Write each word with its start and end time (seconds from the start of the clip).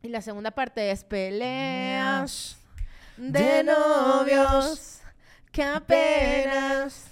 Y 0.00 0.08
la 0.08 0.22
segunda 0.22 0.52
parte 0.52 0.90
es 0.92 1.02
peleas 1.02 2.56
de 3.16 3.64
novios 3.64 5.00
que 5.50 5.64
apenas 5.64 7.06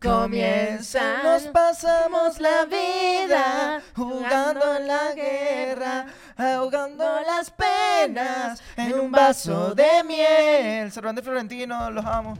comienzan. 0.00 1.22
Nos 1.22 1.42
pasamos 1.48 2.40
la 2.40 2.64
vida 2.64 3.82
jugando 3.94 4.76
en 4.76 4.86
la 4.86 5.12
guerra, 5.12 6.06
ahogando 6.38 7.04
las 7.20 7.50
penas 7.50 8.62
en 8.78 8.98
un 8.98 9.12
vaso 9.12 9.74
de 9.74 10.02
miel. 10.04 10.90
Cervantes 10.90 11.22
Florentino, 11.22 11.90
los 11.90 12.04
amo. 12.06 12.38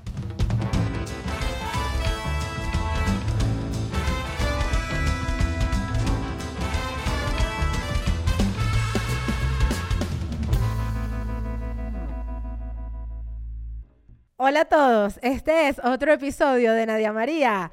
Hola 14.39 14.61
a 14.61 14.65
todos, 14.67 15.19
este 15.23 15.69
es 15.69 15.79
otro 15.83 16.13
episodio 16.13 16.75
de 16.75 16.85
Nadia 16.85 17.11
María 17.11 17.73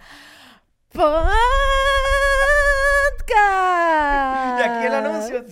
Podcast. 0.93 1.33
Y 3.25 4.61
aquí 4.61 4.85
el 4.85 4.93
anuncio. 4.93 5.43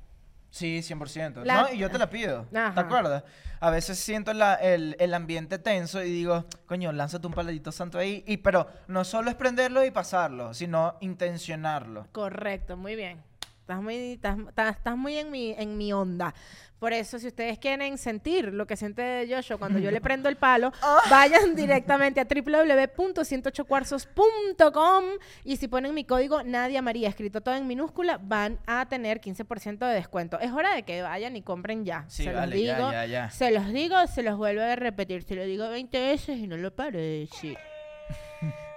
Sí, 0.56 0.80
100%. 0.82 1.44
La- 1.44 1.62
No, 1.64 1.72
y 1.74 1.76
yo 1.76 1.90
te 1.90 1.98
la 1.98 2.08
pido. 2.08 2.46
Ajá. 2.54 2.72
¿Te 2.74 2.80
acuerdas? 2.80 3.24
A 3.60 3.68
veces 3.68 3.98
siento 3.98 4.32
la- 4.32 4.54
el, 4.54 4.96
el 4.98 5.12
ambiente 5.12 5.58
tenso 5.58 6.02
y 6.02 6.10
digo, 6.10 6.46
coño, 6.64 6.92
lánzate 6.92 7.26
un 7.26 7.34
paladito 7.34 7.72
santo 7.72 7.98
ahí. 7.98 8.24
Y, 8.26 8.38
pero 8.38 8.66
no 8.88 9.04
solo 9.04 9.28
es 9.28 9.36
prenderlo 9.36 9.84
y 9.84 9.90
pasarlo, 9.90 10.54
sino 10.54 10.96
intencionarlo. 11.02 12.06
Correcto, 12.12 12.78
muy 12.78 12.96
bien. 12.96 13.22
Estás 13.66 13.82
muy, 13.82 14.12
estás, 14.12 14.38
estás- 14.76 14.96
muy 14.96 15.18
en 15.18 15.32
mi, 15.32 15.52
en 15.58 15.76
mi 15.76 15.92
onda. 15.92 16.32
Por 16.78 16.92
eso, 16.92 17.18
si 17.18 17.26
ustedes 17.26 17.58
quieren 17.58 17.98
sentir 17.98 18.54
lo 18.54 18.64
que 18.64 18.76
siente 18.76 19.26
Joshua 19.28 19.56
cuando 19.56 19.80
yo 19.80 19.90
le 19.90 20.00
prendo 20.06 20.28
el 20.28 20.36
palo, 20.36 20.70
vayan 21.10 21.56
directamente 21.56 22.20
a 22.20 22.26
www.108cuarzos.com 22.26 25.04
y 25.42 25.56
si 25.56 25.66
ponen 25.66 25.94
mi 25.94 26.04
código 26.04 26.44
Nadia 26.44 26.80
María, 26.80 27.08
escrito 27.08 27.40
todo 27.40 27.56
en 27.56 27.66
minúscula, 27.66 28.20
van 28.22 28.60
a 28.68 28.86
tener 28.88 29.20
15% 29.20 29.78
de 29.78 29.94
descuento. 29.94 30.38
Es 30.38 30.52
hora 30.52 30.72
de 30.72 30.84
que 30.84 31.02
vayan 31.02 31.34
y 31.34 31.42
compren 31.42 31.84
ya. 31.84 32.04
Sí, 32.06 32.22
se 32.22 32.32
vale, 32.32 32.54
los 32.54 32.64
ya, 32.64 32.76
digo, 32.76 32.92
ya, 32.92 33.06
ya. 33.06 33.30
se 33.30 33.50
los 33.50 33.72
digo, 33.72 33.96
se 34.06 34.22
los 34.22 34.36
vuelvo 34.36 34.62
a 34.62 34.76
repetir. 34.76 35.24
Se 35.24 35.34
lo 35.34 35.42
digo 35.42 35.68
20 35.68 35.98
veces 36.00 36.38
y 36.38 36.46
no 36.46 36.56
lo 36.56 36.72
paro 36.72 36.98
de 37.00 37.26
decir. 37.28 37.58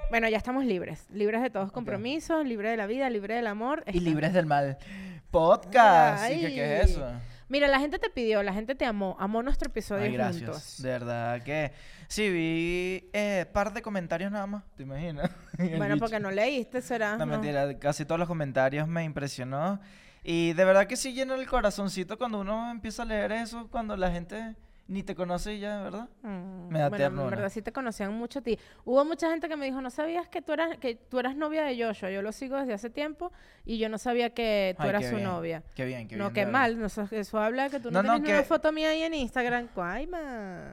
Bueno, 0.09 0.27
ya 0.27 0.37
estamos 0.37 0.65
libres. 0.65 1.05
Libres 1.11 1.41
de 1.41 1.51
todos 1.51 1.71
compromisos, 1.71 2.43
libres 2.45 2.71
de 2.71 2.77
la 2.77 2.87
vida, 2.87 3.09
libres 3.11 3.37
del 3.37 3.47
amor. 3.47 3.83
Y 3.85 3.99
libres 3.99 4.33
del 4.33 4.47
mal. 4.47 4.77
Podcast. 5.31 6.31
¿Y 6.31 6.39
qué, 6.39 6.47
qué 6.55 6.77
es 6.79 6.85
Ay. 6.85 6.91
eso? 6.91 7.11
Mira, 7.47 7.67
la 7.67 7.79
gente 7.79 7.99
te 7.99 8.09
pidió, 8.09 8.41
la 8.41 8.53
gente 8.53 8.73
te 8.73 8.85
amó, 8.85 9.15
amó 9.19 9.43
nuestro 9.43 9.69
episodio 9.69 10.05
Ay, 10.05 10.13
gracias. 10.13 10.43
juntos. 10.43 10.81
De 10.81 10.89
verdad 10.89 11.41
que 11.43 11.71
sí, 12.07 12.29
vi 12.29 13.09
eh, 13.13 13.45
par 13.51 13.71
de 13.73 13.81
comentarios 13.81 14.31
nada 14.31 14.47
más, 14.47 14.63
¿te 14.75 14.83
imaginas? 14.83 15.29
Bueno, 15.57 15.95
bicho. 15.95 15.99
porque 15.99 16.19
no 16.19 16.31
leíste, 16.31 16.81
será. 16.81 17.11
No, 17.17 17.25
¿no? 17.25 17.33
mentira, 17.33 17.77
casi 17.77 18.05
todos 18.05 18.17
los 18.17 18.27
comentarios 18.27 18.87
me 18.87 19.03
impresionó. 19.03 19.79
Y 20.23 20.53
de 20.53 20.65
verdad 20.65 20.87
que 20.87 20.95
sí 20.95 21.13
llena 21.13 21.35
el 21.35 21.47
corazoncito 21.47 22.17
cuando 22.17 22.39
uno 22.39 22.71
empieza 22.71 23.03
a 23.03 23.05
leer 23.05 23.31
eso, 23.31 23.67
cuando 23.69 23.97
la 23.97 24.09
gente 24.09 24.55
ni 24.89 25.03
te 25.03 25.15
conoce 25.15 25.57
ya, 25.59 25.81
¿verdad? 25.83 26.09
Mm, 26.23 26.67
Me 26.67 26.79
da 26.79 26.89
bueno, 26.89 27.05
en 27.05 27.11
ternura. 27.11 27.29
verdad 27.37 27.49
sí 27.49 27.61
te 27.61 27.71
conocían 27.71 28.11
mucho 28.13 28.39
a 28.39 28.41
ti. 28.41 28.59
Hubo 28.83 29.05
mucha 29.05 29.29
gente 29.29 29.47
que 29.47 29.55
me 29.55 29.65
dijo, 29.65 29.79
no 29.81 29.89
sabías 29.89 30.27
que 30.27 30.41
tú 30.41 30.51
eras, 30.51 30.77
que 30.79 30.95
tú 30.95 31.19
eras 31.19 31.35
novia 31.35 31.63
de 31.63 31.81
Joshua. 31.81 32.09
Yo 32.09 32.21
lo 32.21 32.31
sigo 32.31 32.57
desde 32.57 32.73
hace 32.73 32.89
tiempo 32.89 33.31
y 33.65 33.77
yo 33.77 33.87
no 33.87 33.97
sabía 33.97 34.31
que 34.31 34.73
tú 34.77 34.83
Ay, 34.83 34.89
eras 34.89 35.01
qué 35.03 35.09
su 35.09 35.15
bien, 35.15 35.27
novia. 35.27 35.63
Qué 35.75 35.85
bien, 35.85 36.07
qué 36.07 36.17
no, 36.17 36.25
bien. 36.25 36.33
qué 36.33 36.39
de 36.41 36.45
verdad. 36.47 36.59
mal. 36.59 36.79
No, 36.79 36.85
eso, 36.87 37.07
eso 37.11 37.39
habla 37.39 37.69
que 37.69 37.79
tú 37.79 37.91
no, 37.91 38.01
No, 38.03 38.09
no, 38.09 38.15
tienes 38.15 38.31
una 38.31 38.41
que- 38.41 38.47
foto 38.47 38.71
mía 38.71 38.89
ahí 38.89 39.03
en 39.03 39.13
Instagram. 39.13 39.67
Cuaima. 39.67 40.71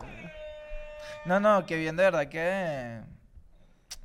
No, 1.26 1.38
no, 1.38 1.64
qué 1.66 1.76
bien, 1.76 1.94
de 1.96 2.02
verdad 2.04 2.26
que... 2.28 3.00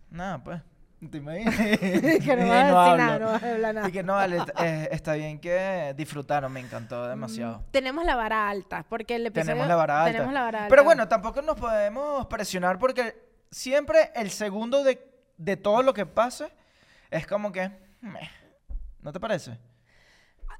Nada, 0.09 0.43
pues. 0.43 0.61
¿Te 1.09 1.17
imaginas? 1.17 1.55
que 1.57 2.35
no 2.35 2.47
vas 2.47 2.57
a 2.57 2.63
decir 2.63 2.77
hablo. 2.77 2.97
nada, 2.97 3.19
no 3.19 3.25
vas 3.27 3.43
a 3.43 3.51
hablar 3.51 3.75
nada. 3.75 3.89
Y 3.89 3.91
que 3.91 4.03
no, 4.03 4.13
vale, 4.13 4.37
eh, 4.59 4.89
está 4.91 5.13
bien 5.13 5.39
que 5.39 5.93
disfrutaron, 5.97 6.51
me 6.51 6.59
encantó 6.59 7.07
demasiado. 7.07 7.59
Mm, 7.59 7.71
Tenemos 7.71 8.05
la 8.05 8.15
vara 8.15 8.49
alta, 8.49 8.85
porque 8.87 9.15
el 9.15 9.25
episodio... 9.25 9.47
Tenemos 9.53 9.67
la 9.67 9.75
vara 9.75 10.01
alta. 10.03 10.11
Tenemos 10.11 10.33
la 10.33 10.41
vara 10.41 10.57
alta. 10.59 10.69
Pero 10.69 10.83
bueno, 10.83 11.07
tampoco 11.07 11.41
nos 11.41 11.57
podemos 11.57 12.27
presionar 12.27 12.77
porque 12.77 13.15
siempre 13.49 14.11
el 14.15 14.29
segundo 14.29 14.83
de, 14.83 15.03
de 15.37 15.57
todo 15.57 15.81
lo 15.81 15.93
que 15.93 16.05
pase 16.05 16.51
es 17.09 17.25
como 17.25 17.51
que... 17.51 17.71
meh. 18.01 18.29
¿No 19.01 19.11
te 19.11 19.19
parece? 19.19 19.57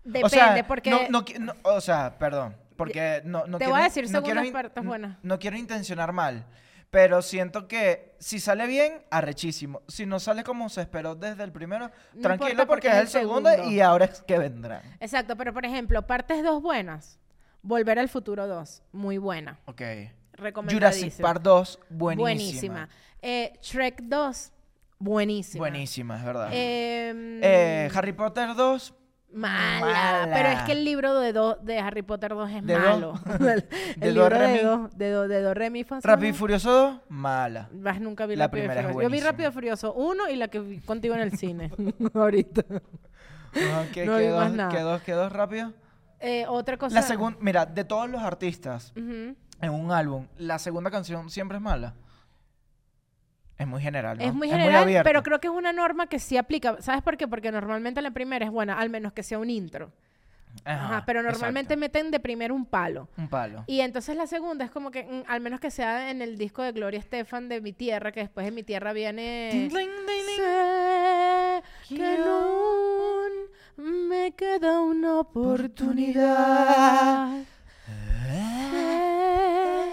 Depende, 0.03 0.25
o 0.25 0.29
sea, 0.29 0.66
porque... 0.68 0.90
no- 0.90 1.08
no 1.09 1.23
no, 1.40 1.53
o 1.63 1.79
sea, 1.79 2.18
perdón, 2.18 2.58
porque 2.75 3.22
no, 3.23 3.46
no 3.46 3.59
Te 3.59 3.66
quiero, 3.66 3.73
voy 3.73 3.81
a 3.81 3.84
decir 3.84 4.09
no 4.09 4.23
quiero 4.23 4.41
partes 4.52 4.84
buenas. 4.84 5.18
No 5.22 5.38
quiero 5.38 5.56
intencionar 5.58 6.12
mal, 6.12 6.44
pero 6.91 7.22
siento 7.22 7.68
que 7.68 8.13
si 8.19 8.40
sale 8.40 8.68
bien, 8.68 9.02
arrechísimo. 9.09 9.81
Si 9.88 10.06
no 10.06 10.19
sale 10.19 10.44
como 10.44 10.69
se 10.69 10.81
esperó 10.81 11.16
desde 11.16 11.44
el 11.44 11.52
primero, 11.52 11.90
No 12.13 12.22
tranquilo 12.22 12.68
porque 12.68 12.90
es 12.90 12.96
el 12.96 13.07
segundo, 13.07 13.50
segundo. 13.50 13.72
y 13.72 13.79
ahora 13.79 14.06
es 14.06 14.22
que 14.22 14.38
vendrán. 14.38 14.81
Exacto, 15.00 15.35
pero 15.38 15.53
por 15.53 15.66
ejemplo, 15.66 16.06
partes 16.06 16.44
dos 16.44 16.62
buenas. 16.62 17.18
Volver 17.63 17.97
al 18.00 18.09
futuro 18.09 18.47
2, 18.47 18.84
muy 18.91 19.18
buena. 19.19 19.59
Ok. 19.66 19.81
Jurassic 20.69 21.13
Park 21.22 21.41
2, 21.44 21.79
buenísima. 21.90 22.22
Buenísima. 22.22 22.90
Eh, 23.22 23.53
Shrek 23.62 24.02
2, 24.02 24.52
buenísima. 24.97 25.62
Buenísima, 25.62 26.18
es 26.18 26.23
verdad. 26.25 26.50
Em, 26.52 27.40
Eh, 27.44 27.90
Harry 27.94 28.13
Potter 28.13 28.56
2, 28.56 28.94
mala. 29.34 29.80
mala. 29.81 30.34
Pero 30.34 30.50
es 30.50 30.62
que 30.64 30.72
el 30.74 30.84
libro 30.86 31.19
de, 31.19 31.34
do- 31.34 31.56
de 31.62 31.80
Harry 31.80 32.02
Potter 32.02 32.31
2 32.31 32.50
es 32.52 32.66
De 32.66 32.74
do- 32.74 32.80
malo. 32.80 33.14
el 33.40 33.40
de 33.40 33.66
el 34.02 34.16
do, 34.16 34.24
libro 34.24 34.30
re, 34.30 34.47
de 34.52 34.64
do, 34.64 34.90
de 34.96 35.09
do, 35.12 35.28
de 35.28 35.42
do, 35.42 35.53
re, 35.53 35.69
mi, 35.69 35.84
fa, 35.84 36.00
Rápido 36.02 36.30
y. 36.30 36.34
Furioso 36.34 36.72
2, 36.72 37.00
mala. 37.09 37.70
Vas, 37.74 38.00
nunca 38.02 38.25
vi 38.25 38.36
La 38.36 38.46
Rápido 38.46 38.64
y 38.66 38.68
primera 38.68 38.81
es 38.81 38.88
Furioso. 38.94 39.02
Yo 39.09 39.09
vi. 39.09 39.20
Rápido 39.22 39.50
y 39.50 39.52
Furioso 39.53 39.94
1 39.94 40.30
y 40.30 40.36
la 40.36 40.47
que 40.47 40.59
vi 40.59 40.80
contigo 40.80 41.14
en 41.16 41.22
el 41.22 41.38
cine. 41.38 41.72
Ahorita. 42.14 42.64
¿Qué, 43.94 44.06
No 44.06 44.18
qué 44.18 44.28
vi 44.28 44.34
más 44.34 44.47
dos, 44.47 44.52
nada. 44.58 44.70
qué 44.72 44.80
dos, 44.80 45.02
qué 45.02 45.12
dos 45.14 45.31
rápido? 45.31 45.74
Eh, 46.20 46.46
otra 46.47 46.78
cosa. 46.78 46.94
La 46.96 47.02
segunda, 47.02 47.38
mira, 47.41 47.66
de 47.66 47.84
todos 47.84 48.09
los 48.09 48.22
artistas 48.22 48.94
Ujú. 48.96 49.36
en 49.62 49.70
un 49.72 49.91
álbum, 49.91 50.28
la 50.38 50.59
segunda 50.59 50.90
canción 50.91 51.30
siempre 51.30 51.58
es 51.58 51.64
mala. 51.64 51.96
Es 53.62 53.68
muy 53.68 53.82
general, 53.82 54.18
¿no? 54.18 54.24
Es 54.24 54.34
muy 54.34 54.50
general, 54.50 55.02
pero 55.04 55.24
creo 55.24 55.40
que 55.40 55.48
es 55.48 55.54
una 55.54 55.72
norma 55.72 56.08
que 56.08 56.20
sí 56.20 56.36
aplica. 56.38 56.82
¿Sabes 56.82 57.02
por 57.02 57.16
qué? 57.18 57.28
Porque 57.28 57.52
normalmente 57.52 58.02
la 58.02 58.12
primera 58.12 58.46
es 58.46 58.52
buena, 58.52 58.78
al 58.80 58.90
menos 58.90 59.14
que 59.14 59.24
sea 59.24 59.40
un 59.40 59.50
intro. 59.50 59.92
Ajá, 60.66 60.85
Ajá, 60.85 61.03
pero 61.06 61.24
normalmente 61.24 61.76
exacto. 61.76 62.00
meten 62.00 62.12
de 62.12 62.20
primero 62.20 62.53
un 62.53 62.66
palo. 62.66 63.08
Un 63.18 63.30
palo. 63.30 63.64
Y 63.68 63.80
entonces 63.82 64.16
la 64.18 64.28
segunda 64.28 64.66
es 64.66 64.72
como 64.72 64.91
que, 64.91 65.03
mm, 65.03 65.24
al 65.28 65.40
menos 65.41 65.59
que 65.59 65.72
sea 65.72 66.12
en 66.12 66.22
el 66.22 66.38
disco 66.38 66.62
de 66.62 66.72
Gloria 66.72 67.00
Estefan 67.00 67.50
de 67.50 67.62
Mi 67.62 67.74
Tierra, 67.74 68.12
que 68.12 68.20
después 68.20 68.46
de 68.46 68.52
Mi 68.52 68.62
Tierra 68.64 68.94
viene... 68.94 69.50
Ting, 69.52 69.70
ting, 69.70 69.90
ting. 70.06 70.35
Sé 70.35 71.64
que 71.96 72.18
aún 72.18 73.32
me 74.09 74.34
queda 74.34 74.82
una 74.82 75.20
oportunidad. 75.20 77.30
Sé 78.72 79.91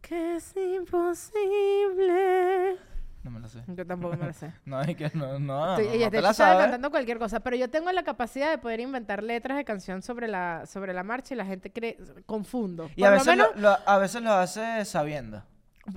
que 0.00 0.36
es 0.36 0.54
imposible. 0.56 2.76
No 3.22 3.30
me 3.30 3.38
lo 3.38 3.48
sé. 3.48 3.62
Yo 3.68 3.86
tampoco 3.86 4.16
me 4.16 4.26
lo 4.26 4.32
sé. 4.32 4.52
No, 4.64 4.80
es 4.82 4.96
que 4.96 5.10
no, 5.14 5.38
no, 5.38 5.76
Estoy- 5.78 5.94
ella 5.94 6.06
no 6.06 6.10
te 6.10 6.20
la 6.22 6.30
estaba 6.30 6.58
cantando 6.58 6.90
cualquier 6.90 7.18
cosa, 7.18 7.40
pero 7.40 7.56
yo 7.56 7.70
tengo 7.70 7.90
la 7.92 8.02
capacidad 8.02 8.50
de 8.50 8.58
poder 8.58 8.80
inventar 8.80 9.22
letras 9.22 9.56
de 9.56 9.64
canción 9.64 10.02
sobre 10.02 10.26
la, 10.28 10.64
sobre 10.66 10.92
la 10.92 11.04
marcha 11.04 11.34
y 11.34 11.36
la 11.36 11.44
gente 11.44 11.70
cree, 11.72 11.96
confundo. 12.26 12.90
Y 12.96 13.04
a 13.04 13.08
Por 13.10 13.18
veces, 13.18 13.36
lo, 13.36 13.44
menos- 13.54 13.60
lo- 13.60 13.78
a 13.88 13.98
veces 13.98 14.22
lo 14.22 14.32
hace 14.32 14.84
sabiendo. 14.84 15.42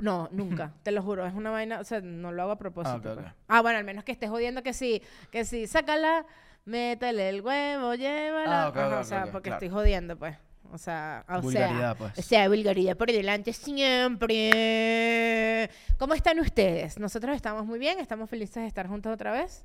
No, 0.02 0.28
nunca, 0.32 0.74
te 0.84 0.92
lo 0.92 1.02
juro, 1.04 1.26
es 1.28 1.34
una 1.36 1.52
vaina, 1.52 1.80
o 1.80 1.84
sea, 1.84 2.02
no 2.02 2.32
lo 2.32 2.42
hago 2.44 2.52
a 2.54 2.58
propósito. 2.58 2.98
ok, 2.98 3.04
pues. 3.04 3.18
ok. 3.28 3.34
Ah, 3.48 3.62
bueno, 3.62 3.78
al 3.78 3.84
menos 3.86 4.04
que 4.04 4.12
estés 4.12 4.30
jodiendo 4.32 4.64
que 4.64 4.74
sí, 4.74 5.02
que 5.32 5.46
sí, 5.46 5.68
sácala, 5.68 6.26
métele 6.66 7.30
el 7.30 7.42
huevo, 7.42 7.94
llévala. 7.94 8.64
Ah, 8.66 8.70
ok, 8.70 8.78
Ajá, 8.78 8.88
ok, 8.96 9.02
o 9.02 9.04
sea, 9.04 9.26
porque 9.32 9.50
claro. 9.50 9.64
estoy 9.66 9.70
jodiendo, 9.70 10.16
pues. 10.18 10.38
O 10.72 10.78
sea, 10.78 11.26
o 11.30 11.42
Vulgaridad, 11.42 11.80
sea, 11.80 11.96
pues. 11.96 12.20
o 12.20 12.22
sea, 12.22 12.48
vulgaridad 12.48 12.98
por 12.98 13.12
delante 13.12 13.54
siempre. 13.54 14.50
¿Cómo 15.98 16.14
están 16.14 16.40
ustedes? 16.40 17.00
Nosotros 17.00 17.36
estamos 17.36 17.66
muy 17.66 17.80
bien, 17.80 18.00
estamos 18.00 18.30
felices 18.30 18.64
de 18.64 18.68
estar 18.68 18.88
juntos 18.88 19.14
otra 19.14 19.32
vez. 19.32 19.64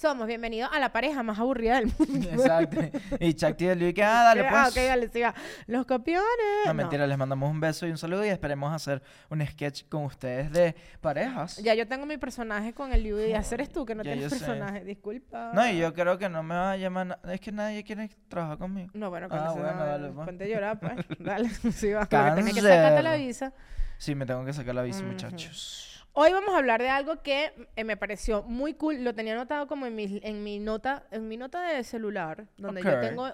Somos 0.00 0.28
bienvenidos 0.28 0.70
a 0.72 0.78
la 0.78 0.92
pareja 0.92 1.24
más 1.24 1.40
aburrida 1.40 1.80
del 1.80 1.86
mundo. 1.98 2.28
Exacto. 2.32 2.78
Y 3.18 3.34
Chakti 3.34 3.66
y 3.66 3.74
Luis 3.74 3.94
que, 3.94 4.04
ah, 4.04 4.22
dale 4.32 4.42
pues. 4.44 4.54
Ah, 4.54 4.68
ok, 4.68 4.74
dale, 4.76 5.08
siga. 5.08 5.34
Los 5.66 5.86
copiones. 5.86 6.22
No, 6.66 6.72
mentira, 6.72 7.04
les 7.04 7.18
mandamos 7.18 7.50
un 7.50 7.58
beso 7.58 7.84
y 7.84 7.90
un 7.90 7.98
saludo 7.98 8.24
y 8.24 8.28
esperemos 8.28 8.72
hacer 8.72 9.02
un 9.28 9.44
sketch 9.44 9.88
con 9.88 10.04
ustedes 10.04 10.52
de 10.52 10.76
parejas. 11.00 11.56
Ya 11.56 11.74
yo 11.74 11.88
tengo 11.88 12.06
mi 12.06 12.16
personaje 12.16 12.72
con 12.74 12.92
el 12.92 13.02
Liu 13.02 13.18
y 13.18 13.32
hacer 13.32 13.66
tú 13.66 13.84
que 13.84 13.96
no 13.96 14.04
Ya 14.04 14.12
tienes 14.12 14.32
sé. 14.32 14.38
personaje. 14.38 14.84
Disculpa. 14.84 15.50
No, 15.52 15.68
y 15.68 15.78
yo 15.78 15.92
creo 15.92 16.16
que 16.16 16.28
no 16.28 16.44
me 16.44 16.54
va 16.54 16.70
a 16.70 16.76
llamar. 16.76 17.18
Es 17.28 17.40
que 17.40 17.50
nadie 17.50 17.82
quiere 17.82 18.08
trabajar 18.28 18.56
conmigo. 18.58 18.90
No, 18.94 19.10
bueno, 19.10 19.26
Ah, 19.28 19.36
con 19.36 19.38
eso 19.46 19.54
bueno, 19.56 19.74
no, 19.80 19.84
dale, 19.84 20.08
pues. 20.10 20.26
ponte 20.26 20.44
a 20.44 20.46
llorar, 20.46 20.78
pues. 20.78 20.92
Dale, 21.18 21.48
sí, 21.72 21.90
va. 21.90 22.06
Tenés 22.06 22.54
que 22.54 22.60
sacarte 22.62 23.02
la 23.02 23.14
visa. 23.16 23.52
Sí, 23.96 24.14
me 24.14 24.26
tengo 24.26 24.44
que 24.44 24.52
sacar 24.52 24.76
la 24.76 24.82
visa, 24.82 25.00
Ujú. 25.00 25.08
muchachos. 25.08 25.86
Hoy 26.20 26.32
vamos 26.32 26.52
a 26.52 26.58
hablar 26.58 26.82
de 26.82 26.88
algo 26.88 27.22
que 27.22 27.52
eh, 27.76 27.84
me 27.84 27.96
pareció 27.96 28.42
muy 28.42 28.74
cool. 28.74 29.04
Lo 29.04 29.14
tenía 29.14 29.34
anotado 29.34 29.68
como 29.68 29.86
en 29.86 29.94
mi, 29.94 30.18
en 30.24 30.42
mi 30.42 30.58
nota, 30.58 31.04
en 31.12 31.28
mi 31.28 31.36
nota 31.36 31.62
de 31.62 31.84
celular, 31.84 32.48
donde 32.56 32.82
yo 32.82 32.98
tengo 32.98 33.32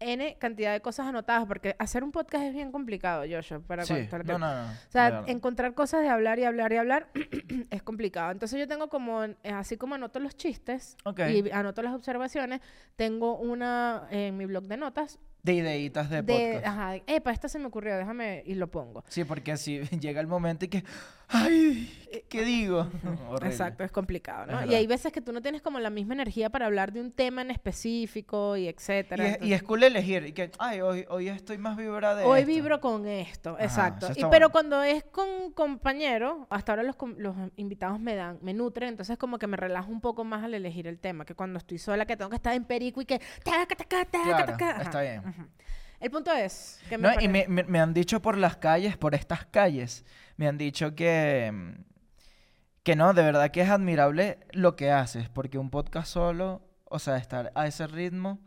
N 0.00 0.36
cantidad 0.38 0.72
de 0.72 0.80
cosas 0.80 1.06
anotadas, 1.06 1.44
porque 1.46 1.76
hacer 1.78 2.02
un 2.02 2.10
podcast 2.10 2.44
es 2.44 2.54
bien 2.54 2.72
complicado, 2.72 3.24
Joshua, 3.30 3.60
para 3.60 3.84
Sí, 3.84 4.08
no, 4.24 4.38
no, 4.38 4.64
no. 4.64 4.70
O 4.70 4.90
sea, 4.90 5.24
encontrar 5.26 5.74
cosas 5.74 6.00
de 6.00 6.08
hablar 6.08 6.38
y 6.38 6.44
hablar 6.44 6.72
y 6.72 6.76
hablar 6.78 7.08
es 7.70 7.82
complicado. 7.82 8.30
Entonces 8.30 8.58
yo 8.58 8.66
tengo 8.66 8.88
como, 8.88 9.24
eh, 9.24 9.36
así 9.44 9.76
como 9.76 9.96
anoto 9.96 10.18
los 10.18 10.34
chistes 10.34 10.96
y 11.28 11.50
anoto 11.50 11.82
las 11.82 11.94
observaciones, 11.94 12.62
tengo 12.96 13.36
una 13.36 14.08
eh, 14.10 14.28
en 14.28 14.38
mi 14.38 14.46
blog 14.46 14.64
de 14.64 14.78
notas 14.78 15.18
De 15.42 15.52
ideitas 15.52 16.08
de, 16.08 16.22
de, 16.22 16.54
podcast. 16.54 16.66
ajá, 16.66 16.96
epa, 17.06 17.30
esta 17.30 17.48
se 17.48 17.58
me 17.58 17.66
ocurrió, 17.66 17.96
déjame 17.96 18.42
y 18.46 18.54
lo 18.54 18.70
pongo. 18.70 19.04
Sí, 19.08 19.24
porque 19.24 19.58
si 19.58 19.80
llega 20.00 20.22
el 20.22 20.26
momento 20.26 20.64
y 20.64 20.68
que. 20.68 20.84
¡Ay! 21.32 21.98
¿Qué, 22.28 22.44
digo? 22.44 22.80
Horrible. 23.30 23.48
Exacto, 23.48 23.84
es 23.84 23.90
complicado, 23.90 24.44
Es 24.44 24.66
¿no? 24.66 24.70
y 24.70 24.74
hay 24.74 24.86
veces 24.86 25.12
que 25.12 25.22
tú 25.22 25.32
no 25.32 25.40
tienes 25.40 25.62
como 25.62 25.78
la 25.80 25.88
misma 25.88 26.12
energía 26.12 26.50
para 26.50 26.66
hablar 26.66 26.92
de 26.92 27.00
un 27.00 27.10
tema 27.10 27.40
en 27.40 27.50
específico 27.50 28.54
y 28.56 28.64
Y 28.64 28.68
etcétera. 28.68 29.24
y 29.24 29.28
entonces- 29.28 29.52
es 29.56 29.62
cool 29.62 29.82
elegir. 29.82 30.26
Y 30.26 30.32
que, 30.32 30.50
ay, 30.58 30.82
hoy, 30.82 31.06
hoy 31.08 31.28
estoy 31.28 31.56
más 31.56 31.74
vibra 31.76 32.14
de 32.14 32.24
Hoy 32.24 32.40
esto". 32.40 32.48
vibro 32.52 32.80
con 32.82 33.06
esto, 33.08 33.50
Ajá, 33.54 33.64
exacto. 33.64 34.08
Y, 34.14 34.24
pero 34.30 34.50
cuando 34.50 34.82
es 34.82 35.04
con 35.04 35.52
compañeros, 35.52 36.46
hasta 36.50 36.72
ahora 36.72 36.82
los, 36.82 36.96
los 37.16 37.34
invitados 37.56 37.98
me 37.98 38.14
dan, 38.14 38.38
me 38.42 38.52
nutren, 38.52 38.90
entonces 38.90 39.16
como 39.16 39.38
que 39.38 39.46
me 39.46 39.56
relajo 39.56 39.90
un 39.90 40.00
poco 40.02 40.22
más 40.24 40.44
al 40.44 40.52
elegir 40.52 40.86
el 40.86 40.98
tema, 40.98 41.24
que 41.24 41.34
cuando 41.34 41.58
estoy 41.58 41.78
sola, 41.78 42.04
que 42.04 42.16
tengo 42.16 42.28
que 42.30 42.36
estar 42.36 42.54
en 42.54 42.64
perico 42.64 43.00
y 43.00 43.06
que... 43.06 43.20
taca, 43.42 43.74
taca, 43.74 44.04
taca, 44.04 44.56
Claro, 44.58 44.82
está 44.82 45.00
bien. 45.00 45.22
El 45.98 46.10
punto 46.10 46.32
es 46.32 46.80
que 46.88 46.98
me 46.98 47.04
No, 47.08 47.12
y 47.12 47.14
pare- 47.14 47.28
me, 47.28 47.46
me- 47.48 47.64
me 47.64 47.78
han 47.80 47.94
dicho 47.94 48.20
por 48.20 48.36
las 48.36 48.56
calles, 48.56 48.96
por 48.96 49.14
estas 49.14 49.46
calles, 49.46 50.04
me 50.36 50.48
han 50.48 50.58
dicho 50.58 50.94
que, 50.94 51.50
mm, 51.52 51.84
que 52.82 52.96
no, 52.96 53.14
de 53.14 53.22
verdad 53.22 53.50
que 53.50 53.62
es 53.62 53.70
admirable 53.70 54.38
lo 54.52 54.76
que 54.76 54.90
haces, 54.90 55.28
porque 55.28 55.58
un 55.58 55.70
podcast 55.70 56.08
solo, 56.08 56.62
o 56.84 56.98
sea, 56.98 57.16
estar 57.16 57.52
a 57.54 57.66
ese 57.66 57.86
ritmo 57.86 58.40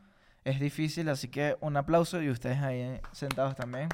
es 0.44 0.60
difícil, 0.60 1.10
así 1.10 1.28
que 1.28 1.58
un 1.62 1.76
aplauso 1.76 2.22
y 2.22 2.30
ustedes 2.30 2.60
ahí 2.60 2.80
eh, 2.80 3.02
sentados 3.12 3.56
también. 3.56 3.90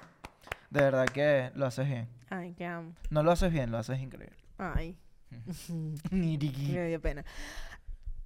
De 0.70 0.82
verdad 0.82 1.06
que 1.06 1.52
lo 1.56 1.66
haces 1.66 1.88
bien. 1.88 2.08
Ay, 2.30 2.54
que 2.54 2.66
amo. 2.66 2.94
No 3.10 3.24
lo 3.24 3.32
haces 3.32 3.52
bien, 3.52 3.72
lo 3.72 3.78
haces 3.78 4.00
increíble. 4.00 4.38
Ay. 4.58 4.98
Niriqui. 6.12 6.74
Me 6.74 6.88
dio 6.88 7.02
pena. 7.02 7.26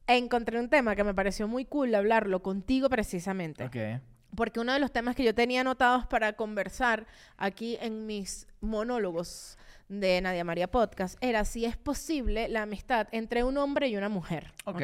Encontré 0.08 0.60
un 0.60 0.70
tema 0.70 0.96
que 0.96 1.04
me 1.04 1.14
pareció 1.14 1.48
muy 1.48 1.66
cool 1.66 1.94
hablarlo 1.96 2.44
contigo 2.44 2.90
precisamente. 2.90 3.66
Ok. 3.66 4.02
Porque 4.36 4.60
uno 4.60 4.74
de 4.74 4.80
los 4.80 4.92
temas 4.92 5.16
que 5.16 5.24
yo 5.24 5.34
tenía 5.34 5.62
anotados 5.62 6.06
para 6.08 6.34
conversar 6.34 7.06
aquí 7.38 7.78
en 7.82 8.06
mis 8.06 8.48
monólogos 8.62 9.58
de 9.88 10.20
Nadia 10.22 10.44
María 10.44 10.68
Podcast 10.68 11.18
era 11.22 11.46
si 11.46 11.66
es 11.66 11.78
posible 11.78 12.48
la 12.48 12.64
amistad 12.64 13.08
entre 13.12 13.44
un 13.44 13.58
hombre 13.58 13.88
y 13.88 13.98
una 13.98 14.10
mujer. 14.10 14.52
¿ok? 14.66 14.82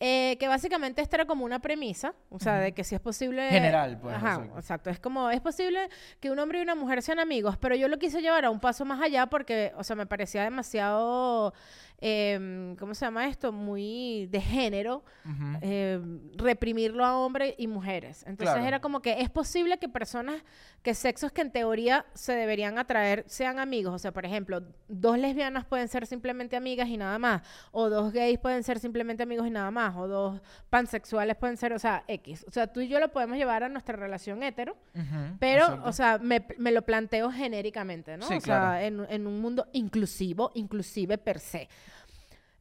Eh, 0.00 0.36
que 0.38 0.46
básicamente 0.46 1.02
esta 1.02 1.16
era 1.16 1.24
como 1.26 1.44
una 1.44 1.58
premisa, 1.58 2.14
o 2.30 2.38
sea, 2.38 2.60
de 2.60 2.72
que 2.72 2.84
si 2.84 2.94
es 2.94 3.00
posible... 3.00 3.48
General, 3.50 3.98
pues, 4.00 4.14
Ajá, 4.14 4.34
exacto. 4.34 4.58
exacto. 4.58 4.90
Es 4.90 5.00
como, 5.00 5.28
es 5.30 5.40
posible 5.40 5.88
que 6.20 6.30
un 6.30 6.38
hombre 6.38 6.60
y 6.60 6.62
una 6.62 6.76
mujer 6.76 7.02
sean 7.02 7.18
amigos, 7.18 7.56
pero 7.56 7.74
yo 7.74 7.88
lo 7.88 7.98
quise 7.98 8.22
llevar 8.22 8.44
a 8.44 8.50
un 8.50 8.60
paso 8.60 8.84
más 8.84 9.02
allá 9.02 9.26
porque, 9.26 9.72
o 9.76 9.82
sea, 9.82 9.96
me 9.96 10.06
parecía 10.06 10.44
demasiado, 10.44 11.52
em, 12.00 12.76
¿cómo 12.76 12.94
se 12.94 13.04
llama 13.04 13.26
esto? 13.26 13.52
Muy 13.52 14.26
de 14.30 14.40
género, 14.40 15.04
Ujú. 15.24 15.58
eh, 15.62 16.00
reprimirlo 16.36 17.04
a 17.04 17.18
hombres 17.18 17.54
y 17.58 17.66
mujeres. 17.66 18.22
Entonces 18.26 18.54
Claro. 18.54 18.66
era 18.68 18.80
como 18.80 19.00
que 19.02 19.20
es 19.20 19.30
posible 19.30 19.78
que 19.78 19.88
personas, 19.88 20.42
que 20.82 20.94
sexos 20.94 21.32
que 21.32 21.40
en 21.42 21.50
teoría 21.50 22.06
se 22.14 22.32
deberían 22.34 22.78
atraer 22.78 23.24
sean 23.26 23.58
amigos. 23.58 23.94
O 23.94 23.98
sea, 23.98 24.12
por 24.12 24.24
ejemplo, 24.24 24.62
dos 24.88 25.18
lesbianas 25.18 25.64
pueden 25.64 25.88
ser 25.88 26.06
simplemente 26.06 26.56
amigas 26.56 26.88
y 26.88 26.96
nada 26.96 27.18
más. 27.18 27.42
O 27.72 27.88
dos 27.90 28.12
gays 28.12 28.38
pueden 28.38 28.62
ser 28.62 28.78
simplemente 28.78 29.22
amigos 29.24 29.46
y 29.46 29.50
nada 29.50 29.70
más. 29.70 29.96
O 29.96 30.06
dos 30.06 30.40
pansexuales 30.70 31.36
pueden 31.36 31.56
ser, 31.56 31.72
o 31.72 31.78
sea, 31.78 32.04
X. 32.06 32.44
O 32.48 32.52
sea, 32.52 32.68
tú 32.68 32.80
y 32.80 32.88
yo 32.88 33.00
lo 33.00 33.08
podemos 33.10 33.36
llevar 33.36 33.64
a 33.64 33.68
nuestra 33.68 33.96
relación 33.96 34.42
hetero. 34.42 34.76
Ujú, 34.94 35.36
Pero, 35.40 35.64
exacto. 35.64 35.88
o 35.88 35.92
sea, 35.92 36.18
me, 36.18 36.46
me 36.58 36.70
lo 36.70 36.82
planteo 36.82 37.30
genéricamente, 37.32 38.16
¿no? 38.16 38.26
Sí, 38.28 38.34
o 38.36 38.40
sea, 38.40 38.78
claro. 38.78 38.78
en, 38.84 39.06
en 39.10 39.26
un 39.26 39.40
mundo 39.40 39.66
inclusivo, 39.72 40.52
inclusive 40.54 41.18
per 41.18 41.40
se. 41.40 41.68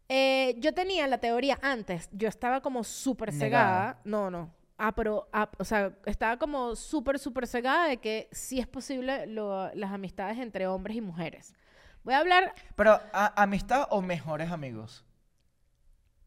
Eh, 0.10 0.56
yo 0.60 0.74
tenía 0.74 1.06
la 1.08 1.18
teoría 1.18 1.60
antes, 1.62 2.10
yo 2.12 2.28
estaba 2.30 2.62
como 2.62 2.84
súper 2.84 3.32
cegada. 3.34 4.00
No, 4.06 4.30
no. 4.32 4.54
Ah, 4.78 4.94
pero, 4.96 5.28
ah, 5.34 5.50
o 5.58 5.66
sea, 5.66 5.92
estaba 6.06 6.38
como 6.38 6.76
súper, 6.76 7.18
súper 7.20 7.48
cegada 7.48 7.88
de 7.88 7.98
que 7.98 8.30
sí 8.32 8.60
es 8.60 8.68
posible 8.68 9.26
lo- 9.26 9.74
las 9.74 9.92
amistades 9.92 10.38
entre 10.38 10.68
hombres 10.68 10.96
y 10.98 11.02
mujeres. 11.02 11.54
Voy 12.04 12.14
a 12.14 12.20
hablar 12.20 12.54
Pero, 12.76 13.02
¿a- 13.12 13.42
¿amistad 13.42 13.88
o 13.90 14.02
mejores 14.02 14.52
amigos? 14.52 15.04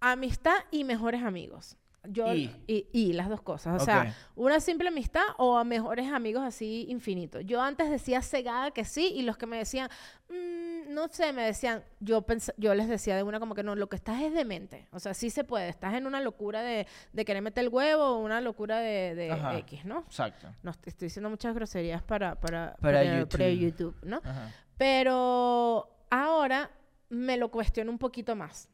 amistad 0.01 0.57
y 0.71 0.85
mejores 0.85 1.23
amigos. 1.23 1.77
Yo, 2.05 2.33
Y. 2.35 2.51
y, 2.67 2.87
y 2.93 3.13
las 3.13 3.29
dos 3.29 3.43
cosas. 3.43 3.81
O 3.81 3.85
sea, 3.85 4.15
una 4.35 4.59
simple 4.61 4.89
amistad 4.89 5.23
o 5.37 5.59
a 5.59 5.65
mejores 5.65 6.11
amigos 6.11 6.43
así 6.43 6.87
infinitos. 6.89 7.45
Yo 7.45 7.61
antes 7.61 7.91
decía 7.91 8.23
cegada 8.23 8.71
que 8.71 8.85
sí 8.87 9.13
y 9.15 9.23
los 9.23 9.37
que 9.37 9.45
me 9.47 9.59
decían, 9.59 9.91
"Mm, 10.31 10.95
no 10.95 11.09
sé, 11.09 11.33
me 11.35 11.43
decían, 11.43 11.85
yo, 12.01 12.25
yo 12.57 12.75
les 12.75 12.89
decía 12.89 13.17
de 13.17 13.23
una 13.23 13.39
como 13.39 13.55
que 13.55 13.63
no, 13.63 13.75
lo 13.77 13.89
que 13.89 13.97
estás 13.97 14.23
es 14.23 14.33
demente. 14.33 14.89
O 14.93 14.99
sea, 14.99 15.13
sí 15.13 15.29
se 15.29 15.45
puede. 15.45 15.69
Estás 15.69 15.93
en 15.95 16.07
una 16.07 16.21
locura 16.23 16.63
de, 16.63 16.87
de 17.13 17.25
querer 17.27 17.43
meter 17.43 17.65
el 17.65 17.69
huevo 17.71 18.03
o 18.03 18.19
una 18.21 18.41
locura 18.41 18.79
de. 18.79 19.31
X, 19.59 19.85
¿no? 19.85 20.01
Exacto. 20.01 20.49
No, 20.63 20.71
estoy 20.71 20.93
diciendo 21.09 21.29
muchas 21.29 21.55
groserías 21.55 22.03
para, 22.03 22.35
para, 22.41 22.77
Para 22.81 23.01
para- 23.03 23.27
para 23.27 23.51
YouTube. 23.51 23.61
YouTube, 23.61 23.97
¿no? 24.05 24.23
Ajá. 24.25 24.51
Pero 24.79 25.89
ahora 26.11 26.71
me 27.11 27.37
lo 27.37 27.51
cuestiono 27.51 27.91
un 27.93 27.99
poquito 27.99 28.35
más. 28.35 28.69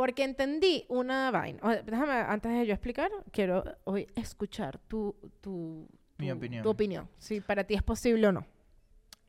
Porque 0.00 0.24
entendí 0.24 0.86
una 0.88 1.30
vaina. 1.30 1.58
O- 1.62 1.68
Déjame, 1.84 2.12
antes 2.12 2.50
de 2.52 2.64
yo 2.66 2.72
explicar, 2.72 3.10
quiero 3.32 3.62
hoy 3.84 4.06
escuchar 4.16 4.78
tu, 4.88 5.14
tu, 5.42 5.86
Mi 6.16 6.28
tu- 6.30 6.36
opinión. 6.38 6.62
tu 6.62 6.70
opinión. 6.70 7.06
Si 7.18 7.42
para 7.42 7.64
ti 7.64 7.74
es 7.74 7.82
posible 7.82 8.26
o 8.28 8.32
no. 8.32 8.46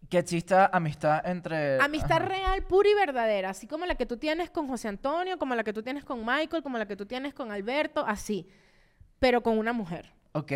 Que 0.08 0.20
exista 0.20 0.68
amistad 0.72 1.26
entre... 1.28 1.78
Amistad 1.82 2.20
ajá. 2.22 2.26
real, 2.30 2.64
pura 2.64 2.88
y 2.90 2.94
verdadera. 2.94 3.50
Así 3.50 3.68
como 3.68 3.86
la 3.86 3.96
que 3.96 4.06
tú 4.06 4.16
tienes 4.16 4.50
con 4.50 4.70
José 4.70 4.88
Antonio, 4.88 5.38
como 5.38 5.56
la 5.56 5.66
que 5.66 5.74
tú 5.74 5.84
tienes 5.84 6.06
con 6.06 6.20
Michael, 6.26 6.64
como 6.64 6.78
la 6.78 6.86
que 6.86 6.96
tú 6.96 7.06
tienes 7.06 7.34
con 7.34 7.52
Alberto, 7.52 8.06
así. 8.08 8.48
Pero 9.20 9.44
con 9.44 9.58
una 9.58 9.74
mujer. 9.74 10.14
Ok. 10.32 10.54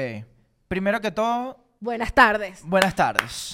Primero 0.70 1.02
que 1.02 1.12
todo, 1.12 1.58
Buenas 1.82 2.14
tardes. 2.14 2.64
buenas 2.66 2.96
tardes. 2.96 3.52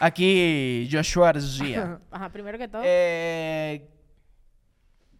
Aquí 0.00 0.88
Joshua 0.90 1.26
García. 1.26 2.00
Ajá, 2.10 2.30
primero 2.30 2.56
que 2.56 2.68
todo. 2.68 2.80
Eh, 2.84 3.90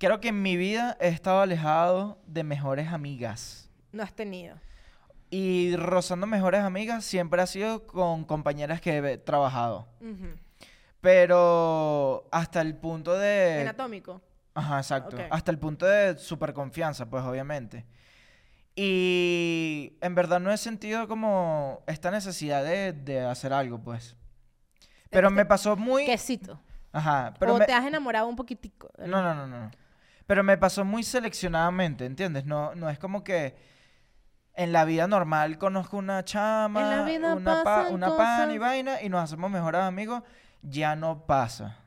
creo 0.05 0.21
que 0.21 0.29
en 0.29 0.43
mi 0.43 0.57
vida 0.57 0.97
he 1.01 1.09
estado 1.09 1.41
alejado 1.41 2.19
de 2.27 2.45
mejores 2.45 2.89
amigas. 2.89 3.71
no 3.93 4.03
has 4.03 4.13
tenido. 4.15 4.57
Y 5.31 5.75
rozando 5.77 6.27
mejores 6.27 6.61
amigas 6.63 7.05
siempre 7.05 7.43
ha 7.43 7.47
sido 7.47 7.87
con 7.87 8.25
compañeras 8.25 8.81
que 8.81 8.99
he 8.99 9.19
trabajado. 9.19 9.89
Pero 11.01 12.29
hasta 12.31 12.61
el 12.61 12.77
punto 12.77 13.17
de... 13.17 13.63
Anatómico. 13.63 14.21
Ajá, 14.55 14.79
exacto. 14.79 15.17
Hasta 15.31 15.51
el 15.51 15.59
punto 15.59 15.87
de 15.87 16.17
super 16.19 16.53
confianza, 16.53 17.07
pues 17.11 17.25
obviamente. 17.25 17.85
Y 18.77 19.97
en 20.01 20.15
verdad 20.15 20.41
no 20.41 20.53
he 20.53 20.57
sentido 20.57 21.09
como 21.09 21.83
esta 21.87 22.11
necesidad 22.11 22.63
de, 22.65 22.93
de 22.93 23.21
hacer 23.23 23.53
algo, 23.53 23.81
pues. 23.83 24.17
Pero 25.11 25.31
me 25.31 25.45
pasó 25.45 25.77
muy... 25.77 26.07
Quesito. 26.07 26.61
Ajá, 26.93 27.35
pero 27.41 27.55
o 27.55 27.59
me... 27.59 27.67
te 27.67 27.73
has 27.73 27.85
enamorado 27.85 28.29
un 28.29 28.37
poquitico. 28.37 28.89
No, 28.99 29.21
no, 29.23 29.35
no, 29.35 29.47
no. 29.47 29.71
Pero 30.27 30.43
me 30.43 30.57
pasó 30.57 30.85
muy 30.85 31.03
seleccionadamente, 31.03 32.07
¿entiendes? 32.07 32.45
No, 32.47 32.75
no 32.75 32.89
es 32.89 32.99
como 32.99 33.23
que 33.25 33.55
en 34.55 34.73
la 34.73 34.85
vida 34.85 35.07
normal 35.07 35.59
conozco 35.59 35.97
una 35.97 36.25
chama, 36.25 36.81
En 36.81 36.91
la 36.99 37.05
vida 37.05 37.35
una, 37.35 37.65
pa- 37.65 37.89
una 37.95 38.07
pan 38.17 38.51
y 38.51 38.59
vaina 38.59 39.03
y 39.03 39.09
nos 39.09 39.23
hacemos 39.23 39.51
mejores 39.51 39.81
amigos. 39.83 40.23
Ya 40.63 40.97
no 40.97 41.27
pasa. 41.27 41.79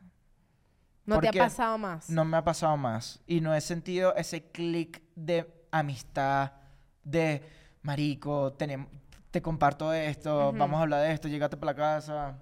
No 1.06 1.16
te 1.22 1.30
ha 1.30 1.32
pasado 1.46 1.78
más. 1.78 2.10
No 2.10 2.26
me 2.26 2.38
ha 2.38 2.44
pasado 2.44 2.76
más. 2.78 3.22
Y 3.26 3.40
no 3.42 3.56
he 3.56 3.62
sentido 3.62 4.14
ese 4.16 4.44
clic 4.52 5.02
de 5.16 5.50
amistad, 5.72 6.52
de 7.04 7.42
marico, 7.82 8.54
te 9.32 9.42
comparto 9.42 9.94
esto, 9.94 10.52
vamos 10.60 10.78
a 10.80 10.82
hablar 10.84 11.02
de 11.04 11.14
esto, 11.14 11.28
llegate 11.30 11.56
para 11.58 11.72
la 11.72 11.76
casa, 11.78 12.36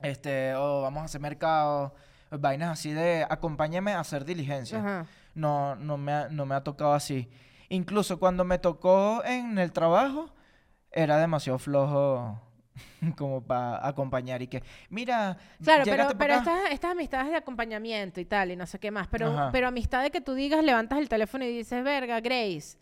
este, 0.00 0.54
o 0.54 0.82
vamos 0.82 1.02
a 1.02 1.04
hacer 1.04 1.20
mercado, 1.20 1.94
vainas 2.30 2.70
así 2.70 2.90
de 2.92 3.24
acompáñame 3.28 3.92
a 3.92 4.00
hacer 4.00 4.24
diligencia. 4.24 4.78
No, 5.34 5.74
no 5.76 5.96
me 5.96 6.12
ha, 6.12 6.28
no 6.28 6.46
me 6.46 6.54
ha 6.54 6.62
tocado 6.62 6.92
así. 6.94 7.28
Incluso 7.68 8.18
cuando 8.18 8.44
me 8.44 8.58
tocó 8.58 9.22
en 9.24 9.58
el 9.58 9.72
trabajo, 9.72 10.30
era 10.90 11.16
demasiado 11.18 11.58
flojo 11.58 12.38
como 13.16 13.42
para 13.42 13.86
acompañar 13.86 14.42
y 14.42 14.46
que, 14.46 14.62
mira, 14.90 15.36
Claro, 15.62 15.84
pero, 15.84 16.08
pero 16.18 16.34
acá". 16.34 16.52
estas, 16.56 16.72
estas 16.72 16.90
amistades 16.92 17.30
de 17.30 17.36
acompañamiento 17.36 18.20
y 18.20 18.24
tal, 18.24 18.50
y 18.50 18.56
no 18.56 18.66
sé 18.66 18.78
qué 18.78 18.90
más. 18.90 19.08
Pero, 19.08 19.28
Ajá. 19.32 19.50
pero 19.52 19.68
amistad 19.68 20.02
de 20.02 20.10
que 20.10 20.20
tú 20.20 20.34
digas, 20.34 20.62
levantas 20.64 20.98
el 20.98 21.08
teléfono 21.08 21.44
y 21.44 21.56
dices, 21.56 21.82
verga, 21.82 22.20
Grace, 22.20 22.78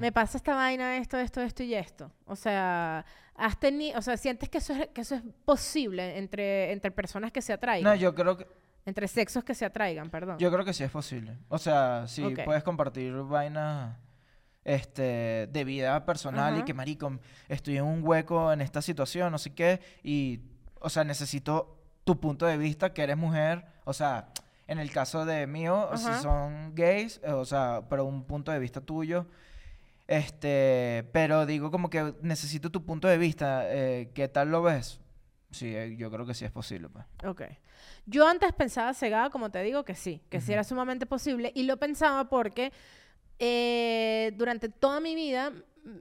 me 0.00 0.12
pasa 0.12 0.38
esta 0.38 0.54
vaina, 0.54 0.96
esto, 0.96 1.18
esto, 1.18 1.42
esto 1.42 1.62
y 1.62 1.74
esto. 1.74 2.10
O 2.24 2.36
sea, 2.36 3.04
has 3.34 3.58
tenido, 3.60 3.98
o 3.98 4.02
sea, 4.02 4.16
sientes 4.16 4.48
que 4.48 4.58
eso 4.58 4.72
es, 4.72 4.88
que 4.88 5.02
eso 5.02 5.14
es 5.16 5.22
posible 5.44 6.16
entre, 6.16 6.72
entre 6.72 6.90
personas 6.90 7.32
que 7.32 7.42
se 7.42 7.52
atraigan. 7.52 7.84
No, 7.92 7.94
yo 7.94 8.14
creo 8.14 8.36
que 8.38 8.46
Entre 8.88 9.06
sexos 9.06 9.44
que 9.44 9.54
se 9.54 9.66
atraigan, 9.66 10.08
perdón. 10.08 10.38
yo 10.38 10.50
creo 10.50 10.64
que 10.64 10.72
sí 10.72 10.82
es 10.82 10.90
posible. 10.90 11.36
O 11.48 11.58
sea, 11.58 12.04
sí 12.06 12.24
puedes 12.42 12.62
compartir 12.62 13.12
vainas 13.12 13.98
este 14.64 15.46
de 15.52 15.64
vida 15.64 16.06
personal 16.06 16.58
y 16.58 16.62
que 16.62 16.72
marico, 16.72 17.18
estoy 17.48 17.76
en 17.76 17.84
un 17.84 18.00
hueco 18.02 18.50
en 18.50 18.62
esta 18.62 18.80
situación, 18.80 19.30
no 19.30 19.36
sé 19.36 19.54
qué, 19.54 19.80
y 20.02 20.40
o 20.80 20.88
sea, 20.88 21.04
necesito 21.04 21.78
tu 22.04 22.18
punto 22.18 22.46
de 22.46 22.56
vista 22.56 22.94
que 22.94 23.02
eres 23.02 23.18
mujer, 23.18 23.66
o 23.84 23.92
sea, 23.92 24.30
en 24.66 24.78
el 24.78 24.90
caso 24.90 25.26
de 25.26 25.46
mío, 25.46 25.90
si 25.96 26.12
son 26.22 26.74
gays, 26.74 27.20
eh, 27.22 27.32
o 27.32 27.44
sea, 27.44 27.82
pero 27.90 28.06
un 28.06 28.24
punto 28.24 28.52
de 28.52 28.58
vista 28.58 28.80
tuyo, 28.80 29.26
este, 30.06 31.06
pero 31.12 31.44
digo 31.44 31.70
como 31.70 31.90
que 31.90 32.14
necesito 32.22 32.70
tu 32.70 32.86
punto 32.86 33.08
de 33.08 33.18
vista, 33.18 33.62
eh, 33.66 34.10
¿qué 34.14 34.28
tal 34.28 34.50
lo 34.50 34.62
ves? 34.62 35.00
Sí, 35.50 35.74
eh, 35.74 35.96
yo 35.96 36.10
creo 36.10 36.26
que 36.26 36.34
sí 36.34 36.44
es 36.44 36.50
posible, 36.50 36.88
pues. 36.88 37.04
Ok. 37.24 37.42
Yo 38.06 38.26
antes 38.26 38.52
pensaba 38.52 38.92
cegada, 38.94 39.30
como 39.30 39.50
te 39.50 39.62
digo, 39.62 39.84
que 39.84 39.94
sí, 39.94 40.20
que 40.28 40.40
sí 40.40 40.52
era 40.52 40.64
sumamente 40.64 41.06
posible. 41.06 41.52
Y 41.54 41.62
lo 41.64 41.78
pensaba 41.78 42.28
porque 42.28 42.72
eh, 43.38 44.32
durante 44.36 44.68
toda 44.68 45.00
mi 45.00 45.14
vida 45.14 45.52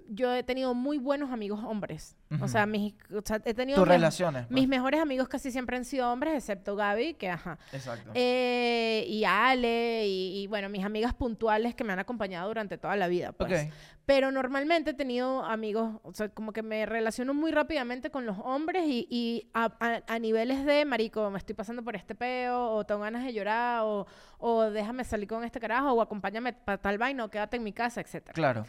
yo 0.09 0.33
he 0.33 0.43
tenido 0.43 0.73
muy 0.73 0.97
buenos 0.97 1.31
amigos 1.31 1.59
hombres. 1.63 2.15
O 2.41 2.47
sea, 2.49 2.65
mis, 2.65 2.93
o 3.13 3.21
sea, 3.23 3.41
he 3.45 3.53
tenido 3.53 3.77
Tus 3.79 3.87
relaciones. 3.87 4.47
pues. 4.47 4.51
mis 4.53 4.67
mejores 4.67 4.99
amigos 4.99 5.29
casi 5.29 5.49
siempre 5.49 5.77
han 5.77 5.85
sido 5.85 6.11
hombres, 6.11 6.33
excepto 6.35 6.75
Gaby, 6.75 7.13
que 7.13 7.29
ajá. 7.29 7.57
Exacto. 7.71 8.11
Eh, 8.13 9.05
y 9.07 9.23
Ale, 9.23 10.05
y, 10.07 10.41
y, 10.43 10.47
bueno, 10.47 10.67
mis 10.67 10.83
amigas 10.83 11.13
puntuales 11.13 11.73
que 11.73 11.83
me 11.85 11.93
han 11.93 11.99
acompañado 11.99 12.47
durante 12.49 12.77
toda 12.77 12.95
la 12.97 13.07
vida, 13.07 13.31
pues. 13.31 13.67
Ok. 13.67 13.73
Pero 14.05 14.31
normalmente 14.31 14.91
he 14.91 14.93
tenido 14.93 15.43
amigos, 15.45 15.99
o 16.03 16.13
sea, 16.13 16.29
como 16.29 16.51
que 16.53 16.63
me 16.63 16.85
relaciono 16.85 17.33
muy 17.33 17.51
rápidamente 17.51 18.09
con 18.09 18.25
los 18.25 18.37
hombres 18.39 18.83
y, 18.87 19.05
y 19.09 19.49
a, 19.53 19.65
a- 19.79 20.03
a 20.07 20.19
niveles 20.19 20.65
de, 20.65 20.83
marico, 20.85 21.29
me 21.29 21.37
estoy 21.37 21.55
pasando 21.55 21.83
por 21.83 21.95
este 21.95 22.13
peo, 22.15 22.71
o 22.71 22.85
tengo 22.85 23.01
ganas 23.01 23.23
de 23.23 23.33
llorar, 23.33 23.81
o, 23.83 24.05
o 24.37 24.63
déjame 24.63 25.03
salir 25.05 25.27
con 25.27 25.43
este 25.45 25.59
carajo, 25.61 25.91
o 25.93 26.01
acompáñame 26.01 26.51
para 26.53 26.77
tal 26.77 26.97
vaina, 26.97 27.23
o 27.25 27.29
quédate 27.29 27.55
en 27.57 27.63
mi 27.63 27.71
casa, 27.73 28.01
etc. 28.01 28.31
Claro. 28.33 28.65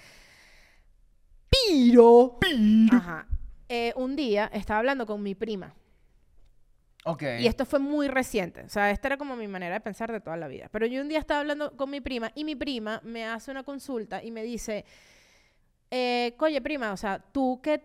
Piro. 1.68 2.38
Ajá. 2.92 3.26
Eh, 3.68 3.92
un 3.96 4.16
día 4.16 4.50
estaba 4.52 4.78
hablando 4.80 5.06
con 5.06 5.22
mi 5.22 5.34
prima. 5.34 5.74
Ok. 7.04 7.22
Y 7.40 7.46
esto 7.46 7.64
fue 7.64 7.78
muy 7.78 8.08
reciente. 8.08 8.62
O 8.62 8.68
sea, 8.68 8.90
esta 8.90 9.08
era 9.08 9.16
como 9.16 9.36
mi 9.36 9.46
manera 9.48 9.74
de 9.74 9.80
pensar 9.80 10.10
de 10.12 10.20
toda 10.20 10.36
la 10.36 10.48
vida. 10.48 10.68
Pero 10.70 10.86
yo 10.86 11.00
un 11.00 11.08
día 11.08 11.18
estaba 11.18 11.40
hablando 11.40 11.76
con 11.76 11.90
mi 11.90 12.00
prima 12.00 12.32
y 12.34 12.44
mi 12.44 12.54
prima 12.56 13.00
me 13.04 13.24
hace 13.26 13.50
una 13.50 13.62
consulta 13.62 14.22
y 14.22 14.30
me 14.30 14.42
dice, 14.42 14.84
eh, 15.90 16.34
oye, 16.38 16.60
prima, 16.60 16.92
o 16.92 16.96
sea, 16.96 17.18
tú 17.32 17.60
que 17.62 17.82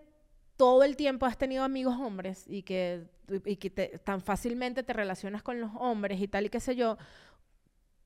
todo 0.58 0.84
el 0.84 0.96
tiempo 0.96 1.26
has 1.26 1.38
tenido 1.38 1.64
amigos 1.64 1.96
hombres 2.00 2.46
y 2.48 2.64
que, 2.64 3.06
y 3.46 3.56
que 3.58 3.70
te- 3.70 4.00
tan 4.00 4.22
fácilmente 4.22 4.84
te 4.84 4.94
relacionas 4.94 5.42
con 5.44 5.60
los 5.60 5.72
hombres 5.78 6.20
y 6.22 6.28
tal 6.28 6.46
y 6.46 6.50
qué 6.50 6.60
sé 6.60 6.76
yo, 6.76 6.98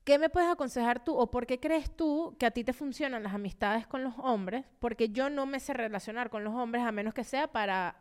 ¿qué 0.08 0.18
me 0.18 0.30
puedes 0.30 0.48
aconsejar 0.50 1.04
tú 1.04 1.14
o 1.18 1.30
por 1.30 1.46
qué 1.46 1.60
crees 1.60 1.94
tú 1.94 2.34
que 2.38 2.46
a 2.46 2.50
ti 2.50 2.64
te 2.64 2.72
funcionan 2.72 3.22
las 3.22 3.34
amistades 3.34 3.86
con 3.86 4.02
los 4.02 4.14
hombres? 4.16 4.64
Porque 4.78 5.10
yo 5.10 5.28
no 5.28 5.44
me 5.44 5.60
sé 5.60 5.74
relacionar 5.74 6.30
con 6.30 6.44
los 6.44 6.54
hombres 6.54 6.82
a 6.82 6.92
menos 6.92 7.12
que 7.12 7.24
sea 7.24 7.46
para 7.48 7.94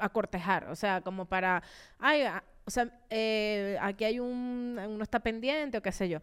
acortejar, 0.00 0.68
o 0.68 0.74
sea, 0.74 1.00
como 1.00 1.26
para, 1.26 1.62
ay, 2.00 2.22
a- 2.22 2.42
o 2.66 2.70
sea, 2.72 2.90
eh, 3.08 3.78
aquí 3.80 4.02
hay 4.04 4.18
un, 4.18 4.80
uno 4.84 5.02
está 5.04 5.20
pendiente 5.20 5.78
o 5.78 5.82
qué 5.82 5.92
sé 5.92 6.08
yo. 6.08 6.18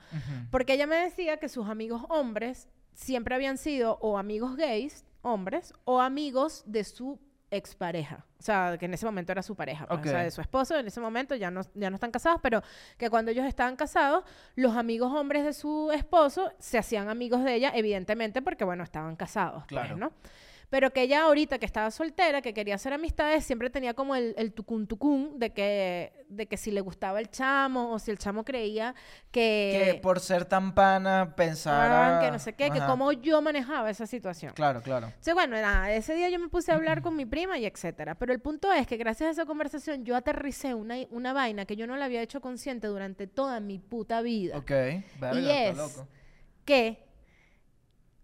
Porque 0.51 0.73
ella 0.73 0.85
me 0.85 0.97
decía 0.97 1.37
que 1.37 1.47
sus 1.47 1.65
amigos 1.69 2.03
hombres 2.09 2.67
siempre 2.93 3.33
habían 3.33 3.57
sido 3.57 3.97
o 4.01 4.17
amigos 4.17 4.57
gays, 4.57 5.05
hombres, 5.21 5.73
o 5.85 6.01
amigos 6.01 6.63
de 6.65 6.83
su 6.83 7.19
expareja. 7.51 8.25
O 8.39 8.43
sea, 8.43 8.77
que 8.79 8.85
en 8.85 8.93
ese 8.93 9.05
momento 9.05 9.31
era 9.31 9.43
su 9.43 9.55
pareja. 9.55 9.85
pues, 9.87 9.99
O 9.99 10.03
sea, 10.09 10.23
de 10.23 10.31
su 10.31 10.41
esposo, 10.41 10.75
en 10.77 10.87
ese 10.87 10.99
momento 10.99 11.35
ya 11.35 11.51
no, 11.51 11.61
ya 11.75 11.89
no 11.89 11.95
están 11.95 12.09
casados, 12.11 12.39
pero 12.41 12.63
que 12.97 13.09
cuando 13.09 13.29
ellos 13.31 13.45
estaban 13.45 13.75
casados, 13.75 14.23
los 14.55 14.75
amigos 14.75 15.13
hombres 15.13 15.43
de 15.43 15.53
su 15.53 15.91
esposo 15.91 16.51
se 16.57 16.77
hacían 16.79 17.09
amigos 17.09 17.43
de 17.43 17.53
ella, 17.55 17.71
evidentemente, 17.75 18.41
porque, 18.41 18.63
bueno, 18.63 18.83
estaban 18.83 19.15
casados. 19.15 19.63
pues, 19.67 19.67
Claro. 19.67 19.97
¿no? 19.97 20.11
Pero 20.71 20.91
que 20.91 21.01
ella 21.01 21.23
ahorita 21.23 21.59
que 21.59 21.65
estaba 21.65 21.91
soltera, 21.91 22.41
que 22.41 22.53
quería 22.53 22.75
hacer 22.75 22.93
amistades, 22.93 23.43
siempre 23.43 23.69
tenía 23.69 23.93
como 23.93 24.15
el, 24.15 24.33
el 24.37 24.53
tucún 24.53 24.87
tucún 24.87 25.37
de 25.37 25.49
que, 25.51 26.25
de 26.29 26.47
que 26.47 26.55
si 26.55 26.71
le 26.71 26.79
gustaba 26.79 27.19
el 27.19 27.29
chamo 27.29 27.91
o 27.91 27.99
si 27.99 28.09
el 28.09 28.17
chamo 28.17 28.45
creía 28.45 28.95
que... 29.31 29.91
que 29.95 29.99
por 30.01 30.21
ser 30.21 30.45
tan 30.45 30.73
pana 30.73 31.33
pensara... 31.35 32.19
Ah, 32.19 32.21
que 32.21 32.31
no 32.31 32.39
sé 32.39 32.53
qué, 32.53 32.71
que 32.71 32.79
cómo 32.79 33.11
yo 33.11 33.41
manejaba 33.41 33.89
esa 33.89 34.07
situación. 34.07 34.53
Claro, 34.53 34.81
claro. 34.81 35.07
Entonces, 35.07 35.33
bueno, 35.33 35.57
nada, 35.57 35.91
ese 35.91 36.15
día 36.15 36.29
yo 36.29 36.39
me 36.39 36.47
puse 36.47 36.71
a 36.71 36.75
hablar 36.75 37.01
con 37.01 37.17
mi 37.17 37.25
prima 37.25 37.57
y 37.57 37.65
etcétera. 37.65 38.15
Pero 38.15 38.31
el 38.31 38.39
punto 38.39 38.71
es 38.71 38.87
que 38.87 38.95
gracias 38.95 39.27
a 39.27 39.31
esa 39.31 39.45
conversación 39.45 40.05
yo 40.05 40.15
aterricé 40.15 40.73
una, 40.73 40.95
una 41.09 41.33
vaina 41.33 41.65
que 41.65 41.75
yo 41.75 41.85
no 41.85 41.97
la 41.97 42.05
había 42.05 42.21
hecho 42.21 42.39
consciente 42.39 42.87
durante 42.87 43.27
toda 43.27 43.59
mi 43.59 43.77
puta 43.77 44.21
vida. 44.21 44.57
Ok. 44.57 44.71
Verga, 45.19 45.37
Y 45.37 45.49
es 45.49 45.75
loco. 45.75 46.07
que 46.63 47.03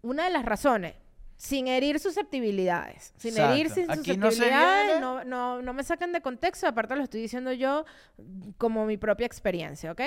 una 0.00 0.24
de 0.24 0.30
las 0.30 0.46
razones, 0.46 0.94
sin 1.38 1.68
herir 1.68 1.98
susceptibilidades, 2.00 3.14
sin 3.16 3.30
Exacto. 3.30 3.52
herir 3.54 3.70
sin 3.70 3.90
Aquí 3.90 4.12
susceptibilidades, 4.12 5.00
no, 5.00 5.24
no, 5.24 5.62
no 5.62 5.72
me 5.72 5.82
sacan 5.84 6.12
de 6.12 6.20
contexto, 6.20 6.66
aparte 6.66 6.96
lo 6.96 7.04
estoy 7.04 7.22
diciendo 7.22 7.52
yo 7.52 7.84
como 8.58 8.84
mi 8.84 8.96
propia 8.98 9.24
experiencia, 9.26 9.92
¿ok? 9.92 10.00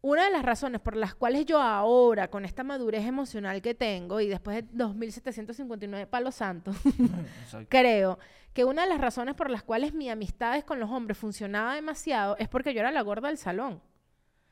Una 0.00 0.24
de 0.24 0.30
las 0.30 0.44
razones 0.44 0.80
por 0.80 0.96
las 0.96 1.14
cuales 1.14 1.44
yo 1.44 1.60
ahora, 1.60 2.28
con 2.30 2.44
esta 2.44 2.64
madurez 2.64 3.04
emocional 3.04 3.60
que 3.60 3.74
tengo 3.74 4.20
y 4.20 4.28
después 4.28 4.56
de 4.56 4.64
2.759 4.84 6.06
palos 6.06 6.34
santos, 6.36 6.76
creo 7.68 8.18
que 8.54 8.64
una 8.64 8.82
de 8.82 8.88
las 8.88 9.00
razones 9.00 9.34
por 9.34 9.50
las 9.50 9.62
cuales 9.62 9.92
mi 9.94 10.08
amistades 10.08 10.64
con 10.64 10.80
los 10.80 10.90
hombres 10.90 11.18
funcionaba 11.18 11.74
demasiado 11.74 12.36
es 12.38 12.48
porque 12.48 12.72
yo 12.74 12.80
era 12.80 12.90
la 12.90 13.02
gorda 13.02 13.28
del 13.28 13.38
salón. 13.38 13.80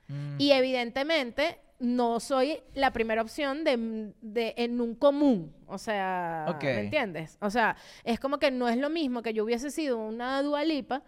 Mm, 0.08 0.36
Y 0.40 0.52
evidentemente 0.52 1.58
no 1.78 2.20
soy 2.20 2.60
la 2.74 2.92
primera 2.92 3.22
opción 3.22 3.64
de, 3.64 4.12
de- 4.22 4.54
en 4.56 4.80
un 4.80 4.94
común. 4.94 5.54
O 5.66 5.78
sea. 5.78 6.46
¿me 6.74 6.80
entiendes? 6.80 7.36
O 7.40 7.50
sea, 7.50 7.76
es 8.04 8.18
como 8.20 8.38
que 8.38 8.50
no 8.50 8.68
es 8.68 8.76
lo 8.78 8.88
mismo 8.90 9.22
que 9.22 9.34
yo 9.34 9.44
hubiese 9.44 9.70
sido 9.70 9.98
una 9.98 10.42
dualipa 10.42 11.02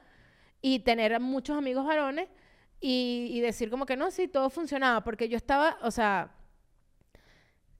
y 0.60 0.80
tener 0.80 1.14
a 1.14 1.20
muchos 1.20 1.56
amigos 1.56 1.86
varones 1.86 2.28
y, 2.80 3.28
y 3.32 3.40
decir 3.40 3.70
como 3.70 3.86
que 3.86 3.96
no, 3.96 4.10
sí, 4.10 4.28
todo 4.28 4.50
funcionaba. 4.50 5.02
Porque 5.04 5.28
yo 5.28 5.36
estaba, 5.36 5.78
o 5.82 5.90
sea, 5.90 6.34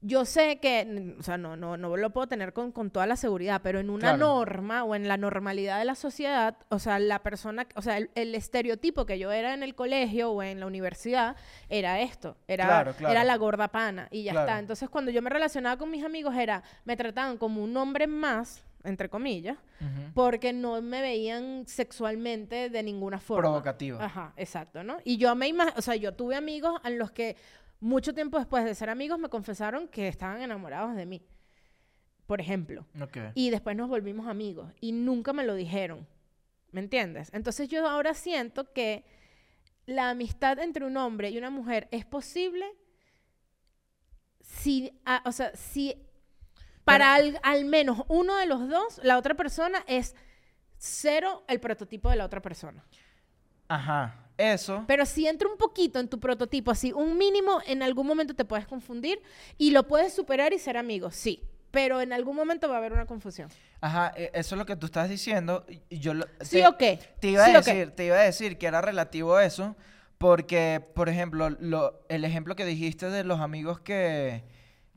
yo 0.01 0.23
sé 0.23 0.59
que, 0.59 0.85
mm, 0.85 1.19
o 1.19 1.23
sea, 1.23 1.37
no, 1.37 1.57
no, 1.57 1.75
no 1.75 1.97
lo 1.97 2.09
puedo 2.11 2.27
tener 2.27 2.53
con, 2.53 2.71
con 2.71 2.89
toda 2.89 3.05
la 3.05 3.15
seguridad, 3.17 3.59
pero 3.61 3.79
en 3.79 3.89
una 3.89 4.09
Claro. 4.15 4.17
norma 4.17 4.83
o 4.85 4.95
en 4.95 5.07
la 5.07 5.17
normalidad 5.17 5.77
de 5.79 5.85
la 5.85 5.95
sociedad, 5.95 6.55
o 6.69 6.79
sea, 6.79 6.99
la 6.99 7.19
persona, 7.19 7.67
o 7.75 7.81
sea, 7.81 7.97
el, 7.97 8.09
el 8.15 8.33
estereotipo 8.33 9.05
que 9.05 9.19
yo 9.19 9.31
era 9.31 9.53
en 9.53 9.61
el 9.63 9.75
colegio 9.75 10.31
o 10.31 10.41
en 10.41 10.59
la 10.61 10.67
universidad 10.67 11.35
era 11.67 11.99
esto, 11.99 12.37
era, 12.47 12.65
Claro, 12.65 12.93
claro. 12.93 13.11
era 13.13 13.23
la 13.25 13.35
gorda 13.37 13.67
pana 13.67 14.07
y 14.11 14.23
ya 14.23 14.31
está. 14.31 14.57
Entonces, 14.59 14.87
cuando 14.89 15.11
yo 15.11 15.21
me 15.21 15.29
relacionaba 15.29 15.77
con 15.77 15.91
mis 15.91 16.03
amigos 16.05 16.33
era, 16.35 16.63
me 16.85 16.95
trataban 16.95 17.37
como 17.37 17.61
un 17.63 17.75
hombre 17.75 18.07
más, 18.07 18.63
entre 18.85 19.09
comillas, 19.09 19.57
porque 20.13 20.53
no 20.53 20.81
me 20.81 21.01
veían 21.01 21.65
sexualmente 21.67 22.69
de 22.69 22.83
ninguna 22.83 23.19
forma. 23.19 23.41
Provocativa. 23.41 24.03
Ajá, 24.05 24.31
exacto, 24.37 24.83
¿no? 24.83 24.99
Y 25.03 25.17
yo 25.17 25.35
me 25.35 25.49
imag- 25.49 25.73
o 25.75 25.81
sea, 25.81 25.95
yo 25.97 26.13
tuve 26.13 26.35
amigos 26.37 26.79
en 26.85 26.97
los 26.97 27.11
que 27.11 27.35
mucho 27.79 28.13
tiempo 28.13 28.37
después 28.37 28.65
de 28.65 28.75
ser 28.75 28.89
amigos 28.89 29.19
me 29.19 29.29
confesaron 29.29 29.87
que 29.87 30.07
estaban 30.07 30.41
enamorados 30.41 30.95
de 30.95 31.05
mí, 31.05 31.25
por 32.27 32.41
ejemplo. 32.41 32.85
Y 33.35 33.49
después 33.49 33.75
nos 33.75 33.89
volvimos 33.89 34.27
amigos 34.27 34.71
y 34.81 34.91
nunca 34.91 35.33
me 35.33 35.45
lo 35.45 35.55
dijeron. 35.55 36.07
¿Me 36.71 36.81
entiendes? 36.81 37.29
Entonces 37.33 37.67
yo 37.67 37.87
ahora 37.87 38.13
siento 38.13 38.71
que 38.73 39.03
la 39.85 40.11
amistad 40.11 40.59
entre 40.59 40.85
un 40.85 40.97
hombre 40.97 41.31
y 41.31 41.37
una 41.37 41.49
mujer 41.49 41.87
es 41.91 42.05
posible 42.05 42.65
si, 44.41 44.91
o 45.25 45.31
sea, 45.31 45.55
si 45.55 45.95
para 46.83 47.15
al, 47.15 47.39
al 47.43 47.65
menos 47.65 48.03
uno 48.07 48.37
de 48.37 48.45
los 48.45 48.67
dos, 48.69 48.99
la 49.03 49.17
otra 49.17 49.35
persona 49.35 49.83
es 49.87 50.15
cero 50.77 51.43
el 51.47 51.59
prototipo 51.59 52.09
de 52.09 52.15
la 52.15 52.25
otra 52.25 52.41
persona. 52.41 52.83
Ajá. 53.69 54.15
eso. 54.37 54.83
Pero 54.87 55.05
si 55.05 55.27
entra 55.27 55.47
un 55.49 55.57
poquito 55.57 55.99
en 55.99 56.07
tu 56.09 56.19
prototipo, 56.19 56.71
así, 56.71 56.91
un 56.93 57.17
mínimo, 57.17 57.59
en 57.67 57.81
algún 57.83 58.05
momento 58.07 58.33
te 58.35 58.45
puedes 58.45 58.67
confundir 58.67 59.21
y 59.57 59.71
lo 59.71 59.87
puedes 59.87 60.13
superar 60.13 60.53
y 60.53 60.59
ser 60.59 60.75
amigos, 60.77 61.15
sí. 61.15 61.43
Pero 61.71 62.01
en 62.01 62.13
algún 62.13 62.35
momento 62.35 62.67
va 62.67 62.75
a 62.75 62.77
haber 62.79 62.93
una 62.93 63.05
confusión. 63.05 63.49
Ajá, 63.79 64.11
e- 64.15 64.31
eso 64.33 64.55
es 64.55 64.59
lo 64.59 64.65
que 64.65 64.75
tú 64.75 64.87
estás 64.87 65.07
diciendo. 65.07 65.65
yo 65.89 66.13
lo- 66.15 66.25
¿Sí 66.41 66.57
te- 66.57 66.67
o 66.67 66.77
qué? 66.77 66.99
Te 67.19 67.27
iba, 67.29 67.45
¿Sí 67.45 67.51
a 67.55 67.59
o 67.59 67.61
qué? 67.63 67.73
decir, 67.75 67.91
te 67.91 68.05
iba 68.05 68.15
a 68.15 68.21
decir 68.23 68.57
que 68.57 68.65
era 68.65 68.81
relativo 68.81 69.35
a 69.35 69.45
eso, 69.45 69.75
porque, 70.17 70.83
por 70.95 71.09
ejemplo, 71.09 71.49
lo, 71.51 72.01
el 72.09 72.25
ejemplo 72.25 72.55
que 72.55 72.65
dijiste 72.65 73.09
de 73.09 73.23
los 73.23 73.39
amigos 73.39 73.79
que, 73.81 74.43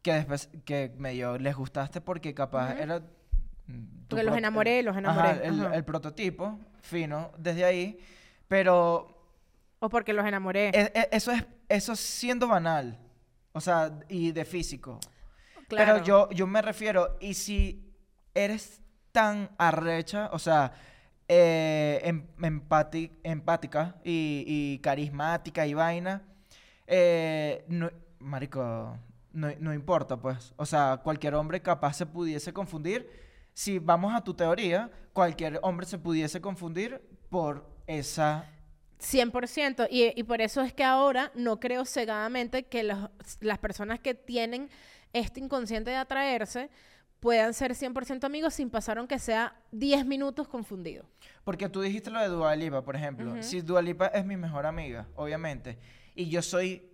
que 0.02 0.14
después, 0.14 0.48
que 0.64 0.92
medio 0.96 1.36
les 1.38 1.54
gustaste 1.56 2.00
porque 2.00 2.32
capaz 2.32 2.72
Ujú. 2.72 2.82
era... 2.82 2.98
mm, 3.00 3.84
tu 4.08 4.16
Porque 4.16 4.22
los 4.24 4.36
enamoré, 4.36 4.82
los 4.82 4.96
Ajá, 4.96 4.98
enamoré, 5.32 5.46
el, 5.46 5.60
ajá. 5.66 5.74
el 5.76 5.84
prototipo, 5.84 6.58
fino, 6.80 7.32
desde 7.38 7.64
ahí, 7.66 7.98
pero 8.52 9.08
O 9.80 9.88
porque 9.88 10.12
los 10.12 10.26
enamoré. 10.26 10.68
e- 10.68 10.92
e- 10.94 11.08
eso 11.10 11.32
es 11.32 11.42
eso 11.70 11.96
siendo 11.96 12.46
banal, 12.48 12.98
o 13.52 13.60
sea, 13.62 13.98
y 14.10 14.30
de 14.32 14.44
físico. 14.44 15.00
claro. 15.68 15.94
Pero 15.94 16.04
yo, 16.04 16.30
yo 16.32 16.46
me 16.46 16.60
refiero, 16.60 17.16
y 17.18 17.32
si 17.32 17.82
eres 18.34 18.82
tan 19.10 19.48
arrecha, 19.56 20.28
o 20.32 20.38
sea, 20.38 20.72
eh, 21.28 22.00
em- 22.04 22.26
empati- 22.40 23.10
empática 23.22 23.96
y, 24.04 24.44
y 24.46 24.78
carismática 24.80 25.66
y 25.66 25.72
vaina, 25.72 26.22
eh, 26.86 27.64
no, 27.68 27.90
marico, 28.18 28.98
no, 29.32 29.48
no 29.60 29.72
importa, 29.72 30.18
pues. 30.18 30.52
O 30.58 30.66
sea, 30.66 31.00
cualquier 31.02 31.34
hombre 31.36 31.62
capaz 31.62 31.94
se 31.94 32.04
pudiese 32.04 32.52
confundir. 32.52 33.08
Si 33.54 33.78
vamos 33.78 34.14
a 34.14 34.22
tu 34.22 34.34
teoría, 34.34 34.90
cualquier 35.14 35.58
hombre 35.62 35.86
se 35.86 35.98
pudiese 35.98 36.42
confundir 36.42 37.00
por 37.30 37.71
esa... 37.86 38.46
100%. 39.00 39.88
Y, 39.90 40.12
y 40.18 40.22
por 40.22 40.40
eso 40.40 40.60
es 40.62 40.72
que 40.72 40.84
ahora 40.84 41.32
no 41.34 41.58
creo 41.58 41.84
cegadamente 41.84 42.64
que 42.64 42.84
los- 42.84 43.08
las 43.40 43.58
personas 43.58 43.98
que 43.98 44.14
tienen 44.14 44.70
este 45.12 45.40
inconsciente 45.40 45.90
de 45.90 45.96
atraerse 45.96 46.70
puedan 47.18 47.52
ser 47.54 47.72
100% 47.74 48.24
amigos 48.24 48.54
sin 48.54 48.70
pasar 48.70 48.98
aunque 48.98 49.18
sea 49.18 49.56
10 49.72 50.06
minutos 50.06 50.46
confundido. 50.48 51.04
Porque 51.44 51.68
tú 51.68 51.80
dijiste 51.80 52.10
lo 52.10 52.20
de 52.20 52.28
Dua 52.28 52.54
Lipa, 52.56 52.82
por 52.82 52.94
ejemplo. 52.96 53.42
Si 53.42 53.60
Dua 53.60 53.82
Lipa 53.82 54.06
es 54.06 54.24
mi 54.24 54.36
mejor 54.36 54.66
amiga, 54.66 55.08
obviamente, 55.16 55.78
y 56.14 56.28
yo 56.28 56.40
soy, 56.42 56.88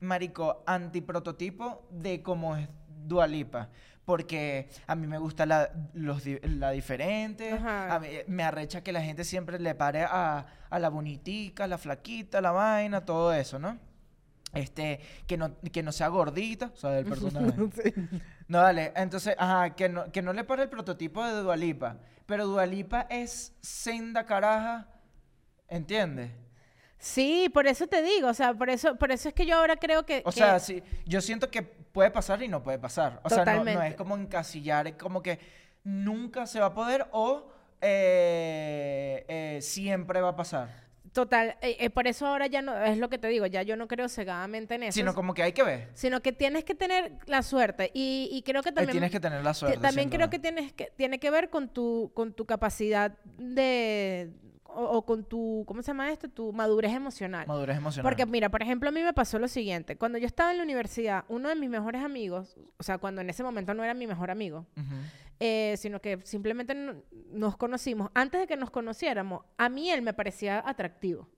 marico, 0.00 0.62
antiprototipo 0.66 1.86
de 1.90 2.22
cómo 2.22 2.56
es 2.56 2.68
Dua 3.04 3.26
Lipa. 3.26 3.68
Porque 4.04 4.68
a 4.88 4.96
mí 4.96 5.06
me 5.06 5.18
gusta 5.18 5.46
la, 5.46 5.70
los, 5.94 6.22
la 6.42 6.72
diferente, 6.72 7.52
a 7.52 8.00
mí 8.00 8.08
me 8.26 8.42
arrecha 8.42 8.82
que 8.82 8.90
la 8.92 9.00
gente 9.00 9.22
siempre 9.22 9.60
le 9.60 9.74
pare 9.76 10.02
a, 10.02 10.44
a 10.70 10.78
la 10.80 10.88
bonitica, 10.88 11.66
la 11.68 11.78
flaquita, 11.78 12.40
la 12.40 12.50
vaina, 12.50 13.04
todo 13.04 13.32
eso, 13.32 13.60
¿no? 13.60 13.78
Este, 14.54 14.98
que 15.26 15.36
no, 15.38 15.56
que 15.60 15.82
no 15.84 15.92
sea 15.92 16.08
gordita, 16.08 16.72
o 16.74 16.76
sea, 16.76 16.90
del 16.90 17.04
personaje. 17.08 17.94
No, 18.48 18.58
dale. 18.58 18.92
Entonces, 18.96 19.36
ajá, 19.38 19.70
que 19.76 19.88
no, 19.88 20.10
que 20.10 20.20
no 20.20 20.32
le 20.32 20.42
pare 20.44 20.64
el 20.64 20.68
prototipo 20.68 21.24
de 21.24 21.40
Dualipa. 21.40 21.98
Pero 22.26 22.46
Dualipa 22.46 23.06
es 23.08 23.54
senda 23.62 24.26
caraja, 24.26 24.88
¿entiendes? 25.68 26.30
Sí, 26.98 27.48
por 27.52 27.66
eso 27.66 27.86
te 27.86 28.02
digo, 28.02 28.28
o 28.28 28.34
sea, 28.34 28.52
por 28.54 28.68
eso, 28.68 28.96
por 28.96 29.10
eso 29.10 29.28
es 29.28 29.34
que 29.34 29.46
yo 29.46 29.56
ahora 29.56 29.76
creo 29.76 30.04
que... 30.04 30.22
O 30.24 30.30
que- 30.30 30.36
sea, 30.38 30.58
sí, 30.60 30.82
yo 31.06 31.20
siento 31.20 31.50
que 31.50 31.81
puede 31.92 32.10
pasar 32.10 32.42
y 32.42 32.48
no 32.48 32.62
puede 32.62 32.78
pasar. 32.78 33.20
O 33.22 33.28
sea, 33.30 33.44
no, 33.44 33.82
es 33.82 33.94
como 33.94 34.16
encasillar, 34.16 34.86
es 34.86 34.94
como 34.94 35.22
que 35.22 35.38
nunca 35.84 36.46
se 36.46 36.60
va 36.60 36.66
a 36.66 36.74
poder 36.74 37.06
o 37.12 37.48
eh, 37.80 39.24
eh, 39.28 39.58
siempre 39.62 40.20
va 40.20 40.30
a 40.30 40.36
pasar. 40.36 40.82
Total, 41.12 41.58
eh, 41.60 41.76
eh, 41.78 41.90
por 41.90 42.06
eso 42.06 42.26
ahora 42.26 42.46
ya 42.46 42.62
no, 42.62 42.74
es 42.82 42.96
lo 42.96 43.10
que 43.10 43.18
te 43.18 43.28
digo, 43.28 43.44
ya 43.44 43.62
yo 43.62 43.76
no 43.76 43.86
creo 43.86 44.08
cegadamente 44.08 44.76
en 44.76 44.84
eso. 44.84 44.94
Sino 44.94 45.14
como 45.14 45.34
que 45.34 45.42
hay 45.42 45.52
que 45.52 45.62
ver. 45.62 45.90
sino 45.92 46.22
que 46.22 46.32
tienes 46.32 46.64
que 46.64 46.74
tener 46.74 47.12
la 47.26 47.42
suerte 47.42 47.90
y, 47.92 48.30
y 48.32 48.40
creo 48.42 48.62
que 48.62 48.70
Eh, 48.70 48.72
también 48.72 48.92
tienes 48.92 49.10
que 49.10 49.20
tener 49.20 49.44
la 49.44 49.52
suerte. 49.52 49.78
también 49.78 50.08
creo 50.08 50.30
que 50.30 50.38
tienes 50.38 50.72
que 50.72 50.90
tiene 50.96 51.18
que 51.18 51.30
ver 51.30 51.50
con 51.50 51.68
tu 51.68 52.12
con 52.14 52.32
tu 52.32 52.46
capacidad 52.46 53.12
de 53.36 54.30
o, 54.74 54.96
o 54.98 55.04
con 55.06 55.24
tu 55.24 55.64
¿cómo 55.66 55.82
se 55.82 55.88
llama 55.88 56.10
esto? 56.10 56.28
tu 56.28 56.52
madurez 56.52 56.92
emocional. 56.92 57.46
Madurez 57.46 57.76
emocional. 57.76 58.02
Porque 58.10 58.26
mira, 58.26 58.48
por 58.48 58.62
ejemplo, 58.62 58.88
a 58.88 58.92
mí 58.92 59.02
me 59.02 59.12
pasó 59.12 59.38
lo 59.38 59.48
siguiente, 59.48 59.96
cuando 59.96 60.18
yo 60.18 60.26
estaba 60.26 60.50
en 60.50 60.58
la 60.58 60.62
universidad, 60.64 61.24
uno 61.28 61.48
de 61.48 61.54
mis 61.54 61.68
mejores 61.70 62.02
amigos, 62.02 62.56
o 62.78 62.82
sea, 62.82 62.98
cuando 62.98 63.20
en 63.20 63.30
ese 63.30 63.42
momento 63.42 63.74
no 63.74 63.84
era 63.84 63.94
mi 63.94 64.06
mejor 64.06 64.30
amigo, 64.30 64.66
eh, 65.40 65.74
sino 65.78 66.00
que 66.00 66.20
simplemente 66.24 66.74
no- 66.74 67.02
nos 67.32 67.56
conocimos, 67.56 68.10
antes 68.14 68.40
de 68.40 68.46
que 68.46 68.56
nos 68.56 68.70
conociéramos, 68.70 69.42
a 69.58 69.68
mí 69.68 69.90
él 69.90 70.02
me 70.02 70.12
parecía 70.14 70.62
atractivo, 70.64 71.28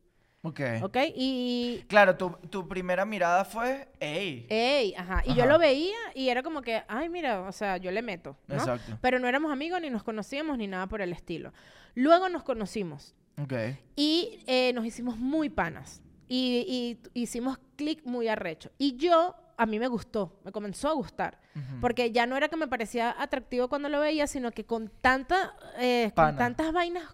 Ok. 0.43 0.61
¿ok? 0.83 0.97
Y 1.17 1.85
Claro, 1.89 2.17
tu, 2.19 2.31
tu 2.51 2.69
primera 2.69 3.07
mirada 3.07 3.47
fue, 3.47 3.89
ey. 4.01 4.47
Ey, 4.51 4.95
ajá. 4.95 5.23
Y 5.25 5.35
yo 5.35 5.47
lo 5.47 5.59
veía 5.59 5.97
y 6.15 6.29
era 6.29 6.43
como 6.43 6.61
que, 6.61 6.83
ay, 6.87 7.09
mira, 7.09 7.41
o 7.41 7.53
sea, 7.53 7.79
yo 7.79 7.91
le 7.91 8.03
meto, 8.03 8.37
¿no? 8.47 8.57
Exacto. 8.57 8.99
Pero 9.01 9.19
no 9.19 9.27
éramos 9.27 9.51
amigos 9.51 9.81
ni 9.81 9.89
nos 9.89 10.03
conocíamos 10.03 10.59
ni 10.59 10.67
nada 10.67 10.87
por 10.87 11.01
el 11.01 11.11
estilo. 11.13 11.55
Luego 11.95 12.29
nos 12.29 12.43
conocimos 12.43 13.15
Ok. 13.43 13.53
y 13.97 14.39
eh, 14.47 14.73
nos 14.75 14.87
hicimos 14.87 15.19
muy 15.19 15.49
panas. 15.49 16.01
Y, 16.29 16.99
y 17.15 17.21
hicimos 17.21 17.59
clic 17.77 18.05
muy 18.05 18.29
arrecho. 18.29 18.71
Y 18.79 18.97
yo, 18.97 19.37
a 19.57 19.67
mí 19.67 19.79
me 19.79 19.89
gustó, 19.89 20.41
me 20.45 20.53
comenzó 20.53 20.89
a 20.89 20.93
gustar. 20.93 21.39
Porque 21.81 22.11
ya 22.11 22.27
no 22.27 22.37
era 22.37 22.49
que 22.49 22.57
me 22.57 22.67
parecía 22.67 23.15
atractivo 23.17 23.69
cuando 23.69 23.89
lo 23.89 24.01
veía, 24.01 24.27
sino 24.27 24.51
que 24.51 24.65
con, 24.65 24.91
tanta, 25.01 25.55
eh, 25.79 26.11
con 26.17 26.37
tantas 26.37 26.73
vainas 26.73 27.05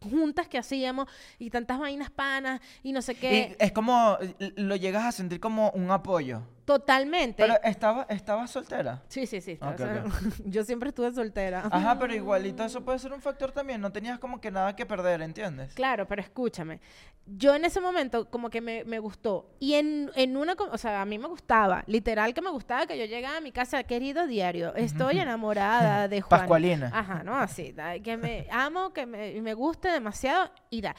juntas 0.00 0.46
que 0.48 0.58
hacíamos 0.58 1.08
y 1.38 1.50
tantas 1.50 1.78
vainas 1.78 2.10
panas 2.10 2.60
y 2.84 2.92
no 2.92 3.02
sé 3.02 3.16
qué. 3.16 3.56
Y 3.58 3.64
es 3.64 3.72
como, 3.72 4.16
lo 4.56 4.76
llegas 4.76 5.04
a 5.04 5.12
sentir 5.12 5.40
como 5.40 5.70
un 5.70 5.90
apoyo. 5.90 6.42
Totalmente. 6.68 7.42
Pero 7.42 7.54
estaba, 7.64 8.02
estaba 8.10 8.46
soltera. 8.46 9.00
Sí, 9.08 9.24
sí, 9.26 9.40
sí. 9.40 9.58
Yo 10.44 10.64
siempre 10.64 10.90
estuve 10.90 11.10
soltera. 11.14 11.66
Ajá, 11.70 11.98
pero 11.98 12.14
igualito 12.14 12.62
eso 12.62 12.84
puede 12.84 12.98
ser 12.98 13.14
un 13.14 13.22
factor 13.22 13.52
también. 13.52 13.80
No 13.80 13.90
tenías 13.90 14.18
como 14.18 14.38
que 14.38 14.50
nada 14.50 14.76
que 14.76 14.84
perder, 14.84 15.22
¿entiendes? 15.22 15.72
Claro, 15.72 16.06
pero 16.06 16.20
escúchame. 16.20 16.78
Yo 17.24 17.54
en 17.54 17.64
ese 17.64 17.80
momento 17.80 18.28
como 18.30 18.50
que 18.50 18.60
me, 18.60 18.84
me 18.84 18.98
gustó. 18.98 19.50
Y 19.58 19.74
en, 19.76 20.10
en 20.14 20.36
una... 20.36 20.56
co- 20.56 20.68
O 20.70 20.76
sea, 20.76 21.00
a 21.00 21.06
mí 21.06 21.18
me 21.18 21.26
gustaba. 21.28 21.84
Literal 21.86 22.34
que 22.34 22.42
me 22.42 22.50
gustaba 22.50 22.86
que 22.86 22.98
yo 22.98 23.06
llegaba 23.06 23.38
a 23.38 23.40
mi 23.40 23.50
casa, 23.50 23.82
querido 23.84 24.26
diario, 24.26 24.74
estoy 24.74 25.18
enamorada 25.20 26.06
de 26.06 26.20
Juan. 26.20 26.40
Pascualina. 26.40 26.90
Ajá, 26.92 27.22
¿no? 27.24 27.34
Así. 27.38 27.72
da- 27.72 27.98
Que 27.98 28.18
me 28.18 28.46
amo, 28.52 28.92
que 28.92 29.06
me, 29.06 29.40
me 29.40 29.54
guste 29.54 29.88
demasiado. 29.90 30.50
Y 30.68 30.82
da. 30.82 30.94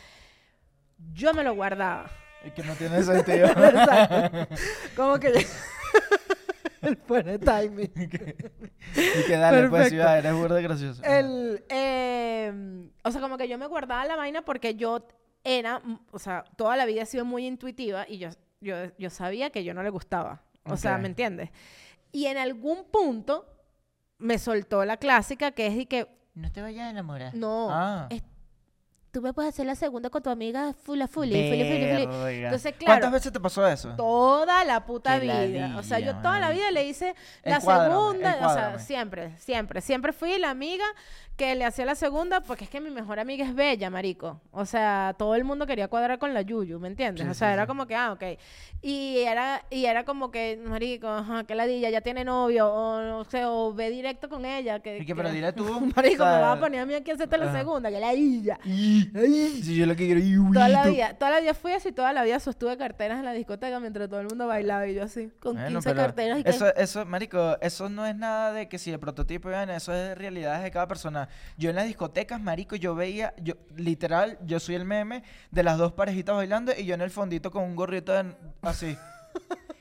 Yo 1.14 1.32
me 1.36 1.44
lo 1.44 1.54
guardaba. 1.54 2.10
Y 2.46 2.52
que 2.52 2.64
no 2.64 2.74
tiene 2.76 3.04
sentido. 3.04 3.48
Exacto. 3.50 4.56
Como 4.96 5.20
que... 5.20 5.46
El 6.82 6.98
pone 7.08 7.38
timing. 7.40 7.92
y 7.96 8.08
que 9.28 9.38
dale, 9.38 9.68
pues 9.68 9.72
Perfecto. 9.72 9.90
ciudad, 9.90 10.18
eres 10.20 10.34
burda 10.34 10.62
gracioso. 10.62 11.04
El, 11.04 11.64
eh, 11.70 12.90
o 13.04 13.12
sea, 13.12 13.20
como 13.20 13.38
que 13.38 13.48
yo 13.50 13.58
me 13.58 13.68
guardaba 13.68 14.06
la 14.06 14.16
vaina 14.16 14.44
porque 14.44 14.76
yo 14.76 15.06
era, 15.44 15.82
o 16.12 16.20
sea, 16.20 16.44
toda 16.56 16.78
la 16.78 16.86
vida 16.86 17.02
he 17.02 17.06
sido 17.06 17.26
muy 17.26 17.46
intuitiva 17.46 18.06
y 18.08 18.18
yo, 18.20 18.30
yo, 18.62 18.76
yo 18.98 19.10
sabía 19.10 19.50
que 19.50 19.64
yo 19.66 19.74
no 19.74 19.84
le 19.84 19.90
gustaba. 19.90 20.42
O 20.66 20.78
sea. 20.78 20.98
¿me 20.98 21.08
entiendes? 21.08 21.50
Y 22.12 22.28
en 22.28 22.38
algún 22.38 22.86
punto 22.86 23.46
me 24.18 24.38
soltó 24.38 24.86
la 24.86 24.98
clásica 24.98 25.52
que 25.52 25.68
es 25.68 25.76
de 25.76 25.86
que, 25.88 26.08
No 26.34 26.52
te 26.52 26.62
vayas 26.62 26.88
a 26.88 26.90
enamorar. 26.92 27.34
no, 27.36 27.68
Ah. 27.72 28.08
es- 28.10 28.24
tú 29.12 29.22
me 29.22 29.34
puedes 29.34 29.54
hacer 29.54 29.66
la 29.66 29.76
segunda 29.76 30.10
con 30.10 30.22
tu 30.22 30.30
amiga 30.30 30.74
Fula 30.74 31.08
Fuli, 31.08 31.32
Fuli, 31.32 31.50
Fuli, 31.50 31.64
Fuli. 31.64 32.06
Verga. 32.06 32.32
Entonces, 32.32 32.74
¿Cuántas 32.78 32.98
claro, 33.00 33.12
veces 33.12 33.32
te 33.32 33.40
pasó 33.40 33.68
eso? 33.68 33.94
toda 33.96 34.64
la 34.66 34.86
puta 34.86 35.20
Qué 35.20 35.26
vida. 35.26 35.76
O 35.78 35.84
sea, 35.84 36.00
yo 36.00 36.08
ladilla, 36.08 36.22
toda 36.22 36.40
la 36.40 36.50
vida 36.52 36.72
le 36.72 36.88
hice 36.88 37.16
la 37.44 37.60
segunda, 37.60 38.48
o 38.48 38.54
sea, 38.54 38.80
siempre, 38.80 39.38
siempre, 39.38 39.82
siempre 39.82 40.14
fui 40.14 40.38
la 40.38 40.50
amiga 40.50 40.86
que 41.40 41.56
le 41.56 41.64
hacía 41.64 41.86
la 41.86 41.96
segunda 41.96 42.42
porque 42.42 42.66
es 42.66 42.70
que 42.70 42.82
mi 42.82 42.90
mejor 42.90 43.18
amiga 43.18 43.46
es 43.46 43.56
bella, 43.56 43.90
marico. 43.90 44.42
O 44.52 44.66
sea, 44.66 45.16
todo 45.18 45.36
el 45.36 45.46
mundo 45.46 45.66
quería 45.66 45.88
cuadrar 45.88 46.20
con 46.20 46.34
la 46.34 46.42
Yuyu, 46.42 46.80
¿me 46.82 46.90
entiendes? 46.90 47.24
Sí, 47.24 47.32
o 47.32 47.34
sea, 47.34 47.48
sí, 47.48 47.54
era 47.54 47.64
sí. 47.64 47.68
como 47.68 47.88
que, 47.88 47.96
ah, 47.96 48.12
ok. 48.12 48.24
Y 48.82 49.20
era, 49.20 49.64
y 49.70 49.86
era 49.86 50.04
como 50.04 50.32
que, 50.32 50.62
marico, 50.66 51.08
ajá, 51.08 51.46
que 51.46 51.56
ladilla, 51.56 51.90
ya 51.90 52.02
tiene 52.02 52.26
novio, 52.26 52.68
o 52.68 53.02
no 53.02 53.24
sé, 53.24 53.46
o 53.46 53.74
ve 53.74 53.90
directo 53.90 54.28
con 54.28 54.44
ella. 54.44 54.82
Que, 54.82 54.98
Y 54.98 55.06
que, 55.06 55.16
pero 55.16 55.32
dile 55.32 55.54
tú. 55.54 55.64
Marico, 55.96 56.24
o 56.24 56.26
sea, 56.26 56.36
me 56.36 56.42
vas 56.42 56.58
a 56.58 56.60
poner 56.60 56.82
a 56.82 56.86
mí 56.86 56.94
aquí 56.94 57.12
a 57.12 57.14
hacerte 57.14 57.38
la 57.38 57.54
segunda, 57.54 57.90
que 57.90 58.02
ladilla. 58.02 58.60
Si 58.64 59.76
yo 59.78 59.86
lo 59.86 59.96
que 59.96 60.08
quiero 60.08 60.52
Toda 60.54 60.68
la 60.68 60.88
vida, 60.88 61.14
toda 61.14 61.32
la 61.32 61.40
vida 61.40 61.54
fui 61.54 61.72
así, 61.72 61.94
toda 61.94 62.12
la 62.12 62.24
vida 62.24 62.42
sostuve 62.42 62.76
carteras 62.78 63.18
en 63.18 63.26
la 63.26 63.32
discoteca 63.32 63.80
mientras 63.80 64.10
todo 64.10 64.20
el 64.20 64.28
mundo 64.28 64.46
bailaba 64.46 64.86
y 64.88 64.96
yo 64.96 65.04
así, 65.04 65.32
con 65.40 65.54
Bueno, 65.54 65.80
15 65.80 65.90
pero 65.90 66.02
carteras 66.02 66.40
y 66.40 66.44
que... 66.44 66.50
eso, 66.50 66.76
eso, 66.76 67.06
marico, 67.06 67.58
eso 67.62 67.88
no 67.88 68.06
es 68.06 68.16
nada 68.16 68.52
de 68.52 68.68
que 68.68 68.78
si 68.78 68.92
el 68.92 69.00
prototipo, 69.00 69.48
vean, 69.48 69.70
eso 69.70 69.94
es 69.94 70.18
realidades 70.18 70.64
de 70.64 70.72
cada 70.72 70.88
persona. 70.88 71.29
Yo 71.58 71.70
en 71.70 71.76
las 71.76 71.86
discotecas, 71.86 72.40
marico, 72.42 72.76
yo 72.76 72.96
veía, 72.96 73.34
yo 73.42 73.56
literal, 73.76 74.38
yo 74.46 74.60
soy 74.60 74.76
el 74.76 74.86
meme 74.86 75.24
de 75.52 75.64
las 75.64 75.78
dos 75.78 75.94
parejitas 75.94 76.36
bailando 76.36 76.72
y 76.78 76.86
yo 76.86 76.96
en 76.96 77.02
el 77.02 77.10
fondito 77.12 77.52
con 77.52 77.64
un 77.64 77.76
gorrito 77.76 78.12
de- 78.14 78.36
así. 78.62 78.98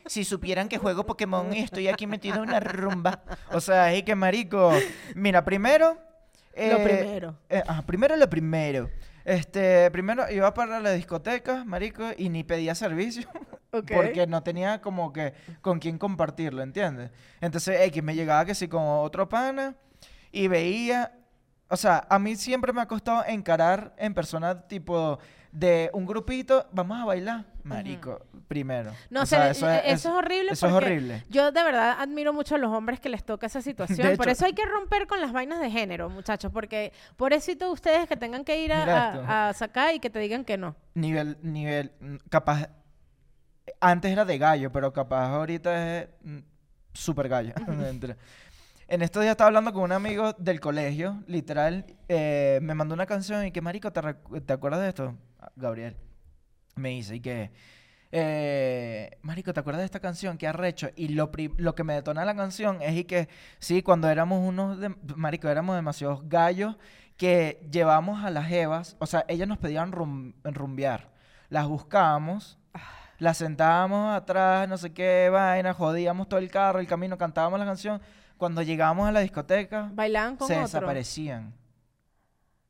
Si 0.07 0.25
supieran 0.25 0.71
que 0.71 0.79
juego 0.79 1.05
Pokémon 1.05 1.53
y 1.55 1.59
estoy 1.59 1.87
aquí 1.89 2.07
metido 2.07 2.37
en 2.37 2.43
una 2.49 2.61
rumba. 2.61 3.23
O 3.53 3.61
sea, 3.61 3.93
es 3.93 4.05
que 4.05 4.15
marico, 4.15 4.73
mira, 5.15 5.45
primero... 5.45 5.99
Lo 6.57 6.83
primero. 6.83 7.37
eh, 7.51 7.63
primero 7.87 8.17
lo 8.17 8.31
primero. 8.31 8.91
Este, 9.27 9.91
primero 9.91 10.31
iba 10.31 10.55
para 10.55 10.81
la 10.81 10.93
discoteca, 10.93 11.63
marico, 11.67 12.05
y 12.17 12.31
ni 12.31 12.43
pedía 12.43 12.75
servicio. 12.75 13.29
Porque 13.71 14.27
no 14.27 14.43
tenía 14.43 14.81
como 14.81 15.13
que 15.13 15.35
con 15.61 15.79
quién 15.79 15.99
compartirlo, 15.99 16.63
¿entiendes? 16.63 17.11
Entonces, 17.43 17.79
X 17.83 18.03
me 18.03 18.15
llegaba 18.15 18.47
que 18.47 18.55
sí 18.55 18.67
con 18.67 18.83
otro 18.85 19.29
pana 19.29 19.77
y 20.33 20.49
veía. 20.49 21.13
O 21.69 21.77
sea, 21.77 22.07
a 22.09 22.19
mí 22.19 22.37
siempre 22.37 22.73
me 22.73 22.81
ha 22.81 22.87
costado 22.87 23.25
encarar 23.27 23.95
en 23.99 24.15
persona 24.15 24.63
tipo 24.69 25.19
de 25.53 25.91
un 25.95 26.05
grupito, 26.07 26.67
vamos 26.73 26.99
a 27.01 27.05
bailar, 27.07 27.45
marico, 27.65 28.21
primero. 28.49 28.93
No 29.11 29.23
O 29.23 29.27
sé, 29.27 29.37
sea, 29.37 29.51
eso, 29.51 29.69
es, 29.71 30.07
horrible 30.07 30.53
Eso 30.53 30.67
es 30.67 30.73
horrible. 30.73 31.25
yo 31.31 31.53
de 31.53 31.63
verdad 31.63 31.97
admiro 31.99 32.33
mucho 32.35 32.55
a 32.55 32.59
los 32.59 32.71
hombres 32.71 33.01
que 33.01 33.09
les 33.09 33.25
toca 33.25 33.47
esa 33.47 33.63
situación. 33.63 34.17
Por 34.17 34.29
eso 34.29 34.45
hay 34.45 34.53
que 34.53 34.65
romper 34.67 35.07
con 35.07 35.21
las 35.21 35.33
vainas 35.33 35.61
de 35.61 35.71
género, 35.71 36.11
muchachos, 36.11 36.53
porque 36.53 36.93
pobrecito 37.17 37.71
ustedes 37.73 38.07
que 38.09 38.17
tengan 38.17 38.45
que 38.45 38.63
ir 38.63 38.73
a, 38.73 38.81
esto. 38.83 39.25
a, 39.27 39.49
a 39.49 39.53
sacar 39.55 39.95
y 39.95 40.01
que 40.01 40.11
te 40.11 40.19
digan 40.19 40.45
que 40.45 40.59
no. 40.59 40.77
Nivel, 40.95 41.39
nivel, 41.43 41.93
mm, 42.01 42.17
capaz, 42.29 42.69
antes 43.81 44.11
era 44.13 44.25
de 44.27 44.39
gallo, 44.39 44.71
pero 44.71 44.93
capaz 44.93 45.29
ahorita 45.29 45.99
es 45.99 46.09
mm, 46.23 46.39
súper 46.93 47.29
gallo. 47.29 47.55
en 48.89 49.03
estos 49.03 49.23
días 49.23 49.33
estaba 49.33 49.49
hablando 49.49 49.73
con 49.73 49.83
un 49.83 49.93
amigo 49.93 50.33
del 50.35 50.61
colegio, 50.61 51.23
literal, 51.27 51.85
eh, 52.09 52.59
me 52.63 52.75
mandó 52.75 52.95
una 52.95 53.07
canción 53.07 53.45
y 53.47 53.53
que, 53.53 53.61
marico, 53.61 53.93
¿te, 53.93 54.01
¿te 54.41 54.53
acuerdas 54.53 54.81
de 54.81 54.89
esto? 54.89 55.15
Ah, 55.41 55.51
Gabriel. 55.57 55.97
Me 56.77 56.91
dice 56.91 57.17
y 57.17 57.21
que, 57.21 57.51
eh, 58.13 59.19
marico, 59.23 59.53
¿te 59.55 59.61
acuerdas 59.61 59.81
de 59.83 59.87
esta 59.87 60.01
canción? 60.01 60.39
Qué 60.39 60.47
arrecho. 60.49 60.91
Y 60.97 61.09
lo, 61.09 61.31
lo 61.59 61.75
que 61.75 61.85
me 61.85 61.95
detona 61.95 62.25
la 62.25 62.37
canción 62.37 62.83
es 62.83 62.97
y 62.97 63.05
que, 63.05 63.29
sí, 63.59 63.83
cuando 63.83 64.09
éramos 64.11 64.47
unos, 64.47 64.79
de- 64.81 64.95
marico, 65.17 65.49
éramos 65.49 65.77
demasiados 65.77 66.29
gallos 66.29 66.77
que 67.17 67.67
llevamos 67.71 68.25
a 68.25 68.31
las 68.31 68.51
evas, 68.53 68.97
o 69.01 69.07
sea, 69.07 69.25
ellas 69.29 69.49
nos 69.49 69.59
pedían 69.59 69.93
rum- 69.93 70.35
rumbear. 70.45 71.11
Las 71.51 71.67
buscábamos, 71.69 72.59
las 73.19 73.39
sentábamos 73.39 74.15
atrás, 74.17 74.69
no 74.69 74.79
sé 74.79 74.93
qué 74.93 75.29
vaina, 75.31 75.75
jodíamos 75.75 76.29
todo 76.29 76.41
el 76.41 76.51
carro, 76.51 76.79
el 76.81 76.87
camino, 76.87 77.19
cantábamos 77.19 77.59
la 77.59 77.67
canción. 77.67 78.01
Cuando 78.39 78.63
llegábamos 78.63 79.09
a 79.09 79.13
la 79.13 79.21
discoteca, 79.21 79.91
Bailaban 79.93 80.37
con 80.37 80.47
se 80.49 80.55
otro. 80.55 80.63
desaparecían. 80.67 81.53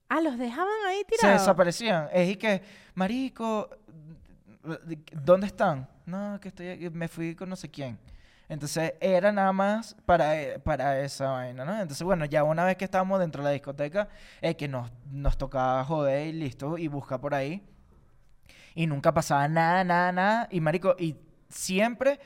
Ah, 0.08 0.20
los 0.20 0.38
dejaban 0.38 0.72
ahí 0.88 0.98
Se 1.10 1.16
tirados. 1.18 1.40
desaparecían. 1.42 2.08
Es 2.12 2.30
y 2.30 2.36
que, 2.36 2.62
marico, 2.94 3.68
¿dónde 5.12 5.46
están? 5.46 5.86
No, 6.06 6.40
que 6.40 6.48
estoy 6.48 6.68
aquí, 6.70 6.90
me 6.90 7.06
fui 7.08 7.34
con 7.34 7.48
no 7.50 7.56
sé 7.56 7.70
quién. 7.70 7.98
Entonces 8.48 8.94
era 8.98 9.30
nada 9.30 9.52
más 9.52 9.94
para, 10.06 10.32
para 10.64 11.00
esa 11.02 11.28
vaina, 11.32 11.66
¿no? 11.66 11.72
Entonces, 11.78 12.02
bueno, 12.02 12.24
ya 12.24 12.44
una 12.44 12.64
vez 12.64 12.76
que 12.78 12.86
estábamos 12.86 13.20
dentro 13.20 13.42
de 13.42 13.48
la 13.48 13.52
discoteca, 13.52 14.08
es 14.40 14.56
que 14.56 14.66
nos, 14.68 14.90
nos 15.10 15.36
tocaba 15.36 15.84
joder 15.84 16.28
y 16.28 16.32
listo, 16.32 16.78
y 16.78 16.88
buscar 16.88 17.20
por 17.20 17.34
ahí. 17.34 17.62
Y 18.74 18.86
nunca 18.86 19.12
pasaba 19.12 19.46
nada, 19.48 19.84
nada, 19.84 20.12
nada. 20.12 20.48
Y 20.50 20.62
marico, 20.62 20.96
y 20.98 21.16
siempre 21.50 22.18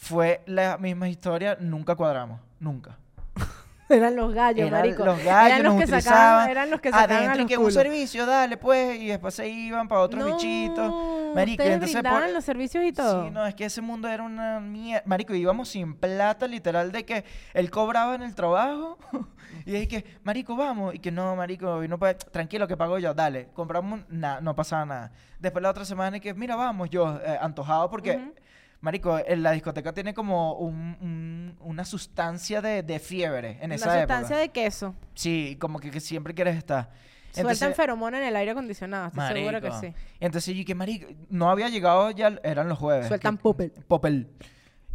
fue 0.00 0.40
la 0.46 0.78
misma 0.78 1.08
historia, 1.10 1.58
nunca 1.60 1.94
cuadramos, 1.94 2.40
nunca. 2.58 2.96
Eran 3.90 4.16
los 4.16 4.32
gallos, 4.32 4.66
Eran 4.66 4.80
marico. 4.80 5.04
los 5.04 5.22
gallos 5.22 5.58
eran 5.58 5.62
los 5.64 5.74
nos 5.74 5.84
que 5.84 6.00
sacaban, 6.00 6.48
eran 6.48 6.70
los 6.70 6.80
que 6.80 6.90
sacaban 6.90 7.16
adentro 7.16 7.42
los 7.42 7.48
que 7.48 7.58
un 7.58 7.72
servicio, 7.72 8.24
dale 8.24 8.56
pues, 8.56 8.98
y 8.98 9.08
después 9.08 9.34
se 9.34 9.48
iban 9.48 9.88
para 9.88 10.00
otros 10.00 10.24
no, 10.24 10.36
bichitos. 10.36 11.34
Marico, 11.34 11.62
entonces 11.62 12.02
por- 12.02 12.30
los 12.30 12.44
servicios 12.44 12.82
y 12.84 12.92
todo. 12.92 13.24
Sí, 13.24 13.30
no, 13.30 13.44
es 13.46 13.54
que 13.54 13.66
ese 13.66 13.82
mundo 13.82 14.08
era 14.08 14.22
una 14.22 14.58
mierda. 14.58 15.02
Marico, 15.06 15.34
íbamos 15.34 15.68
sin 15.68 15.94
plata, 15.94 16.46
literal, 16.46 16.92
de 16.92 17.04
que 17.04 17.24
él 17.52 17.70
cobraba 17.70 18.14
en 18.14 18.22
el 18.22 18.34
trabajo. 18.34 18.96
y 19.66 19.76
es 19.76 19.86
que, 19.86 20.04
Marico, 20.24 20.56
vamos. 20.56 20.94
Y 20.94 20.98
que 20.98 21.10
no, 21.10 21.36
Marico, 21.36 21.84
y 21.84 21.88
no 21.88 21.98
puede, 21.98 22.14
tranquilo 22.14 22.66
que 22.66 22.76
pago 22.76 22.98
yo, 22.98 23.12
dale. 23.12 23.48
Compramos, 23.52 24.00
nada, 24.08 24.40
no 24.40 24.56
pasaba 24.56 24.86
nada. 24.86 25.12
Después 25.38 25.62
la 25.62 25.70
otra 25.70 25.84
semana, 25.84 26.16
y 26.16 26.20
que, 26.20 26.32
mira, 26.32 26.56
vamos, 26.56 26.88
yo, 26.90 27.20
eh, 27.24 27.38
antojado, 27.40 27.90
porque. 27.90 28.32
Marico, 28.80 29.18
en 29.24 29.42
la 29.42 29.52
discoteca 29.52 29.92
tiene 29.92 30.14
como 30.14 30.54
un- 30.54 30.96
un- 31.02 31.56
una 31.60 31.84
sustancia 31.84 32.62
de, 32.62 32.82
de 32.82 32.98
fiebre 32.98 33.58
en 33.60 33.66
Una 33.66 33.74
esa 33.74 33.98
época. 34.00 34.14
sustancia 34.16 34.36
de 34.38 34.48
queso. 34.48 34.94
Sí, 35.14 35.56
como 35.60 35.78
que, 35.80 35.90
que 35.90 36.00
siempre 36.00 36.34
quieres 36.34 36.56
estar. 36.56 36.90
Sueltan 37.32 37.74
feromona 37.74 38.18
en 38.18 38.24
el 38.24 38.34
aire 38.36 38.50
acondicionado, 38.52 39.06
estoy 39.08 39.28
seguro 39.36 39.60
que 39.60 39.70
sí. 39.80 39.94
Entonces 40.18 40.56
yo 40.56 40.64
que 40.64 40.74
marico, 40.74 41.06
no 41.28 41.50
había 41.50 41.68
llegado 41.68 42.10
ya, 42.10 42.38
eran 42.42 42.68
los 42.68 42.78
jueves. 42.78 43.06
Sueltan 43.06 43.36
que- 43.36 43.42
popel. 43.42 43.70
Popel. 43.86 44.28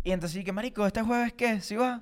Y 0.04 0.12
entonces 0.12 0.38
yo 0.40 0.44
que 0.44 0.52
marico, 0.52 0.86
¿este 0.86 1.02
jueves 1.02 1.32
qué? 1.34 1.62
¿Sí 1.62 1.76
va? 1.76 2.02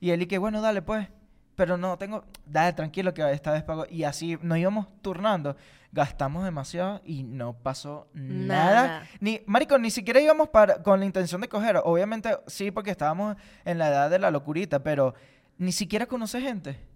Y 0.00 0.10
él 0.10 0.22
y 0.22 0.26
que 0.26 0.38
bueno, 0.38 0.60
dale 0.62 0.82
pues. 0.82 1.08
Pero 1.56 1.76
no, 1.76 1.96
tengo, 1.98 2.24
dale 2.46 2.72
tranquilo 2.72 3.14
que 3.14 3.30
esta 3.32 3.52
vez 3.52 3.62
pago. 3.62 3.86
Y 3.88 4.04
así 4.04 4.38
nos 4.42 4.58
íbamos 4.58 4.86
turnando. 5.02 5.56
Gastamos 5.92 6.44
demasiado 6.44 7.00
y 7.04 7.22
no 7.22 7.52
pasó 7.52 8.08
nada. 8.14 8.86
Nada. 8.86 9.08
Ni, 9.20 9.42
marico, 9.46 9.78
ni 9.78 9.90
siquiera 9.90 10.20
íbamos 10.20 10.48
para, 10.48 10.82
con 10.82 10.98
la 10.98 11.06
intención 11.06 11.40
de 11.40 11.48
coger. 11.48 11.80
Obviamente 11.84 12.36
sí, 12.48 12.72
porque 12.72 12.90
estábamos 12.90 13.36
en 13.64 13.78
la 13.78 13.88
edad 13.88 14.10
de 14.10 14.18
la 14.18 14.32
locurita, 14.32 14.82
pero 14.82 15.14
ni 15.56 15.70
siquiera 15.70 16.06
conoce 16.06 16.40
gente. 16.40 16.93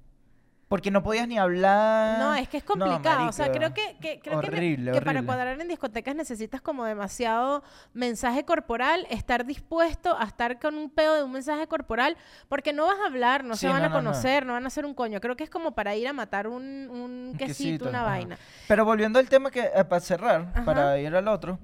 Porque 0.68 0.90
no 0.90 1.02
podías 1.02 1.26
ni 1.26 1.38
hablar. 1.38 2.18
No, 2.18 2.35
es 2.35 2.46
que 2.46 2.59
es 2.59 2.64
No, 2.64 2.85
complicado. 2.85 3.26
o 3.28 3.33
sea, 3.33 3.50
creo 3.50 3.72
que, 3.72 3.96
que- 4.02 4.20
creo 4.20 4.38
que- 4.40 4.48
horrible, 4.48 4.92
que, 4.92 5.00
para 5.00 5.22
cuadrar 5.22 5.59
en 5.59 5.66
discotecas 5.66 6.14
necesitas 6.14 6.61
como 6.61 6.85
demasiado 6.85 7.62
mensaje 7.94 8.44
corporal, 8.44 9.07
estar 9.09 9.46
dispuesto 9.46 10.14
a 10.18 10.24
estar 10.24 10.59
con 10.61 10.74
un 10.76 10.90
pedo 10.90 11.14
de 11.14 11.22
un 11.22 11.33
mensaje 11.33 11.66
corporal, 11.68 12.18
porque 12.50 12.74
no 12.74 12.85
vas 12.87 12.98
a 13.02 13.07
hablar, 13.07 13.44
no 13.44 13.54
Sí, 13.54 13.61
se 13.61 13.68
van 13.68 13.78
no, 13.81 13.87
a 13.87 13.88
no, 13.88 13.94
no. 14.02 14.11
conocer, 14.11 14.44
no 14.44 14.52
van 14.52 14.64
a 14.64 14.66
hacer 14.66 14.85
un 14.85 14.92
coño. 14.92 15.20
Creo 15.22 15.37
que 15.37 15.44
es 15.44 15.50
como 15.50 15.72
para 15.72 15.96
ir 15.96 16.07
a 16.07 16.12
matar 16.12 16.46
un, 16.46 16.62
un 16.90 17.28
Un 17.31 17.35
quesito, 17.38 17.46
quesito, 17.57 17.88
una 17.88 18.00
ajá. 18.02 18.11
vaina. 18.11 18.38
Pero 18.68 18.85
volviendo 18.85 19.18
al 19.18 19.28
tema 19.31 19.50
que, 19.50 19.70
eh, 19.74 19.85
para 19.88 20.00
cerrar, 20.00 20.50
Ajá. 20.54 20.64
para 20.66 20.98
ir 21.00 21.16
al 21.16 21.28
otro, 21.28 21.59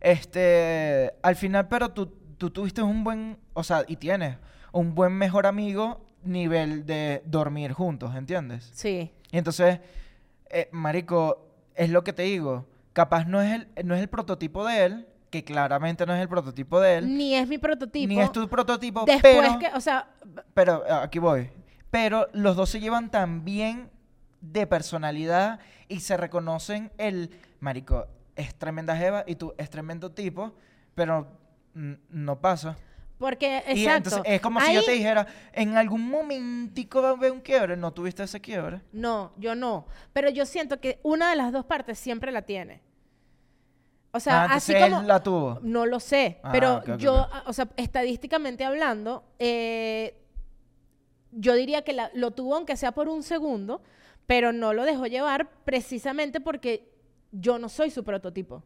este, 0.00 1.14
al 1.22 1.36
final, 1.36 1.66
pero 1.68 1.90
tú, 1.92 2.12
tú 2.36 2.50
tuviste 2.50 2.82
un 2.82 3.04
buen, 3.04 3.38
o 3.54 3.62
sea, 3.64 3.84
y 3.86 3.96
tienes 3.96 4.36
un 4.72 4.94
buen 4.94 5.12
mejor 5.14 5.46
amigo 5.46 6.04
nivel 6.24 6.86
de 6.86 7.22
dormir 7.26 7.72
juntos, 7.72 8.14
¿entiendes? 8.14 8.70
Sí. 8.74 9.12
Y 9.30 9.38
entonces, 9.38 9.80
eh, 10.50 10.68
marico, 10.72 11.46
es 11.74 11.90
lo 11.90 12.04
que 12.04 12.12
te 12.12 12.22
digo, 12.22 12.66
capaz 12.92 13.24
no 13.24 13.40
es 13.40 13.54
el, 13.54 13.86
no 13.86 13.94
es 13.94 14.00
el 14.00 14.08
prototipo 14.08 14.64
de 14.66 14.84
él, 14.84 15.06
que 15.30 15.44
claramente 15.44 16.06
no 16.06 16.14
es 16.14 16.20
el 16.20 16.28
prototipo 16.28 16.80
de 16.80 16.98
él, 16.98 17.16
Ni 17.16 17.34
es 17.34 17.48
mi 17.48 17.58
prototipo. 17.58 18.08
ni 18.08 18.20
es 18.20 18.32
tu 18.32 18.48
prototipo, 18.48 19.04
Después 19.04 19.36
pero, 19.40 19.58
que, 19.58 19.68
o 19.76 19.80
sea, 19.80 20.08
pero 20.54 20.82
ah, 20.88 21.02
aquí 21.04 21.18
voy. 21.18 21.50
Pero 21.90 22.28
los 22.32 22.56
dos 22.56 22.70
se 22.70 22.80
llevan 22.80 23.10
tan 23.10 23.44
bien 23.44 23.90
de 24.40 24.66
personalidad 24.66 25.60
y 25.88 26.00
se 26.00 26.16
reconocen 26.16 26.90
el 26.98 27.30
marico 27.60 28.06
es 28.36 28.54
tremenda 28.54 28.96
jeva 28.96 29.24
y 29.26 29.36
tú 29.36 29.54
es 29.58 29.70
tremendo 29.70 30.12
tipo, 30.12 30.54
pero 30.94 31.28
no 31.74 32.40
pasa. 32.40 32.76
Porque, 33.20 33.58
exacto. 33.58 33.78
Y 33.78 33.86
entonces 33.86 34.22
es 34.24 34.40
como 34.40 34.60
si 34.62 34.72
yo 34.74 34.82
te 34.82 34.92
dijera, 34.92 35.26
en 35.52 35.76
algún 35.76 36.08
momentico 36.10 37.00
va 37.02 37.10
a 37.10 37.12
haber 37.12 37.30
un 37.30 37.40
quiebre, 37.40 37.76
no 37.76 37.92
tuviste 37.92 38.24
ese 38.24 38.40
quiebre. 38.40 38.80
No, 38.92 39.32
yo 39.36 39.54
no. 39.54 39.86
Pero 40.12 40.30
yo 40.30 40.44
siento 40.46 40.80
que 40.80 40.98
una 41.04 41.30
de 41.30 41.36
las 41.36 41.52
dos 41.52 41.66
partes 41.66 41.98
siempre 41.98 42.32
la 42.32 42.42
tiene. 42.42 42.80
O 44.12 44.18
sea, 44.18 44.42
Ah, 44.44 44.54
así 44.54 44.72
entonces 44.72 44.88
él 44.88 44.94
como... 44.94 45.06
la 45.06 45.22
tuvo. 45.22 45.58
No 45.62 45.86
lo 45.86 46.00
sé, 46.00 46.40
Ah, 46.42 46.50
pero 46.50 46.76
ok, 46.78 46.88
ok, 46.88 46.96
yo, 46.96 47.14
ok. 47.22 47.28
a- 47.32 47.42
o 47.46 47.52
sea, 47.52 47.68
estadísticamente 47.76 48.64
hablando, 48.64 49.22
eh, 49.38 50.16
yo 51.30 51.54
diría 51.54 51.82
que 51.82 51.92
la- 51.92 52.10
lo 52.14 52.32
tuvo 52.32 52.56
aunque 52.56 52.76
sea 52.76 52.92
por 52.92 53.08
un 53.08 53.22
segundo, 53.22 53.82
pero 54.26 54.52
no 54.52 54.72
lo 54.72 54.84
dejó 54.84 55.06
llevar 55.06 55.50
precisamente 55.64 56.40
porque 56.40 56.90
yo 57.32 57.58
no 57.58 57.68
soy 57.68 57.90
su 57.90 58.02
prototipo. 58.02 58.64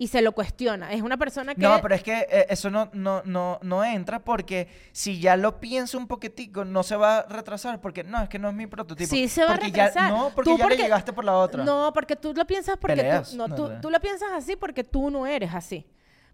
Y 0.00 0.06
se 0.06 0.22
lo 0.22 0.30
cuestiona. 0.30 0.92
Es 0.92 1.02
una 1.02 1.16
persona 1.16 1.56
que... 1.56 1.60
No, 1.60 1.80
pero 1.82 1.92
es 1.96 2.04
que 2.04 2.26
eh, 2.30 2.46
eso 2.50 2.70
no, 2.70 2.88
no, 2.92 3.20
no, 3.24 3.58
no 3.62 3.82
entra 3.84 4.20
porque 4.20 4.68
si 4.92 5.18
ya 5.18 5.36
lo 5.36 5.58
piensa 5.58 5.98
un 5.98 6.06
poquitico, 6.06 6.64
no 6.64 6.84
se 6.84 6.94
va 6.94 7.18
a 7.18 7.22
retrasar 7.24 7.80
porque 7.80 8.04
no, 8.04 8.22
es 8.22 8.28
que 8.28 8.38
no 8.38 8.48
es 8.48 8.54
mi 8.54 8.68
prototipo. 8.68 9.10
Sí 9.10 9.26
se 9.28 9.44
va 9.44 9.54
a 9.54 9.58
ya- 9.58 9.64
retrasar. 9.66 10.10
no, 10.12 10.30
porque 10.34 10.50
Tú 10.52 10.56
ya 10.56 10.62
porque- 10.62 10.76
le 10.76 10.82
llegaste 10.84 11.12
por 11.12 11.24
la 11.24 11.36
otra. 11.36 11.64
No, 11.64 11.90
porque 11.92 12.14
tú 12.14 12.32
lo 12.32 12.46
piensas 12.46 12.76
porque 12.76 12.94
Peleas, 12.96 13.30
tú, 13.32 13.36
no, 13.38 13.48
no, 13.48 13.80
tú, 13.80 13.90
lo 13.90 14.00
piensas 14.00 14.28
así 14.36 14.54
porque 14.54 14.84
tú 14.84 15.10
no 15.10 15.26
eres 15.26 15.52
así. 15.52 15.84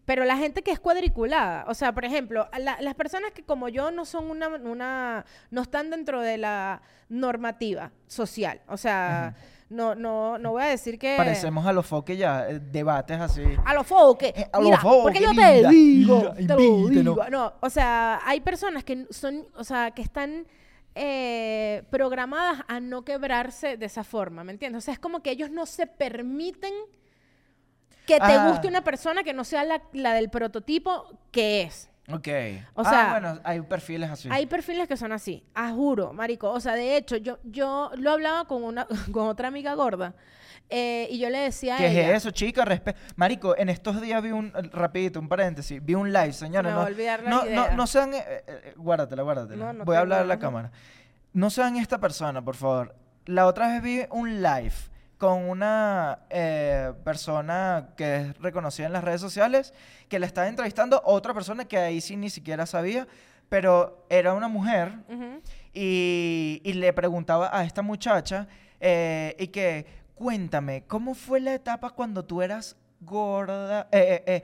Pero 0.04 0.26
la 0.26 0.36
gente 0.36 0.60
que 0.62 0.70
es 0.70 0.78
cuadriculada, 0.78 1.64
o 1.66 1.72
sea, 1.72 1.94
por 1.94 2.04
ejemplo, 2.04 2.46
la- 2.58 2.78
las 2.82 2.94
personas 2.94 3.30
que 3.32 3.42
como 3.44 3.70
yo 3.70 3.90
no 3.90 4.04
son 4.04 4.30
una, 4.30 4.48
una, 4.48 5.24
no 5.50 5.62
están 5.62 5.88
dentro 5.88 6.20
de 6.20 6.36
la 6.36 6.82
normativa 7.08 7.92
social, 8.06 8.60
o 8.68 8.76
sea, 8.76 9.34
no, 9.74 9.94
no, 9.94 10.38
no 10.38 10.52
voy 10.52 10.62
a 10.62 10.66
decir 10.66 10.98
que 10.98 11.14
Parecemos 11.16 11.66
a 11.66 11.72
los 11.72 11.84
foques 11.86 12.16
ya, 12.16 12.48
eh, 12.48 12.60
debates 12.60 13.20
así. 13.20 13.42
a 13.64 13.74
los 13.74 13.86
foques, 13.86 14.32
Eh, 14.34 14.48
a 14.52 14.60
los 14.60 14.80
foques, 14.80 15.02
porque 15.02 15.20
yo 15.20 15.28
te 15.34 15.34
linda, 15.34 15.68
digo, 15.68 16.34
linda, 16.36 16.56
te 16.56 16.62
lo 16.62 16.88
digo. 16.88 17.16
No, 17.30 17.52
o 17.60 17.68
sea, 17.70 18.20
hay 18.24 18.40
personas 18.40 18.84
que 18.84 19.06
son, 19.10 19.46
o 19.56 19.64
sea, 19.64 19.90
que 19.90 20.02
están 20.02 20.46
eh, 20.94 21.82
programadas 21.90 22.62
a 22.68 22.78
no 22.80 23.04
quebrarse 23.04 23.76
de 23.76 23.86
esa 23.86 24.04
forma, 24.04 24.44
¿me 24.44 24.52
entiendes? 24.52 24.78
O 24.78 24.84
sea, 24.84 24.94
es 24.94 25.00
como 25.00 25.22
que 25.22 25.30
ellos 25.32 25.50
no 25.50 25.66
se 25.66 25.86
permiten 25.88 26.72
que 28.06 28.16
te 28.16 28.22
Ah. 28.22 28.48
guste 28.48 28.68
una 28.68 28.84
persona 28.84 29.22
que 29.24 29.32
no 29.32 29.44
sea 29.44 29.64
la, 29.64 29.82
la 29.92 30.12
del 30.14 30.30
prototipo 30.30 31.18
que 31.32 31.62
es. 31.62 31.90
Ok. 32.12 32.28
O 32.74 32.82
ah, 32.82 32.90
sea, 32.90 33.10
bueno, 33.12 33.40
hay 33.44 33.60
perfiles 33.62 34.10
así. 34.10 34.28
Hay 34.30 34.46
perfiles 34.46 34.86
que 34.86 34.96
son 34.96 35.12
así, 35.12 35.44
a 35.54 35.70
juro, 35.70 36.12
marico. 36.12 36.50
O 36.50 36.60
sea, 36.60 36.74
de 36.74 36.96
hecho, 36.96 37.16
yo, 37.16 37.38
yo 37.44 37.90
lo 37.96 38.10
hablaba 38.12 38.46
con 38.46 38.62
una, 38.62 38.86
con 39.12 39.28
otra 39.28 39.48
amiga 39.48 39.74
gorda 39.74 40.14
eh, 40.70 41.06
y 41.10 41.18
yo 41.18 41.30
le 41.30 41.38
decía 41.38 41.76
a 41.76 41.78
¿Qué 41.78 41.88
ella, 41.88 42.10
es 42.10 42.16
eso, 42.18 42.30
chica? 42.30 42.64
Respe- 42.64 42.94
Marico, 43.16 43.56
en 43.56 43.68
estos 43.68 44.00
días 44.00 44.22
vi 44.22 44.32
un, 44.32 44.52
rapidito, 44.72 45.20
un 45.20 45.28
paréntesis, 45.28 45.84
vi 45.84 45.94
un 45.94 46.12
live, 46.12 46.32
señores. 46.32 46.72
Me 46.72 46.76
no, 46.76 46.82
a 46.82 46.86
olvidar 46.86 47.22
la 47.22 47.30
no, 47.30 47.36
no, 47.44 47.46
idea. 47.46 47.74
no 47.74 47.86
sean, 47.86 48.14
eh, 48.14 48.24
eh, 48.26 48.74
guárdatela, 48.76 49.22
guárdatela. 49.22 49.66
No, 49.66 49.72
no 49.72 49.84
Voy 49.84 49.96
a 49.96 50.00
hablar 50.00 50.22
a 50.22 50.24
la 50.24 50.38
cámara. 50.38 50.72
No 51.32 51.50
sean 51.50 51.76
esta 51.76 51.98
persona, 51.98 52.42
por 52.42 52.56
favor. 52.56 52.94
La 53.26 53.46
otra 53.46 53.68
vez 53.68 53.82
vi 53.82 54.02
un 54.10 54.42
live 54.42 54.74
con 55.24 55.48
una 55.48 56.18
eh, 56.28 56.92
persona 57.02 57.88
que 57.96 58.16
es 58.16 58.38
reconocida 58.40 58.88
en 58.88 58.92
las 58.92 59.02
redes 59.02 59.22
sociales, 59.22 59.72
que 60.10 60.18
le 60.18 60.26
estaba 60.26 60.48
entrevistando 60.48 61.00
otra 61.02 61.32
persona 61.32 61.64
que 61.64 61.78
ahí 61.78 62.02
sí 62.02 62.14
ni 62.14 62.28
siquiera 62.28 62.66
sabía, 62.66 63.08
pero 63.48 64.04
era 64.10 64.34
una 64.34 64.48
mujer 64.48 64.92
y, 65.72 66.60
y 66.62 66.72
le 66.74 66.92
preguntaba 66.92 67.48
a 67.58 67.64
esta 67.64 67.80
muchacha 67.80 68.48
eh, 68.78 69.34
y 69.38 69.46
que 69.46 69.86
cuéntame, 70.14 70.84
¿cómo 70.86 71.14
fue 71.14 71.40
la 71.40 71.54
etapa 71.54 71.88
cuando 71.88 72.26
tú 72.26 72.42
eras 72.42 72.76
gorda, 73.00 73.88
eh, 73.92 74.42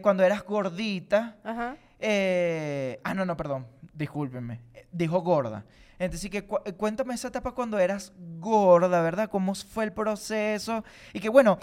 cuando 0.00 0.22
eras 0.22 0.44
gordita? 0.44 1.38
Ah, 1.42 3.14
no, 3.16 3.24
no, 3.24 3.36
perdón, 3.36 3.66
discúlpenme, 3.92 4.60
dijo 4.92 5.22
gorda. 5.22 5.64
Entonces, 6.00 6.22
sí 6.22 6.30
que 6.30 6.44
cu- 6.46 6.58
eh, 6.64 6.72
cuéntame 6.72 7.14
esa 7.14 7.28
etapa 7.28 7.52
cuando 7.52 7.78
eras 7.78 8.12
gorda, 8.38 9.00
¿verdad? 9.02 9.28
¿Cómo 9.30 9.54
fue 9.54 9.84
el 9.84 9.92
proceso? 9.92 10.82
Y 11.12 11.20
que 11.20 11.28
bueno, 11.28 11.58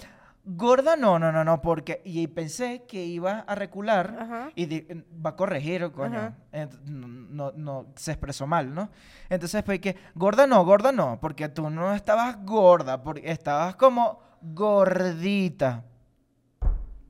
gorda 0.45 0.95
no, 0.95 1.17
no, 1.19 1.31
no, 1.31 1.43
no, 1.43 1.61
porque, 1.61 2.01
y 2.05 2.27
pensé 2.27 2.83
que 2.87 3.03
iba 3.03 3.39
a 3.39 3.55
recular 3.55 4.15
Ajá. 4.19 4.49
y 4.55 4.65
di- 4.67 4.87
va 5.25 5.31
a 5.31 5.35
corregir, 5.35 5.91
coño. 5.91 6.33
No, 6.85 7.51
no, 7.51 7.87
se 7.95 8.11
expresó 8.11 8.45
mal, 8.47 8.73
¿no? 8.73 8.89
Entonces, 9.27 9.63
pues 9.63 9.79
que, 9.79 9.95
gorda 10.15 10.45
no, 10.47 10.63
gorda 10.63 10.91
no, 10.91 11.17
porque 11.19 11.49
tú 11.49 11.69
no 11.69 11.93
estabas 11.93 12.37
gorda, 12.45 13.01
porque 13.01 13.29
estabas 13.31 13.75
como 13.75 14.19
gordita. 14.41 15.83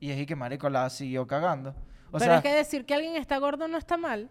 Y 0.00 0.10
es 0.10 0.26
que 0.26 0.34
marico 0.34 0.68
la 0.70 0.88
siguió 0.90 1.26
cagando. 1.26 1.74
O 2.10 2.12
Pero 2.18 2.24
sea, 2.24 2.36
es 2.36 2.42
que 2.42 2.52
decir 2.54 2.86
que 2.86 2.94
alguien 2.94 3.16
está 3.16 3.36
gordo 3.38 3.68
no 3.68 3.76
está 3.76 3.96
mal. 3.98 4.30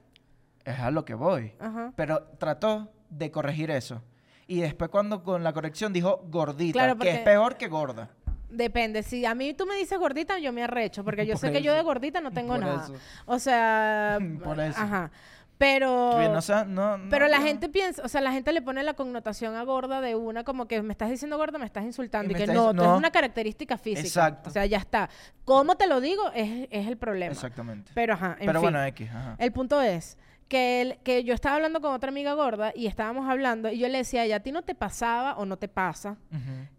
Es 0.72 0.80
a 0.80 0.92
lo 0.92 1.06
que 1.06 1.14
voy. 1.14 1.54
Ajá. 1.60 1.92
Pero 1.96 2.24
trató 2.38 2.92
de 3.10 3.32
corregir 3.32 3.72
eso. 3.72 4.02
Y 4.48 4.62
después 4.62 4.90
cuando 4.90 5.24
con 5.24 5.44
la 5.44 5.54
corrección 5.54 5.92
dijo 5.94 6.24
gordita, 6.30 6.80
Claro, 6.80 6.98
que 6.98 7.12
es 7.12 7.20
peor 7.20 7.58
que 7.58 7.68
gorda. 7.68 8.10
Depende. 8.50 9.04
Si 9.04 9.26
a 9.26 9.36
mí 9.36 9.54
tú 9.54 9.66
me 9.66 9.76
dices 9.76 10.00
gordita, 10.00 10.40
yo 10.40 10.54
me 10.54 10.64
arrecho, 10.64 11.04
porque 11.04 11.26
yo 11.26 11.34
Por 11.34 11.40
sé 11.42 11.52
que 11.52 11.62
yo 11.62 11.74
de 11.74 11.82
gordita 11.82 12.22
no 12.22 12.32
tengo 12.32 12.54
Por 12.54 12.60
nada. 12.62 12.84
eso. 12.86 12.94
O 13.26 13.40
sea, 13.40 14.20
Por 14.44 14.60
eso. 14.60 14.80
ajá. 14.80 15.12
Pero 15.60 16.12
no 16.32 16.40
sea- 16.42 16.66
no- 16.66 17.00
no- 17.00 17.10
Pero 17.10 17.28
la 17.28 17.40
no. 17.40 17.44
gente 17.46 17.68
piensa, 17.68 18.04
o 18.06 18.08
sea, 18.08 18.22
la 18.22 18.32
gente 18.32 18.52
le 18.54 18.62
pone 18.62 18.84
la 18.84 18.94
connotación 18.94 19.56
a 19.56 19.64
gorda 19.64 20.02
de 20.02 20.14
una 20.16 20.44
como 20.44 20.68
que 20.68 20.84
me 20.84 20.92
estás 20.94 21.10
diciendo 21.10 21.36
gorda, 21.36 21.58
me 21.58 21.66
estás 21.66 21.84
insultando. 21.84 22.32
Y 22.32 22.36
que 22.36 22.46
no, 22.46 22.70
es 22.72 22.78
una 22.98 23.10
característica 23.10 23.76
física. 23.78 24.08
Exacto. 24.08 24.50
O 24.50 24.54
sea, 24.54 24.68
ya 24.68 24.78
está. 24.78 25.10
¿Cómo 25.46 25.76
te 25.76 25.88
lo 25.88 26.00
digo? 26.00 26.22
Es, 26.36 26.68
es 26.70 26.86
el 26.88 26.96
problema. 26.98 27.32
Exactamente. 27.32 27.92
Pero 27.96 28.14
ajá, 28.14 28.38
en 28.40 28.46
Pero 28.46 28.60
fin. 28.60 28.62
bueno, 28.72 28.84
X. 28.86 29.10
Ajá. 29.10 29.36
El 29.40 29.52
punto 29.52 29.82
es 29.82 30.18
que, 30.48 30.82
el- 30.82 30.98
que 31.04 31.24
yo 31.24 31.34
estaba 31.34 31.56
hablando 31.56 31.82
con 31.82 31.94
otra 31.94 32.10
amiga 32.10 32.34
gorda 32.34 32.72
y 32.76 32.88
estábamos 32.88 33.30
hablando 33.30 33.70
y 33.70 33.80
yo 33.80 33.88
le 33.90 33.98
decía 34.00 34.22
a 34.22 34.26
ella, 34.26 34.36
¿a 34.38 34.40
ti 34.40 34.52
no 34.52 34.62
te 34.64 34.76
pasaba 34.76 35.36
o 35.38 35.46
no 35.46 35.58
te 35.58 35.68
pasa 35.68 36.18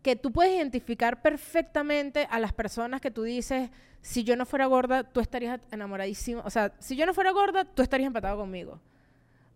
que 0.03 0.17
tú 0.17 0.33
puedes 0.33 0.55
identificar 0.55 1.21
perfectamente 1.23 2.27
a 2.31 2.39
las 2.39 2.53
personas 2.53 3.01
que 3.01 3.11
tú 3.11 3.23
dices, 3.25 3.71
si 4.01 4.25
yo 4.25 4.37
no 4.37 4.47
fuera 4.47 4.67
gorda, 4.67 5.05
tú 5.05 5.21
estarías 5.21 5.61
enamoradísimo. 5.71 6.43
O 6.45 6.51
sea, 6.51 6.73
si 6.79 6.97
yo 6.97 7.05
no 7.05 7.13
fuera 7.15 7.31
gorda, 7.33 7.65
tú 7.65 7.83
estarías 7.83 8.07
empatado 8.07 8.39
conmigo. 8.39 8.81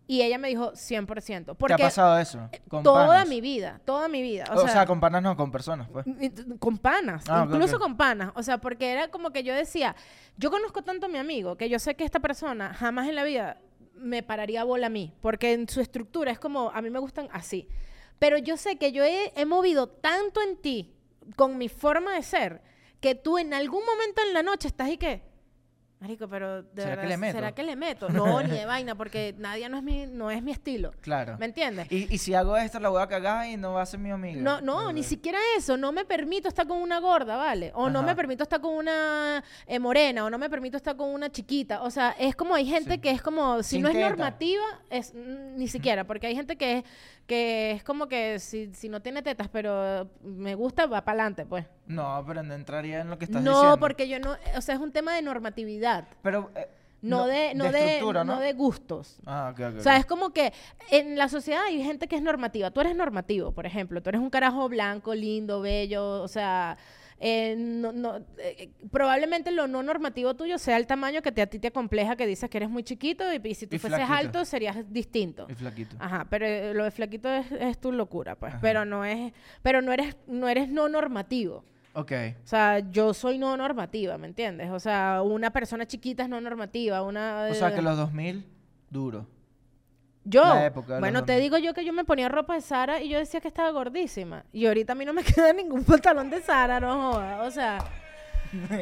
Y 0.05 0.21
ella 0.21 0.37
me 0.37 0.49
dijo 0.49 0.73
100%. 0.73 1.55
Porque 1.55 1.75
¿Te 1.77 1.81
ha 1.83 1.85
pasado 1.87 2.19
eso? 2.19 2.49
Con 2.67 2.83
toda 2.83 3.07
panas? 3.07 3.29
mi 3.29 3.39
vida, 3.39 3.79
toda 3.85 4.09
mi 4.09 4.21
vida. 4.21 4.43
O, 4.53 4.67
sea, 4.67 4.85
con 4.85 4.99
panas 4.99 5.23
no, 5.23 5.37
con 5.37 5.49
personas, 5.49 5.87
pues. 5.89 6.03
t- 6.05 6.59
con 6.59 6.77
panas, 6.77 7.23
Ah, 7.29 7.45
incluso 7.49 7.77
ok. 7.77 7.81
con 7.83 7.95
panas. 7.95 8.31
O 8.35 8.43
sea, 8.43 8.57
porque 8.57 8.91
era 8.91 9.07
como 9.07 9.31
que 9.31 9.43
yo 9.43 9.55
decía, 9.55 9.95
yo 10.37 10.51
conozco 10.51 10.81
tanto 10.83 11.05
a 11.05 11.09
mi 11.09 11.17
amigo 11.17 11.55
que 11.55 11.69
yo 11.69 11.79
sé 11.79 11.95
que 11.95 12.03
esta 12.03 12.19
persona 12.19 12.73
jamás 12.73 13.07
en 13.07 13.15
la 13.15 13.23
vida 13.23 13.57
me 13.93 14.23
pararía 14.23 14.63
bola 14.63 14.87
a 14.87 14.89
mí, 14.89 15.13
porque 15.21 15.53
en 15.53 15.69
su 15.69 15.81
estructura 15.81 16.31
es 16.31 16.39
como, 16.39 16.69
a 16.71 16.81
mí 16.81 16.89
me 16.89 16.99
gustan 16.99 17.29
así. 17.31 17.67
Pero 18.19 18.37
yo 18.37 18.57
sé 18.57 18.77
que 18.77 18.91
yo 18.91 19.03
he, 19.03 19.45
movido 19.45 19.87
tanto 19.89 20.41
en 20.41 20.57
ti 20.57 20.95
con 21.35 21.57
mi 21.57 21.69
forma 21.69 22.13
de 22.13 22.23
ser 22.23 22.61
que 23.01 23.15
tú 23.15 23.37
en 23.37 23.53
algún 23.53 23.85
momento 23.85 24.21
en 24.25 24.33
la 24.33 24.43
noche 24.43 24.67
estás 24.67 24.89
y 24.89 24.97
que, 24.97 25.21
Marico, 26.03 26.27
pero 26.27 26.63
de 26.63 26.81
¿Será 26.81 26.95
que 26.95 27.01
verdad, 27.03 27.09
le 27.11 27.17
meto? 27.17 27.33
¿será 27.37 27.51
que 27.53 27.63
le 27.63 27.75
meto? 27.77 28.09
No, 28.09 28.43
ni 28.43 28.49
de 28.49 28.65
vaina, 28.65 28.93
porque 28.93 29.33
nadie 29.37 29.69
no 29.69 29.77
es 29.77 29.83
mi, 29.83 30.05
no 30.05 30.29
es 30.29 30.43
mi 30.43 30.51
estilo. 30.51 30.91
Claro. 30.99 31.37
¿Me 31.39 31.45
entiendes? 31.45 31.89
Y, 31.89 32.13
y 32.13 32.17
si 32.17 32.33
hago 32.33 32.57
esto, 32.57 32.77
la 32.81 32.89
voy 32.89 33.01
a 33.01 33.07
cagar 33.07 33.47
y 33.47 33.55
no 33.55 33.71
va 33.71 33.83
a 33.83 33.85
ser 33.85 34.01
mi 34.01 34.11
amiga. 34.11 34.41
No, 34.41 34.59
no, 34.59 34.91
ni 34.91 35.01
siquiera 35.01 35.39
eso. 35.57 35.77
No 35.77 35.93
me 35.93 36.03
permito 36.03 36.49
estar 36.49 36.67
con 36.67 36.81
una 36.81 36.99
gorda, 36.99 37.37
¿vale? 37.37 37.71
O 37.73 37.89
no 37.89 38.03
me 38.03 38.17
permito 38.17 38.43
estar 38.43 38.59
con 38.59 38.73
una 38.75 39.41
eh, 39.65 39.79
morena, 39.79 40.25
o 40.25 40.29
no 40.29 40.37
me 40.37 40.49
permito 40.49 40.75
estar 40.75 40.97
con 40.97 41.07
una 41.09 41.31
chiquita. 41.31 41.81
O 41.83 41.89
sea, 41.89 42.13
es 42.19 42.35
como 42.35 42.53
hay 42.53 42.65
gente 42.65 42.95
Sí. 42.95 42.99
que 42.99 43.11
es 43.11 43.21
como, 43.21 43.63
si 43.63 43.75
Sin 43.77 43.83
no 43.83 43.87
es 43.87 43.93
teta. 43.95 44.09
normativa, 44.09 44.63
es 44.89 45.13
mm, 45.13 45.55
ni 45.55 45.69
siquiera, 45.69 46.03
porque 46.03 46.27
hay 46.27 46.35
gente 46.35 46.57
que 46.57 46.79
es, 46.79 46.83
que 47.25 47.71
es 47.71 47.83
como 47.85 48.07
que 48.09 48.39
si, 48.39 48.73
si 48.73 48.89
no 48.89 49.01
tiene 49.01 49.21
tetas, 49.21 49.47
pero 49.47 50.09
me 50.21 50.53
gusta, 50.55 50.85
va 50.85 51.05
para 51.05 51.19
adelante, 51.21 51.45
pues. 51.45 51.65
No, 51.87 52.23
pero 52.25 52.43
no 52.43 52.53
entraría 52.53 53.01
en 53.01 53.09
lo 53.09 53.17
que 53.17 53.25
estás 53.25 53.41
No, 53.43 53.51
diciendo. 53.51 53.79
porque 53.79 54.07
yo 54.07 54.19
no, 54.19 54.35
o 54.57 54.61
sea, 54.61 54.75
es 54.75 54.81
un 54.81 54.91
tema 54.91 55.13
de 55.15 55.21
normatividad. 55.21 56.07
Pero. 56.21 56.51
eh, 56.55 56.67
No, 57.01 57.27
de, 57.27 57.53
no, 57.53 57.69
de, 57.71 57.95
estructura, 57.95 58.23
¿no? 58.23 58.35
no 58.35 58.39
de 58.41 58.53
gustos. 58.53 59.17
Ah, 59.25 59.49
ok, 59.53 59.59
ok. 59.73 59.79
O 59.79 59.83
sea, 59.83 59.97
es 59.97 60.05
como 60.05 60.29
que 60.31 60.53
en 60.89 61.17
la 61.17 61.27
sociedad 61.27 61.63
hay 61.65 61.83
gente 61.83 62.07
que 62.07 62.15
es 62.15 62.21
normativa. 62.21 62.71
Tú 62.71 62.79
eres 62.79 62.95
normativo, 62.95 63.51
por 63.51 63.65
ejemplo. 63.65 64.01
Tú 64.01 64.07
eres 64.09 64.21
un 64.21 64.29
carajo 64.29 64.69
blanco, 64.69 65.13
lindo, 65.13 65.59
bello. 65.59 66.21
O 66.23 66.27
sea, 66.29 66.77
eh, 67.19 67.55
no, 67.57 67.91
no, 67.91 68.21
eh, 68.37 68.69
probablemente 68.89 69.51
lo 69.51 69.67
no 69.67 69.83
normativo 69.83 70.33
tuyo 70.33 70.57
sea 70.57 70.77
el 70.77 70.87
tamaño 70.87 71.21
que 71.21 71.33
te, 71.33 71.41
a 71.41 71.47
ti 71.47 71.59
te 71.59 71.67
acompleja, 71.67 72.15
que 72.15 72.25
dices 72.25 72.49
que 72.49 72.57
eres 72.57 72.69
muy 72.69 72.83
chiquito 72.83 73.25
y, 73.33 73.41
y 73.49 73.53
si 73.55 73.67
tú 73.67 73.75
Y 73.75 73.79
fueses 73.79 73.97
flaquito. 73.99 74.17
alto 74.17 74.45
serías 74.45 74.77
distinto. 74.91 75.45
Y 75.49 75.55
flaquito. 75.55 75.97
Ajá, 75.99 76.25
pero 76.29 76.45
eh, 76.45 76.73
lo 76.73 76.85
de 76.85 76.91
flaquito 76.91 77.29
es, 77.29 77.51
es 77.51 77.77
tu 77.81 77.91
locura, 77.91 78.35
pues. 78.37 78.53
Ajá. 78.53 78.61
Pero 78.61 78.85
no 78.85 79.03
es, 79.03 79.33
pero 79.61 79.81
no 79.81 79.91
eres, 79.91 80.15
no 80.27 80.47
eres 80.47 80.69
no 80.69 80.87
normativo. 80.87 81.65
Ok. 81.93 82.11
O 82.43 82.47
sea, 82.47 82.79
yo 82.91 83.13
soy 83.13 83.37
no 83.37 83.55
normativa, 83.55 84.17
¿me 84.17 84.27
entiendes? 84.27 84.71
O 84.71 84.79
sea, 84.79 85.21
una 85.23 85.51
persona 85.51 85.85
chiquita 85.85 86.23
es 86.23 86.29
no 86.29 86.41
normativa, 86.41 87.01
una... 87.03 87.47
O 87.51 87.53
sea, 87.53 87.69
eh, 87.69 87.75
que 87.75 87.81
los 87.83 87.95
2000, 87.97 88.45
duro. 88.89 89.27
yo, 90.25 90.43
bueno, 90.99 91.23
te 91.23 91.33
2000. 91.33 91.41
digo 91.41 91.57
yo 91.59 91.73
que 91.75 91.85
yo 91.85 91.93
me 91.93 92.03
ponía 92.03 92.29
ropa 92.29 92.55
de 92.55 92.61
Sara 92.61 92.99
y 93.01 93.09
yo 93.09 93.19
decía 93.19 93.41
que 93.41 93.47
estaba 93.47 93.69
gordísima. 93.71 94.43
Y 94.51 94.65
ahorita 94.65 94.93
a 94.93 94.95
mí 94.95 95.05
no 95.05 95.13
me 95.13 95.23
queda 95.35 95.53
ningún 95.53 95.83
pantalón 95.83 96.29
de 96.31 96.41
Sara, 96.41 96.79
no 96.79 97.11
joda. 97.13 97.43
O 97.43 97.51
sea, 97.51 97.77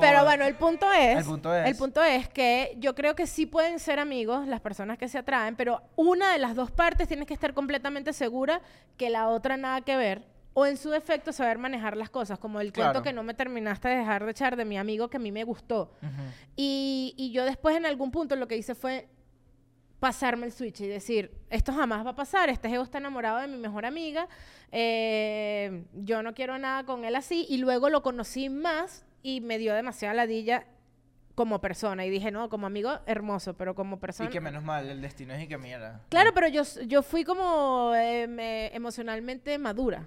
pero 0.00 0.24
bueno, 0.24 0.44
el 0.44 0.54
punto 0.54 0.86
es, 0.92 1.18
El 1.18 1.24
punto 1.24 1.54
es- 1.54 1.68
el 1.68 1.76
punto 1.76 2.02
es 2.02 2.28
que 2.28 2.74
yo 2.78 2.94
creo 2.94 3.14
que 3.14 3.26
sí 3.26 3.46
pueden 3.46 3.78
ser 3.78 3.98
amigos 3.98 4.46
las 4.46 4.60
personas 4.60 4.98
que 4.98 5.08
se 5.08 5.18
atraen, 5.18 5.56
pero 5.56 5.82
una 5.96 6.32
de 6.32 6.38
las 6.38 6.54
dos 6.54 6.70
partes 6.70 7.08
tiene 7.08 7.26
que 7.26 7.34
estar 7.34 7.54
completamente 7.54 8.12
segura 8.12 8.60
que 8.96 9.10
la 9.10 9.28
otra 9.28 9.56
nada 9.56 9.80
que 9.80 9.96
ver. 9.96 10.22
O 10.56 10.64
en 10.66 10.76
su 10.76 10.88
defecto 10.90 11.32
saber 11.32 11.58
manejar 11.58 11.96
las 11.96 12.10
cosas, 12.10 12.38
como 12.38 12.60
el 12.60 12.72
cuento 12.72 12.92
Claro. 12.92 13.02
que 13.02 13.12
no 13.12 13.22
me 13.24 13.34
terminaste 13.34 13.88
de 13.88 13.96
dejar 13.96 14.24
de 14.24 14.30
echar 14.30 14.56
de 14.56 14.64
mi 14.64 14.78
amigo 14.78 15.08
que 15.08 15.16
a 15.16 15.20
mí 15.20 15.32
me 15.32 15.42
gustó. 15.44 15.92
Y, 16.56 17.12
y 17.16 17.32
yo 17.32 17.44
después 17.44 17.76
en 17.76 17.86
algún 17.86 18.10
punto 18.12 18.36
lo 18.36 18.46
que 18.46 18.56
hice 18.56 18.74
fue 18.76 19.08
pasarme 19.98 20.46
el 20.46 20.52
switch 20.52 20.80
y 20.82 20.86
decir, 20.86 21.32
esto 21.50 21.72
jamás 21.72 22.04
va 22.06 22.10
a 22.10 22.14
pasar, 22.14 22.50
este 22.50 22.68
ego 22.68 22.82
está 22.84 22.98
enamorado 22.98 23.40
de 23.40 23.48
mi 23.48 23.56
mejor 23.56 23.86
amiga, 23.86 24.28
eh, 24.70 25.84
yo 25.94 26.22
no 26.22 26.34
quiero 26.34 26.58
nada 26.58 26.84
con 26.84 27.04
él 27.04 27.16
así, 27.16 27.46
y 27.48 27.56
luego 27.56 27.88
lo 27.88 28.02
conocí 28.02 28.50
más 28.50 29.06
y 29.22 29.40
me 29.40 29.56
dio 29.56 29.72
demasiada 29.74 30.12
ladilla 30.14 30.66
como 31.34 31.60
persona, 31.60 32.04
y 32.06 32.10
dije, 32.10 32.30
no, 32.30 32.48
como 32.48 32.66
amigo, 32.68 33.00
hermoso, 33.06 33.54
pero 33.54 33.74
como 33.74 33.98
persona... 33.98 34.28
Y 34.28 34.32
que 34.32 34.40
menos 34.40 34.62
mal, 34.62 34.88
el 34.88 35.00
destino 35.02 35.34
es 35.34 35.42
y 35.42 35.48
que 35.48 35.58
mierda. 35.58 36.00
Claro, 36.08 36.30
pero 36.32 36.46
yo, 36.46 36.62
yo 36.86 37.02
fui 37.02 37.24
como 37.24 37.92
eh, 37.96 38.28
me- 38.28 38.72
emocionalmente 38.74 39.58
madura, 39.58 40.06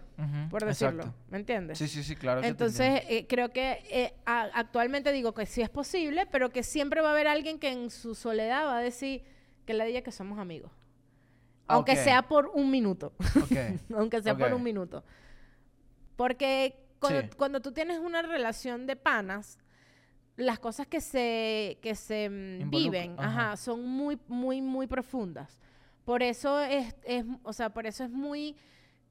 por 0.50 0.64
decirlo, 0.64 1.02
exacto. 1.04 1.20
¿me 1.30 1.38
entiendes? 1.40 1.78
Sí, 1.80 1.90
sí, 1.90 2.02
sí, 2.04 2.16
claro. 2.16 2.40
que 2.42 2.48
Entonces, 2.48 3.02
eh, 3.10 3.26
creo 3.28 3.50
que 3.52 3.84
eh, 3.92 4.14
a- 4.26 4.50
actualmente 4.54 5.12
digo 5.12 5.34
que 5.34 5.46
sí 5.46 5.62
es 5.62 5.70
posible, 5.70 6.28
pero 6.32 6.50
que 6.50 6.64
siempre 6.64 7.02
va 7.02 7.10
a 7.10 7.12
haber 7.12 7.28
alguien 7.28 7.60
que 7.60 7.74
en 7.74 7.90
su 7.90 8.16
soledad 8.16 8.66
va 8.66 8.78
a 8.78 8.82
decir 8.82 9.24
que 9.66 9.74
la 9.74 9.84
diga 9.84 10.02
que 10.02 10.14
somos 10.14 10.40
amigos. 10.40 10.72
Aunque 11.68 11.92
Ok. 11.92 11.98
sea 11.98 12.22
por 12.22 12.48
un 12.54 12.72
minuto. 12.72 13.12
Aunque 13.94 14.22
sea 14.22 14.38
por 14.38 14.54
un 14.54 14.64
minuto. 14.64 15.04
Porque 16.16 16.80
cuando, 17.00 17.22
Sí. 17.22 17.28
cuando 17.38 17.62
tú 17.62 17.74
tienes 17.74 18.00
una 18.00 18.22
relación 18.22 18.88
de 18.88 18.96
panas, 18.96 19.60
las 20.38 20.60
cosas 20.60 20.88
que 20.88 21.02
se, 21.02 21.78
que 21.82 21.94
se 21.96 22.30
mm, 22.30 22.62
Involucra- 22.62 22.70
viven 22.72 23.16
ajá. 23.20 23.48
ajá, 23.50 23.58
son 23.58 23.86
muy, 23.86 24.18
muy, 24.28 24.62
muy 24.62 24.88
profundas. 24.88 25.60
Por 26.06 26.24
eso 26.24 26.62
es, 26.62 26.96
es, 27.04 27.26
o 27.44 27.52
sea, 27.52 27.70
por 27.72 27.86
eso 27.86 28.04
es 28.06 28.10
muy 28.10 28.56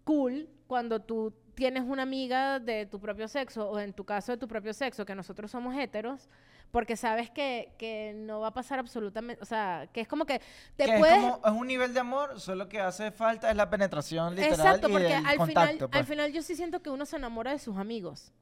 cool 0.04 0.48
cuando 0.66 1.00
tú 1.00 1.34
tienes 1.54 1.82
una 1.84 2.02
amiga 2.02 2.58
de 2.60 2.86
tu 2.86 3.00
propio 3.00 3.28
sexo 3.28 3.68
o 3.68 3.78
en 3.78 3.92
tu 3.92 4.04
caso 4.04 4.32
de 4.32 4.38
tu 4.38 4.46
propio 4.48 4.72
sexo, 4.72 5.04
que 5.04 5.14
nosotros 5.14 5.50
somos 5.50 5.74
heteros, 5.76 6.28
porque 6.70 6.96
sabes 6.96 7.30
que, 7.30 7.72
que 7.78 8.12
no 8.14 8.40
va 8.40 8.48
a 8.48 8.54
pasar 8.54 8.78
absolutamente, 8.78 9.42
o 9.42 9.46
sea, 9.46 9.88
que 9.92 10.02
es 10.02 10.08
como 10.08 10.26
que 10.26 10.40
te 10.76 10.84
Que 10.84 10.98
puedes... 10.98 11.16
es 11.16 11.22
como 11.22 11.40
es 11.44 11.52
un 11.52 11.66
nivel 11.66 11.92
de 11.94 12.00
amor, 12.00 12.38
solo 12.40 12.68
que 12.68 12.80
hace 12.80 13.10
falta 13.10 13.50
es 13.50 13.56
la 13.56 13.68
penetración 13.70 14.34
literal 14.34 14.52
Exacto, 14.58 14.88
y 14.88 14.92
porque 14.92 15.06
el 15.14 15.26
al, 15.26 15.36
contacto. 15.38 15.70
final, 15.70 15.82
al 15.84 15.88
pues. 15.90 16.06
final 16.08 16.32
yo 16.32 16.42
sí 16.42 16.54
siento 16.56 16.82
que 16.82 16.90
uno 16.90 17.06
se 17.06 17.16
enamora 17.16 17.52
de 17.52 17.58
sus 17.58 17.76
amigos. 17.78 18.32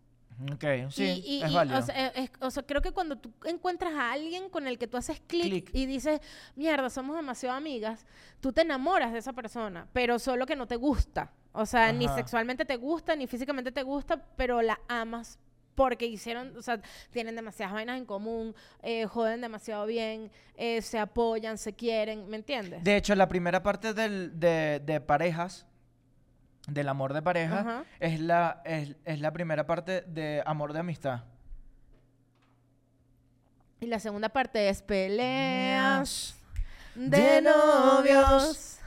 Ok, 0.53 0.65
sí, 0.91 1.23
y, 1.25 1.37
y- 1.39 1.43
es 1.43 1.51
y, 1.51 1.55
válido. 1.55 1.79
o, 1.79 1.83
sea, 1.83 2.09
es- 2.09 2.31
o 2.41 2.51
sea, 2.51 2.63
creo 2.65 2.83
que 2.83 2.91
cuando 2.93 3.17
tú 3.17 3.33
encuentras 3.45 3.95
a 3.95 4.13
alguien 4.13 4.49
con 4.51 4.67
el 4.67 4.79
que 4.79 4.87
tú 4.87 4.97
haces 4.97 5.21
clic 5.27 5.71
y 5.73 5.87
dices, 5.87 6.21
mierda, 6.57 6.91
somos 6.91 7.17
demasiado 7.17 7.57
amigas, 7.57 8.05
tú 8.41 8.53
te 8.53 8.63
enamoras 8.63 9.13
de 9.13 9.19
esa 9.21 9.33
persona, 9.33 9.87
pero 9.93 10.19
solo 10.19 10.45
que 10.47 10.57
no 10.57 10.67
te 10.67 10.77
gusta. 10.77 11.31
O 11.53 11.67
sea, 11.67 11.93
ni 11.93 12.07
Ajá. 12.07 12.17
sexualmente 12.17 12.65
te 12.65 12.77
gusta, 12.77 13.15
ni 13.15 13.27
físicamente 13.29 13.71
te 13.71 13.83
gusta, 13.85 14.25
pero 14.37 14.61
la 14.61 14.81
amas 14.89 15.39
porque 15.77 16.07
hicieron, 16.07 16.57
o 16.57 16.63
sea, 16.63 16.81
tienen 17.11 17.35
demasiadas 17.35 17.75
vainas 17.75 17.99
en 17.99 18.05
común, 18.07 18.55
eh, 18.83 19.07
joden 19.07 19.41
demasiado 19.41 19.87
bien, 19.87 20.31
eh, 20.57 20.81
se 20.83 20.99
apoyan, 21.01 21.59
se 21.59 21.73
quieren, 21.73 22.29
¿me 22.29 22.37
entiendes? 22.37 22.83
De 22.85 22.97
hecho, 22.97 23.15
la 23.17 23.29
primera 23.29 23.63
parte 23.63 23.93
del, 23.93 24.39
de, 24.39 24.81
de 24.85 25.01
parejas, 25.01 25.67
del 26.67 26.89
amor 26.89 27.13
de 27.13 27.23
pareja, 27.23 27.85
es 28.01 28.21
la, 28.21 28.63
es, 28.65 28.97
es 29.05 29.21
la 29.21 29.33
primera 29.33 29.67
parte 29.67 30.03
de 30.03 30.43
amor 30.47 30.73
de 30.73 30.81
amistad. 30.81 31.21
Y 33.81 33.87
la 33.87 33.99
segunda 33.99 34.29
parte 34.31 34.69
es 34.69 34.81
peleas 34.81 36.35
de 36.95 37.19
de 37.19 37.43
novios 37.43 38.79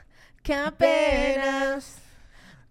que 0.41 0.55
apenas 0.55 1.97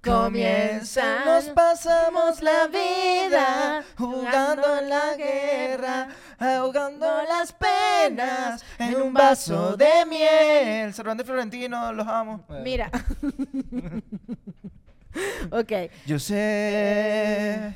comienzan. 0.03 1.25
Nos 1.25 1.45
pasamos 1.51 2.43
la 2.43 2.67
vida 2.69 3.85
jugando 3.99 4.79
en 4.79 4.89
la 4.89 5.15
guerra, 5.15 6.09
ahogando 6.39 7.07
las 7.29 7.53
penas 7.53 8.65
en 8.79 8.97
un 8.97 9.13
vaso 9.13 9.77
de 9.77 10.07
miel. 10.07 10.95
Cervantes 10.95 11.27
Florentino, 11.27 11.93
los 11.93 12.07
amo. 12.07 12.45
Mira. 12.63 12.91
ok. 15.51 15.73
Yo 16.07 16.19
sé 16.19 17.75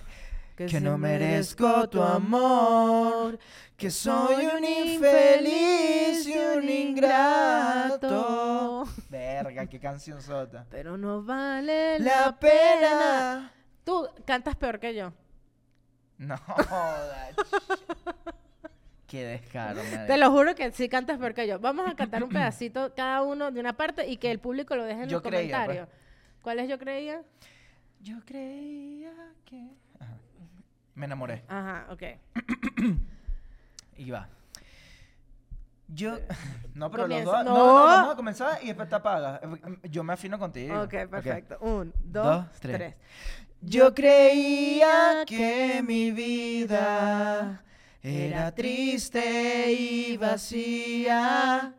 que 0.56 0.80
no 0.80 0.98
merezco 0.98 1.88
tu 1.88 2.02
amor, 2.02 3.38
que 3.76 3.90
soy 3.90 4.46
un 4.46 4.62
infeliz 4.64 6.26
y 6.26 6.34
un 6.36 6.68
ingrato. 6.68 8.08
Verga, 9.08 9.66
qué 9.66 9.80
canción 9.80 10.20
sota. 10.20 10.66
Pero 10.70 10.98
no 10.98 11.22
vale 11.22 11.98
La 11.98 12.26
la 12.26 12.36
pena. 12.38 12.50
pena. 12.80 13.52
Tú 13.84 14.06
cantas 14.26 14.54
peor 14.56 14.78
que 14.78 14.94
yo. 14.94 15.12
No. 16.18 16.36
Qué 19.06 19.24
descaro, 19.24 19.82
madre. 19.82 20.06
Te 20.06 20.16
lo 20.18 20.30
juro 20.30 20.54
que 20.54 20.70
sí 20.70 20.88
cantas 20.88 21.18
peor 21.18 21.34
que 21.34 21.48
yo. 21.48 21.58
Vamos 21.58 21.88
a 21.90 21.96
cantar 21.96 22.22
un 22.22 22.28
pedacito 22.28 22.94
cada 22.94 23.22
uno 23.22 23.50
de 23.50 23.58
una 23.58 23.72
parte 23.72 24.06
y 24.06 24.18
que 24.18 24.30
el 24.30 24.38
público 24.38 24.76
lo 24.76 24.84
deje 24.84 25.02
en 25.02 25.08
Yo 25.08 25.16
los 25.16 25.22
creía, 25.26 25.64
pues. 25.64 25.80
¿Cuáles 26.42 26.68
yo 26.68 26.78
creía? 26.78 27.22
Yo 28.00 28.16
creía 28.24 29.12
que. 29.44 29.68
Ajá. 29.98 30.16
Me 30.94 31.06
enamoré. 31.06 31.44
Ajá, 31.48 31.86
ok. 31.90 32.02
Y 33.96 34.10
va. 34.10 34.28
Yo. 35.88 36.18
No, 36.72 36.88
pero 36.90 37.02
Comienza. 37.04 37.42
los 37.42 37.44
dos. 37.44 37.44
No. 37.44 37.58
No. 37.58 37.66
no, 37.80 37.84
vamos 37.84 38.12
a 38.14 38.16
comenzar 38.16 38.58
y 38.62 38.68
después 38.68 38.88
te 38.88 38.94
apagas. 38.94 39.40
Yo 39.90 40.02
me 40.04 40.12
afino 40.14 40.38
contigo. 40.38 40.80
Ok, 40.82 40.94
perfecto. 41.10 41.58
Un, 41.60 41.92
dos, 42.04 42.24
Dos, 42.46 42.60
tres. 42.60 42.76
tres. 42.76 42.94
Yo 43.60 43.92
creía 43.92 45.24
que 45.26 45.82
mi 45.86 46.10
vida 46.12 47.62
era 48.02 48.54
triste 48.54 49.72
y 49.72 50.16
vacía, 50.16 51.74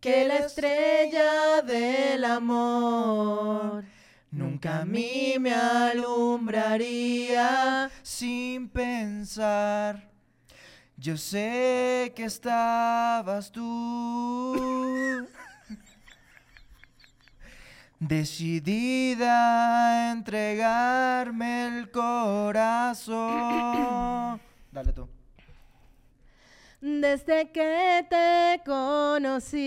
que 0.00 0.24
la 0.24 0.36
estrella 0.36 1.60
del 1.62 2.24
amor 2.24 3.84
nunca 4.30 4.80
a 4.80 4.84
mí 4.86 5.36
me 5.38 5.52
alumbraría 5.52 7.90
sin 8.02 8.68
pensar. 8.68 10.08
Yo 10.96 11.16
sé 11.16 12.12
que 12.16 12.24
estabas 12.24 13.52
tú. 13.52 15.28
Decidida 17.98 20.08
a 20.08 20.12
entregarme 20.12 21.66
el 21.66 21.90
corazón. 21.90 23.18
Dale 24.72 24.92
tú. 24.92 25.08
Desde 26.80 27.50
que 27.52 28.06
te 28.08 28.62
conocí, 28.64 29.66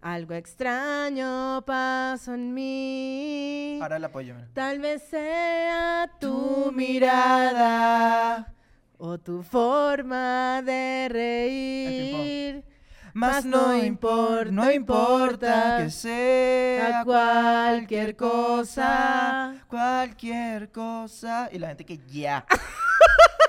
algo 0.00 0.34
extraño 0.34 1.64
pasó 1.66 2.34
en 2.34 2.54
mí. 2.54 3.80
Ahora 3.82 3.96
el 3.96 4.04
apoyo. 4.04 4.34
mira. 4.36 4.46
Tal 4.54 4.78
vez 4.78 5.02
sea 5.02 6.08
tu 6.20 6.70
mirada 6.72 8.54
o 8.98 9.18
tu 9.18 9.42
forma 9.42 10.62
de 10.62 11.08
reír. 11.10 12.64
Más 13.12 13.44
no 13.44 13.76
importa, 13.76 14.52
no 14.52 14.70
importa 14.70 15.78
que 15.82 15.90
sea 15.90 17.02
cualquier 17.04 18.14
cosa. 18.14 19.56
cualquier 19.66 20.70
cosa. 20.70 21.48
Y 21.50 21.58
la 21.58 21.66
gente 21.66 21.84
que 21.84 21.98
ya. 22.06 22.46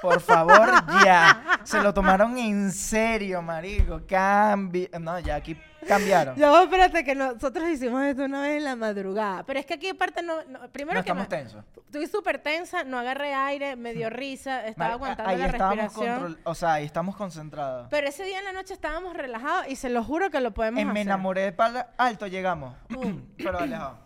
Por 0.03 0.19
favor, 0.21 0.69
ya. 1.03 1.59
Se 1.63 1.81
lo 1.81 1.93
tomaron 1.93 2.37
en 2.37 2.71
serio, 2.71 3.41
marico. 3.41 4.01
Cambi... 4.07 4.89
No, 4.99 5.17
ya 5.19 5.35
aquí 5.35 5.57
cambiaron. 5.87 6.35
Va, 6.41 6.63
espérate, 6.63 7.03
que 7.03 7.15
nosotros 7.15 7.67
hicimos 7.69 8.03
esto 8.03 8.23
una 8.25 8.41
vez 8.41 8.57
en 8.57 8.63
la 8.65 8.75
madrugada. 8.75 9.43
Pero 9.43 9.59
es 9.59 9.65
que 9.65 9.73
aquí 9.75 9.89
aparte 9.89 10.21
no... 10.21 10.43
no- 10.45 10.69
primero 10.71 10.99
No 10.99 11.03
que 11.03 11.09
estamos 11.09 11.23
me- 11.23 11.29
tensos. 11.37 11.63
Estoy 11.85 12.07
súper 12.07 12.39
tensa, 12.39 12.83
no 12.83 12.97
agarré 12.99 13.33
aire, 13.33 13.75
me 13.75 13.93
dio 13.93 14.09
risa, 14.09 14.65
estaba 14.65 14.89
Mar- 14.89 14.95
aguantando 14.95 15.29
ahí 15.31 15.37
la 15.37 15.47
respiración. 15.47 16.19
control- 16.19 16.39
O 16.43 16.55
sea, 16.55 16.73
ahí 16.73 16.85
estamos 16.85 17.15
concentrados. 17.15 17.87
Pero 17.89 18.07
ese 18.07 18.23
día 18.23 18.39
en 18.39 18.45
la 18.45 18.51
noche 18.53 18.73
estábamos 18.73 19.13
relajados 19.15 19.67
y 19.69 19.75
se 19.75 19.89
lo 19.89 20.03
juro 20.03 20.29
que 20.31 20.39
lo 20.41 20.51
podemos 20.53 20.79
En 20.81 20.87
hacer. 20.87 20.93
Me 20.95 21.01
enamoré 21.01 21.41
de 21.41 21.51
pala 21.53 21.89
alto 21.97 22.27
llegamos. 22.27 22.75
Un, 22.95 23.33
Pero 23.37 23.59
alejado. 23.59 23.97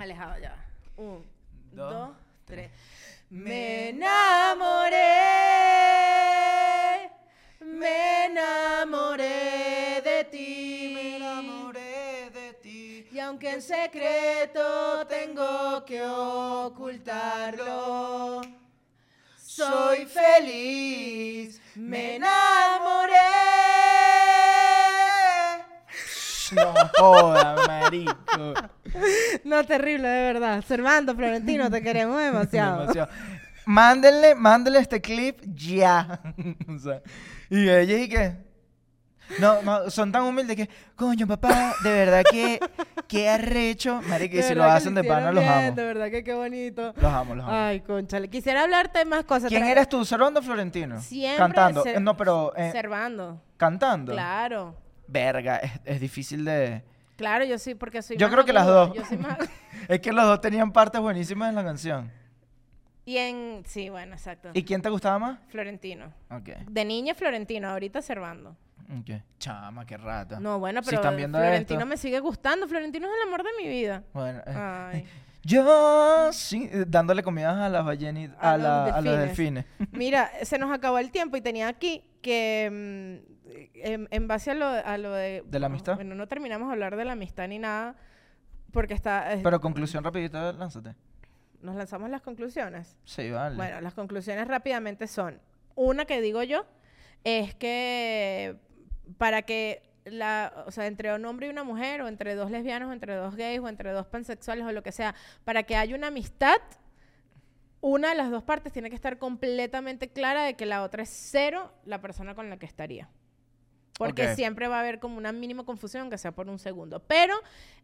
Alejado 0.00 0.38
ya. 0.40 0.56
Un, 0.96 1.24
Dos, 1.72 1.92
dos, 1.92 2.10
tres. 2.44 2.70
Me 3.34 3.88
enamoré, 3.88 5.00
me 7.60 8.26
enamoré 8.26 10.02
de 10.04 10.24
ti. 10.30 10.92
Me 10.92 11.16
enamoré 11.16 12.28
de 12.28 12.52
ti. 12.60 13.08
Y 13.10 13.18
aunque 13.18 13.52
en 13.52 13.62
secreto 13.62 15.06
tengo 15.06 15.82
que 15.86 16.02
ocultarlo, 16.04 16.82
soy 19.38 20.04
feliz, 20.04 21.58
me 21.74 22.16
enamoré. 22.16 23.16
No 26.52 26.74
joda, 26.98 27.56
marico. 27.66 28.54
No, 29.44 29.64
terrible, 29.64 30.08
de 30.08 30.32
verdad. 30.32 30.64
Servando, 30.66 31.14
Florentino, 31.14 31.70
te 31.70 31.82
queremos 31.82 32.20
demasiado. 32.22 32.80
Demasiado. 32.80 33.08
Mándenle, 33.64 34.34
mándenle 34.34 34.80
este 34.80 35.00
clip 35.00 35.40
ya. 35.54 36.20
O 36.68 36.78
sea, 36.78 37.00
y 37.50 37.68
ella 37.68 37.98
y 37.98 38.08
que. 38.08 38.52
No, 39.38 39.62
no, 39.62 39.88
son 39.88 40.12
tan 40.12 40.24
humildes 40.24 40.56
que, 40.56 40.68
coño, 40.94 41.26
papá, 41.26 41.74
de 41.82 41.90
verdad 41.90 42.22
que, 42.30 42.60
que 43.08 43.30
arrecho. 43.30 44.02
Marico, 44.02 44.36
y 44.36 44.42
si 44.42 44.54
lo 44.54 44.64
hacen 44.64 44.94
de 44.94 45.04
pana, 45.04 45.32
los 45.32 45.44
amo. 45.44 45.72
De 45.72 45.84
verdad 45.84 46.10
que 46.10 46.22
qué 46.22 46.34
bonito. 46.34 46.92
Los 46.96 47.12
amo, 47.12 47.34
los 47.36 47.44
amo. 47.46 47.54
Ay, 47.54 47.80
conchale. 47.80 48.28
Quisiera 48.28 48.64
hablarte 48.64 48.98
de 48.98 49.04
más 49.06 49.24
cosas. 49.24 49.48
¿Quién 49.48 49.64
eres 49.64 49.88
tú, 49.88 50.04
Servando 50.04 50.40
o 50.40 50.42
Florentino? 50.42 51.00
Siempre 51.00 51.38
Cantando. 51.38 51.86
Eh, 51.86 51.98
no, 52.00 52.14
pero 52.16 52.52
eh, 52.56 52.72
Servando. 52.72 53.40
cantando. 53.56 54.12
Claro. 54.12 54.76
Verga, 55.06 55.56
es, 55.58 55.72
es 55.84 56.00
difícil 56.00 56.44
de. 56.44 56.82
Claro, 57.22 57.44
yo 57.44 57.56
sí, 57.56 57.76
porque 57.76 58.02
soy 58.02 58.16
Yo 58.16 58.26
más 58.26 58.32
creo 58.34 58.44
que 58.44 58.52
las 58.52 58.64
aguda, 58.64 58.86
dos. 58.86 58.94
Yo 58.96 59.04
soy 59.04 59.18
más... 59.18 59.38
Es 59.88 60.00
que 60.00 60.12
los 60.12 60.24
dos 60.24 60.40
tenían 60.40 60.72
partes 60.72 61.00
buenísimas 61.00 61.48
en 61.50 61.54
la 61.54 61.62
canción. 61.64 62.10
Y 63.04 63.16
en... 63.16 63.62
Sí, 63.64 63.90
bueno, 63.90 64.14
exacto. 64.14 64.50
¿Y 64.54 64.64
quién 64.64 64.82
te 64.82 64.88
gustaba 64.90 65.18
más? 65.20 65.38
Florentino. 65.48 66.12
Ok. 66.30 66.48
De 66.68 66.84
niña 66.84 67.14
Florentino, 67.14 67.68
ahorita 67.68 68.02
Servando. 68.02 68.56
Ok. 69.00 69.22
Chama, 69.38 69.86
qué 69.86 69.96
rata. 69.96 70.40
No, 70.40 70.58
bueno, 70.58 70.82
Si 70.82 70.90
pero 70.90 71.00
están 71.00 71.16
viendo 71.16 71.38
Florentino 71.38 71.78
esto. 71.80 71.88
me 71.88 71.96
sigue 71.96 72.18
gustando. 72.18 72.66
Florentino 72.66 73.06
es 73.06 73.12
el 73.22 73.28
amor 73.28 73.44
de 73.44 73.50
mi 73.62 73.68
vida. 73.68 74.02
Bueno, 74.12 74.40
eh, 74.46 74.54
Ay. 74.54 75.06
yo 75.44 76.32
sí, 76.32 76.68
eh, 76.72 76.84
dándole 76.86 77.22
comida 77.22 77.64
a 77.64 77.68
las 77.68 77.84
ballenas, 77.84 78.30
a, 78.38 78.52
A 78.52 78.58
la- 78.58 78.84
a 78.86 79.00
los 79.00 79.18
delfines. 79.18 79.64
Mira, 79.92 80.30
se 80.42 80.58
nos 80.58 80.72
acabó 80.72 80.98
el 80.98 81.10
tiempo 81.10 81.36
y 81.36 81.40
tenía 81.40 81.68
aquí 81.68 82.04
que 82.22 82.68
mm, 82.70 83.32
en, 83.74 84.08
en 84.10 84.28
base 84.28 84.52
a 84.52 84.54
lo, 84.54 84.66
a 84.66 84.98
lo 84.98 85.12
de... 85.12 85.42
¿De 85.46 85.58
la 85.58 85.66
amistad? 85.66 85.96
Bueno, 85.96 86.14
no 86.14 86.26
terminamos 86.28 86.68
de 86.68 86.72
hablar 86.74 86.96
de 86.96 87.04
la 87.04 87.12
amistad 87.12 87.48
ni 87.48 87.58
nada, 87.58 87.96
Porque 88.72 88.94
está... 88.94 89.34
eh, 89.34 89.40
Pero 89.42 89.60
conclusión 89.60 90.04
rapidita, 90.04 90.52
lánzate. 90.52 90.94
Nos 91.60 91.76
lanzamos 91.76 92.08
las 92.10 92.22
conclusiones. 92.22 92.96
Sí, 93.04 93.30
vale. 93.30 93.56
Bueno, 93.56 93.80
las 93.80 93.94
conclusiones 93.94 94.48
rápidamente 94.48 95.06
son, 95.06 95.40
una 95.74 96.04
que 96.06 96.20
digo 96.20 96.42
yo, 96.42 96.64
es 97.24 97.54
que 97.54 98.56
para 99.18 99.42
que 99.42 99.82
la, 100.04 100.64
o 100.66 100.70
sea, 100.70 100.86
entre 100.86 101.14
un 101.14 101.24
hombre 101.24 101.46
y 101.46 101.50
una 101.50 101.64
mujer, 101.64 102.02
o 102.02 102.08
entre 102.08 102.34
dos 102.34 102.50
lesbianos, 102.50 102.88
o 102.90 102.92
entre 102.92 103.14
dos 103.14 103.36
gays, 103.36 103.60
o 103.60 103.68
entre 103.68 103.92
dos 103.92 104.06
pansexuales, 104.06 104.64
o 104.64 104.72
lo 104.72 104.82
que 104.82 104.92
sea, 104.92 105.14
para 105.44 105.62
que 105.62 105.76
haya 105.76 105.94
una 105.94 106.08
amistad, 106.08 106.56
una 107.80 108.10
de 108.10 108.14
las 108.14 108.30
dos 108.30 108.42
partes 108.44 108.72
tiene 108.72 108.90
que 108.90 108.96
estar 108.96 109.18
completamente 109.18 110.08
clara 110.12 110.44
de 110.44 110.54
que 110.54 110.66
la 110.66 110.82
otra 110.82 111.02
es 111.02 111.10
cero 111.10 111.72
la 111.84 112.00
persona 112.00 112.34
con 112.34 112.48
la 112.48 112.56
que 112.58 112.66
estaría. 112.66 113.08
Porque 113.98 114.28
Ok. 114.28 114.34
siempre 114.36 114.68
va 114.68 114.76
a 114.76 114.80
haber 114.80 114.98
como 115.00 115.18
una 115.18 115.32
mínima 115.32 115.64
confusión, 115.64 116.08
que 116.08 116.16
sea 116.18 116.32
por 116.32 116.48
un 116.48 116.58
segundo. 116.58 117.00
Pero 117.06 117.34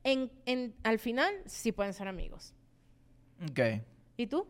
en, 0.05 0.31
en- 0.47 0.75
al 0.85 0.99
final 0.99 1.35
sí 1.47 1.71
pueden 1.73 1.93
ser 1.93 2.09
amigos. 2.09 2.55
Ok. 3.51 3.61
¿Y 4.17 4.27
tú? 4.27 4.47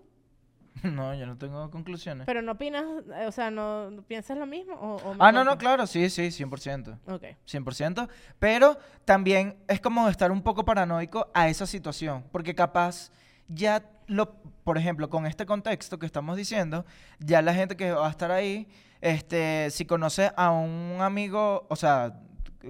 No, 0.84 1.14
yo 1.14 1.26
no 1.26 1.36
tengo 1.36 1.70
conclusiones. 1.70 2.24
Pero 2.26 2.40
no 2.42 2.52
opinas, 2.52 2.84
eh, 3.16 3.26
o 3.26 3.32
sea, 3.32 3.50
no, 3.50 3.90
¿no 3.90 4.02
piensas 4.02 4.38
lo 4.38 4.46
mismo? 4.46 4.74
O, 4.74 5.16
ah, 5.18 5.32
no, 5.32 5.42
no, 5.44 5.58
claro, 5.58 5.86
sí, 5.86 6.08
sí, 6.10 6.28
100%. 6.30 6.98
Ok. 7.08 7.24
100%, 7.46 8.08
pero 8.38 8.78
también 9.04 9.56
es 9.66 9.80
como 9.80 10.08
estar 10.08 10.30
un 10.30 10.42
poco 10.42 10.64
paranoico 10.64 11.28
a 11.34 11.48
esa 11.48 11.66
situación, 11.66 12.24
porque 12.30 12.54
capaz 12.54 13.10
ya 13.48 13.82
lo, 14.06 14.34
por 14.64 14.78
ejemplo, 14.78 15.08
con 15.10 15.26
este 15.26 15.46
contexto 15.46 15.98
que 15.98 16.06
estamos 16.06 16.36
diciendo, 16.36 16.84
ya 17.18 17.42
la 17.42 17.54
gente 17.54 17.76
que 17.76 17.90
va 17.92 18.06
a 18.06 18.10
estar 18.10 18.30
ahí, 18.30 18.68
este, 19.00 19.70
si 19.70 19.84
conoce 19.84 20.30
a 20.36 20.50
un 20.50 20.98
amigo, 21.00 21.66
o 21.68 21.76
sea, 21.76 22.20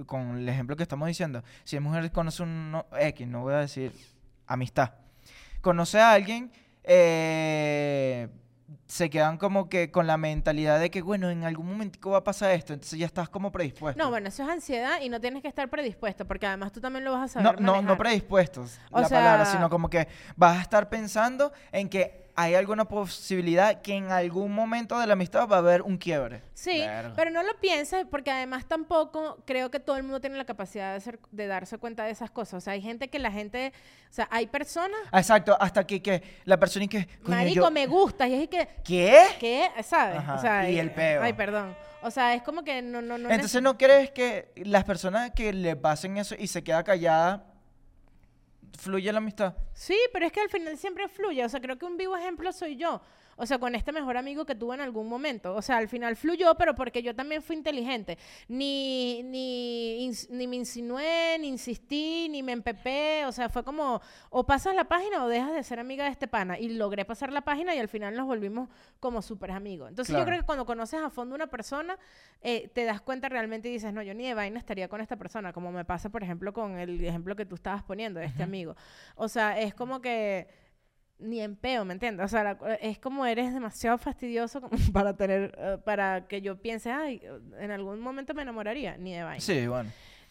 con 0.05 0.37
el 0.37 0.47
ejemplo 0.49 0.75
que 0.75 0.83
estamos 0.83 1.07
diciendo, 1.07 1.43
si 1.63 1.75
es 1.75 1.81
mujer 1.81 2.11
conoce 2.11 2.43
un 2.43 2.71
no- 2.71 2.85
X, 2.99 3.27
no 3.27 3.41
voy 3.41 3.53
a 3.53 3.57
decir 3.59 3.91
amistad, 4.47 4.91
conoce 5.61 5.99
a 5.99 6.13
alguien, 6.13 6.51
eh, 6.91 8.27
se 8.87 9.11
quedan 9.11 9.37
como 9.37 9.69
que 9.69 9.91
con 9.91 10.07
la 10.07 10.17
mentalidad 10.17 10.79
de 10.79 10.89
que, 10.89 11.03
bueno, 11.03 11.29
en 11.29 11.43
algún 11.43 11.67
momentico 11.67 12.09
va 12.09 12.17
a 12.17 12.23
pasar 12.23 12.49
esto, 12.51 12.73
entonces 12.73 12.97
ya 12.97 13.05
estás 13.05 13.29
como 13.29 13.51
predispuesto. 13.51 14.01
No, 14.03 14.09
bueno, 14.09 14.29
eso 14.29 14.41
es 14.41 14.49
ansiedad 14.49 14.99
y 14.99 15.09
no 15.09 15.21
tienes 15.21 15.43
que 15.43 15.47
estar 15.47 15.69
predispuesto, 15.69 16.25
porque 16.25 16.47
además 16.47 16.71
tú 16.71 16.81
también 16.81 17.05
lo 17.05 17.11
vas 17.11 17.35
a 17.35 17.41
No, 17.41 17.49
saber 17.49 17.61
no, 17.61 17.81
no 17.83 17.95
predispuestos, 17.95 18.79
O 18.91 18.99
la 18.99 19.07
palabra, 19.07 19.45
sino 19.45 19.69
como 19.69 19.87
que 19.91 20.07
vas 20.35 20.57
a 20.57 20.61
estar 20.61 20.89
pensando 20.89 21.53
en 21.71 21.87
que 21.87 22.28
hay 22.41 22.55
alguna 22.55 22.85
posibilidad 22.85 23.81
que 23.81 23.93
en 23.95 24.11
algún 24.11 24.53
momento 24.53 24.97
de 24.99 25.07
la 25.07 25.13
amistad 25.13 25.47
va 25.47 25.57
a 25.57 25.59
haber 25.59 25.81
un 25.81 25.97
quiebre. 25.97 26.41
Sí, 26.53 26.79
Verga. 26.79 27.13
pero 27.15 27.31
no 27.31 27.43
lo 27.43 27.53
pienses 27.59 28.05
porque 28.09 28.31
además 28.31 28.65
tampoco 28.65 29.43
creo 29.45 29.69
que 29.69 29.79
todo 29.79 29.97
el 29.97 30.03
mundo 30.03 30.21
tiene 30.21 30.37
la 30.37 30.45
capacidad 30.45 30.93
de, 30.93 31.01
ser- 31.01 31.19
de 31.31 31.47
darse 31.47 31.77
cuenta 31.77 32.05
de 32.05 32.11
esas 32.11 32.31
cosas. 32.31 32.53
O 32.55 32.61
sea, 32.61 32.73
hay 32.73 32.81
gente 32.81 33.09
que 33.09 33.19
la 33.19 33.31
gente, 33.31 33.73
o 34.09 34.13
sea, 34.13 34.27
hay 34.31 34.47
personas, 34.47 34.99
Ah, 35.11 35.19
Exacto, 35.19 35.57
hasta 35.59 35.85
que, 35.85 36.01
que 36.01 36.23
la 36.45 36.57
persona 36.57 36.85
y 36.85 36.87
que... 36.87 37.07
marico, 37.23 37.55
yo- 37.65 37.71
me 37.71 37.85
gusta 37.87 38.27
y 38.27 38.33
es 38.43 38.47
que, 38.49 38.67
¿Qué? 38.83 39.17
¿qué? 39.39 39.69
¿Sabes? 39.83 40.17
Ajá, 40.19 40.35
o 40.35 40.41
sea, 40.41 40.69
y 40.69 40.77
eh, 40.77 40.81
el 40.81 40.91
peo. 40.91 41.21
Ay, 41.21 41.33
perdón. 41.33 41.75
O 42.01 42.09
sea, 42.11 42.33
es 42.33 42.41
como 42.43 42.63
que 42.63 42.81
no, 42.81 43.01
no, 43.01 43.17
no. 43.17 43.29
Entonces, 43.29 43.61
¿no 43.61 43.77
crees 43.77 44.11
que 44.11 44.53
las 44.55 44.85
personas 44.85 45.31
que 45.31 45.51
le 45.51 45.75
pasen 45.75 46.15
eso 46.15 46.33
y 46.39 46.47
se 46.47 46.63
queda 46.63 46.81
callada, 46.85 47.43
fluye 48.77 49.11
la 49.11 49.17
amistad? 49.19 49.55
Sí, 49.73 49.97
pero 50.13 50.25
es 50.25 50.31
que 50.31 50.41
al 50.41 50.49
final 50.49 50.77
siempre 50.77 51.07
fluye. 51.07 51.43
O 51.43 51.49
sea, 51.49 51.59
creo 51.59 51.77
que 51.77 51.85
un 51.85 51.97
vivo 51.97 52.15
ejemplo 52.15 52.51
soy 52.51 52.75
yo. 52.75 53.01
O 53.41 53.45
sea, 53.45 53.57
con 53.57 53.73
este 53.73 53.91
mejor 53.91 54.17
amigo 54.17 54.45
que 54.45 54.53
tuve 54.53 54.75
en 54.75 54.81
algún 54.81 55.07
momento. 55.07 55.55
O 55.55 55.61
sea, 55.61 55.77
al 55.77 55.87
final 55.87 56.15
fluyó, 56.15 56.55
pero 56.55 56.75
porque 56.75 57.01
yo 57.01 57.15
también 57.15 57.41
fui 57.41 57.55
inteligente. 57.55 58.17
Ni, 58.47 59.23
ni, 59.23 60.05
ins- 60.07 60.27
ni 60.29 60.45
me 60.47 60.57
insinué, 60.57 61.37
ni 61.39 61.47
insistí, 61.47 62.27
ni 62.29 62.43
me 62.43 62.51
empepé. 62.51 63.25
O 63.25 63.31
sea, 63.31 63.47
fue 63.49 63.63
como, 63.63 64.01
o 64.29 64.45
pasas 64.45 64.75
la 64.75 64.83
página 64.83 65.23
o 65.23 65.27
dejas 65.29 65.53
de 65.53 65.63
ser 65.63 65.79
amiga 65.79 66.03
de 66.03 66.11
este 66.11 66.27
pana. 66.27 66.59
Y 66.59 66.69
logré 66.69 67.05
pasar 67.05 67.31
la 67.31 67.41
página 67.41 67.73
y 67.73 67.79
al 67.79 67.87
final 67.87 68.15
nos 68.15 68.25
volvimos 68.27 68.69
como 68.99 69.21
súper 69.21 69.51
amigos. 69.51 69.89
Entonces 69.89 70.11
Claro. 70.13 70.25
yo 70.25 70.29
creo 70.29 70.39
que 70.41 70.45
cuando 70.45 70.65
conoces 70.65 70.99
a 71.01 71.09
fondo 71.09 71.35
una 71.35 71.47
persona, 71.47 71.97
eh, 72.41 72.69
te 72.73 72.83
das 72.83 72.99
cuenta 73.01 73.29
realmente 73.29 73.69
y 73.69 73.71
dices, 73.71 73.93
no, 73.93 74.01
yo 74.01 74.13
ni 74.13 74.25
de 74.27 74.33
vaina 74.33 74.59
estaría 74.59 74.87
con 74.89 74.99
esta 75.01 75.15
persona. 75.15 75.53
Como 75.53 75.71
me 75.71 75.85
pasa, 75.85 76.09
por 76.09 76.23
ejemplo, 76.23 76.51
con 76.51 76.77
el 76.77 77.03
ejemplo 77.03 77.35
que 77.35 77.45
tú 77.45 77.55
estabas 77.55 77.83
poniendo 77.83 78.19
de 78.19 78.25
este 78.25 78.43
amigo. 78.43 78.75
O 79.15 79.27
sea, 79.29 79.59
es 79.59 79.73
como 79.73 80.01
que 80.01 80.47
ni 81.19 81.41
en 81.41 81.55
peo, 81.55 81.85
¿me 81.85 81.93
entiendes? 81.93 82.25
O 82.25 82.27
sea, 82.29 82.43
la- 82.43 82.75
es 82.81 82.97
como 82.99 83.25
eres 83.25 83.53
demasiado 83.53 83.97
fastidioso 83.97 84.61
como 84.61 84.71
para 84.93 85.15
tener, 85.15 85.53
eh, 85.57 85.77
para 85.83 86.27
que 86.27 86.41
yo 86.41 86.57
piense, 86.61 86.91
ay, 86.91 87.21
en 87.59 87.71
algún 87.71 87.99
momento 87.99 88.33
me 88.33 88.41
enamoraría, 88.41 88.97
ni 88.97 89.13
de 89.13 89.23
vaina. 89.23 89.41
Sí, 89.41 89.67
bueno. 89.67 89.89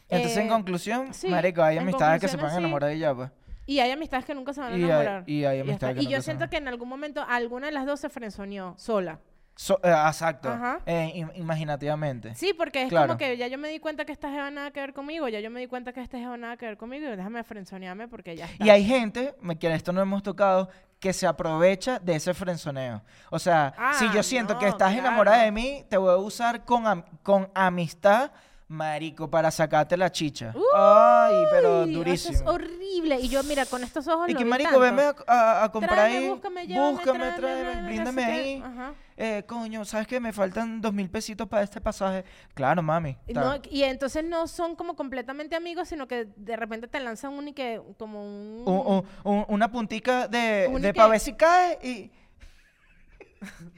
Entonces, 0.08 0.38
en 0.38 0.46
Eh, 0.46 0.48
conclusión, 0.48 1.12
sí, 1.14 1.28
marico, 1.28 1.62
hay 1.62 1.76
amistades 1.78 2.20
que 2.20 2.28
se 2.28 2.36
pueden 2.38 2.52
sí. 2.54 2.58
enamorar 2.58 2.92
y 2.94 2.98
ya, 2.98 3.14
pues. 3.14 3.30
Y 3.66 3.80
hay 3.80 3.90
amistades 3.90 4.24
que 4.24 4.34
nunca 4.34 4.54
se 4.54 4.60
van 4.62 4.72
a 4.72 4.76
Y 4.78 4.82
hay- 4.82 4.88
enamorar. 4.88 5.24
y 5.26 5.44
hay 5.44 5.60
amistades 5.60 5.96
que 5.96 6.02
Y 6.04 6.06
yo 6.06 6.16
se 6.16 6.22
siento 6.22 6.44
van. 6.44 6.50
que 6.50 6.56
en 6.56 6.68
algún 6.68 6.88
momento 6.88 7.22
alguna 7.28 7.66
de 7.66 7.72
las 7.72 7.84
dos 7.84 8.00
se 8.00 8.08
frenzoneó 8.08 8.74
sola. 8.78 9.20
So- 9.60 9.80
eh, 9.82 9.90
exacto, 10.06 10.48
Ajá. 10.50 10.78
eh, 10.86 11.10
im- 11.16 11.32
imaginativamente. 11.34 12.32
Sí, 12.36 12.52
porque 12.56 12.84
es 12.84 12.90
Claro. 12.90 13.08
como 13.08 13.18
que 13.18 13.36
ya 13.36 13.48
yo 13.48 13.58
me 13.58 13.68
di 13.68 13.80
cuenta 13.80 14.04
que 14.04 14.12
esta 14.12 14.30
jeva 14.30 14.52
nada 14.52 14.70
que 14.70 14.78
ver 14.78 14.92
conmigo, 14.94 15.26
ya 15.28 15.40
yo 15.40 15.50
me 15.50 15.58
di 15.58 15.66
cuenta 15.66 15.92
que 15.92 16.00
esta 16.00 16.16
jeva 16.16 16.36
nada 16.36 16.56
que 16.56 16.64
ver 16.66 16.76
conmigo 16.76 17.08
y 17.12 17.16
déjame 17.16 17.42
frenzonearme 17.42 18.06
porque 18.06 18.36
ya 18.36 18.46
está. 18.46 18.64
Y 18.64 18.70
hay 18.70 18.84
gente, 18.84 19.34
me- 19.40 19.58
que 19.58 19.74
esto 19.74 19.92
no 19.92 20.00
hemos 20.00 20.22
tocado, 20.22 20.68
que 21.00 21.12
se 21.12 21.26
aprovecha 21.26 21.98
de 21.98 22.14
ese 22.14 22.34
frenzoneo. 22.34 23.02
O 23.30 23.40
sea, 23.40 23.74
si 23.98 24.04
Ah, 24.06 24.12
yo 24.14 24.22
siento 24.22 24.56
que 24.60 24.66
no, 24.66 24.70
estás 24.70 24.92
enamorada 24.94 25.38
claro. 25.38 25.44
de 25.46 25.50
mí, 25.52 25.84
te 25.88 25.96
voy 25.96 26.12
a 26.12 26.16
usar 26.18 26.64
con, 26.64 26.86
am- 26.86 27.04
con 27.24 27.50
amistad, 27.52 28.30
marico, 28.68 29.30
para 29.30 29.50
sacarte 29.50 29.96
la 29.96 30.12
chicha. 30.12 30.52
Ay, 30.76 31.44
pero 31.50 31.82
Uy, 31.84 31.90
eso 31.90 31.98
durísimo. 31.98 32.34
es 32.36 32.42
horrible. 32.46 33.18
Y 33.20 33.28
yo, 33.28 33.42
mira, 33.44 33.64
con 33.66 33.82
estos 33.82 34.06
ojos 34.08 34.28
Y 34.28 34.32
lo 34.32 34.38
que, 34.38 34.44
vi 34.44 34.50
marico, 34.50 34.70
tanto. 34.70 34.80
venme 34.80 35.02
a, 35.02 35.14
a- 35.26 35.64
a 35.64 35.72
comprar 35.72 35.94
Tráeme, 35.94 36.18
ahí. 36.18 36.28
búscame, 36.28 36.66
llévame, 36.66 36.90
búscame, 36.92 37.18
tráeme, 37.18 37.36
tráeme, 37.38 37.62
tráeme, 37.62 37.80
no 37.80 37.86
bríndame 37.88 38.24
ahí. 38.24 38.62
Ajá. 38.64 38.92
Eh, 39.20 39.42
coño, 39.48 39.84
¿sabes 39.84 40.06
qué? 40.06 40.20
Me 40.20 40.32
faltan 40.32 40.80
dos 40.80 40.92
mil 40.92 41.08
pesitos 41.10 41.48
para 41.48 41.62
este 41.62 41.80
pasaje. 41.80 42.24
Claro, 42.54 42.82
mami. 42.82 43.16
Y 43.26 43.30
está- 43.32 43.40
no- 43.40 43.62
y 43.70 43.82
entonces 43.84 44.22
no 44.24 44.46
son 44.46 44.76
como 44.76 44.94
completamente 44.94 45.56
amigos, 45.56 45.88
sino 45.88 46.06
que 46.06 46.28
de 46.36 46.56
repente 46.56 46.86
te 46.88 47.00
lanzan 47.00 47.32
un 47.32 47.48
y 47.48 47.52
que 47.54 47.80
como 47.98 48.22
un... 48.22 49.04
un- 49.24 49.44
una 49.48 49.72
puntica 49.72 50.28
de, 50.28 50.68
Un 50.70 50.82
de 50.82 50.90
y 50.90 50.92
para 50.92 51.08
ver 51.08 51.20
si 51.20 51.32
cae 51.34 51.78
y... 51.82 52.10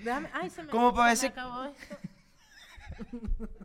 Déjame, 0.02 0.28
ay, 0.32 0.50
se 0.50 0.62
me, 0.62 0.70
Como 0.70 0.92
para 0.92 1.08
ver 1.08 1.16
si- 1.16 1.26
acabó 1.26 1.64
esto. 1.64 1.96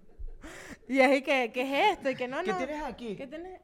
y 0.88 1.00
ahí 1.00 1.22
que, 1.22 1.52
¿qué 1.52 1.62
es 1.62 1.98
esto? 1.98 2.10
Y 2.10 2.16
que 2.16 2.28
no, 2.28 2.44
¿Qué 2.44 2.52
no. 2.52 2.58
tienes 2.58 2.84
aquí? 2.84 3.16
¿Qué 3.16 3.28
tienes? 3.28 3.62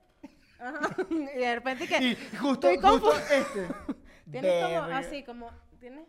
Ajá. 0.59 0.95
y 1.09 1.39
de 1.39 1.55
repente 1.55 1.87
que... 1.87 1.97
Y 1.97 2.15
justo, 2.37 2.69
Estoy 2.69 2.91
justo 2.91 3.13
este. 3.17 3.67
Tienes 4.31 4.63
como 4.63 4.81
Verga. 4.81 4.97
así, 4.97 5.23
como... 5.23 5.51
¿Tienes? 5.79 6.05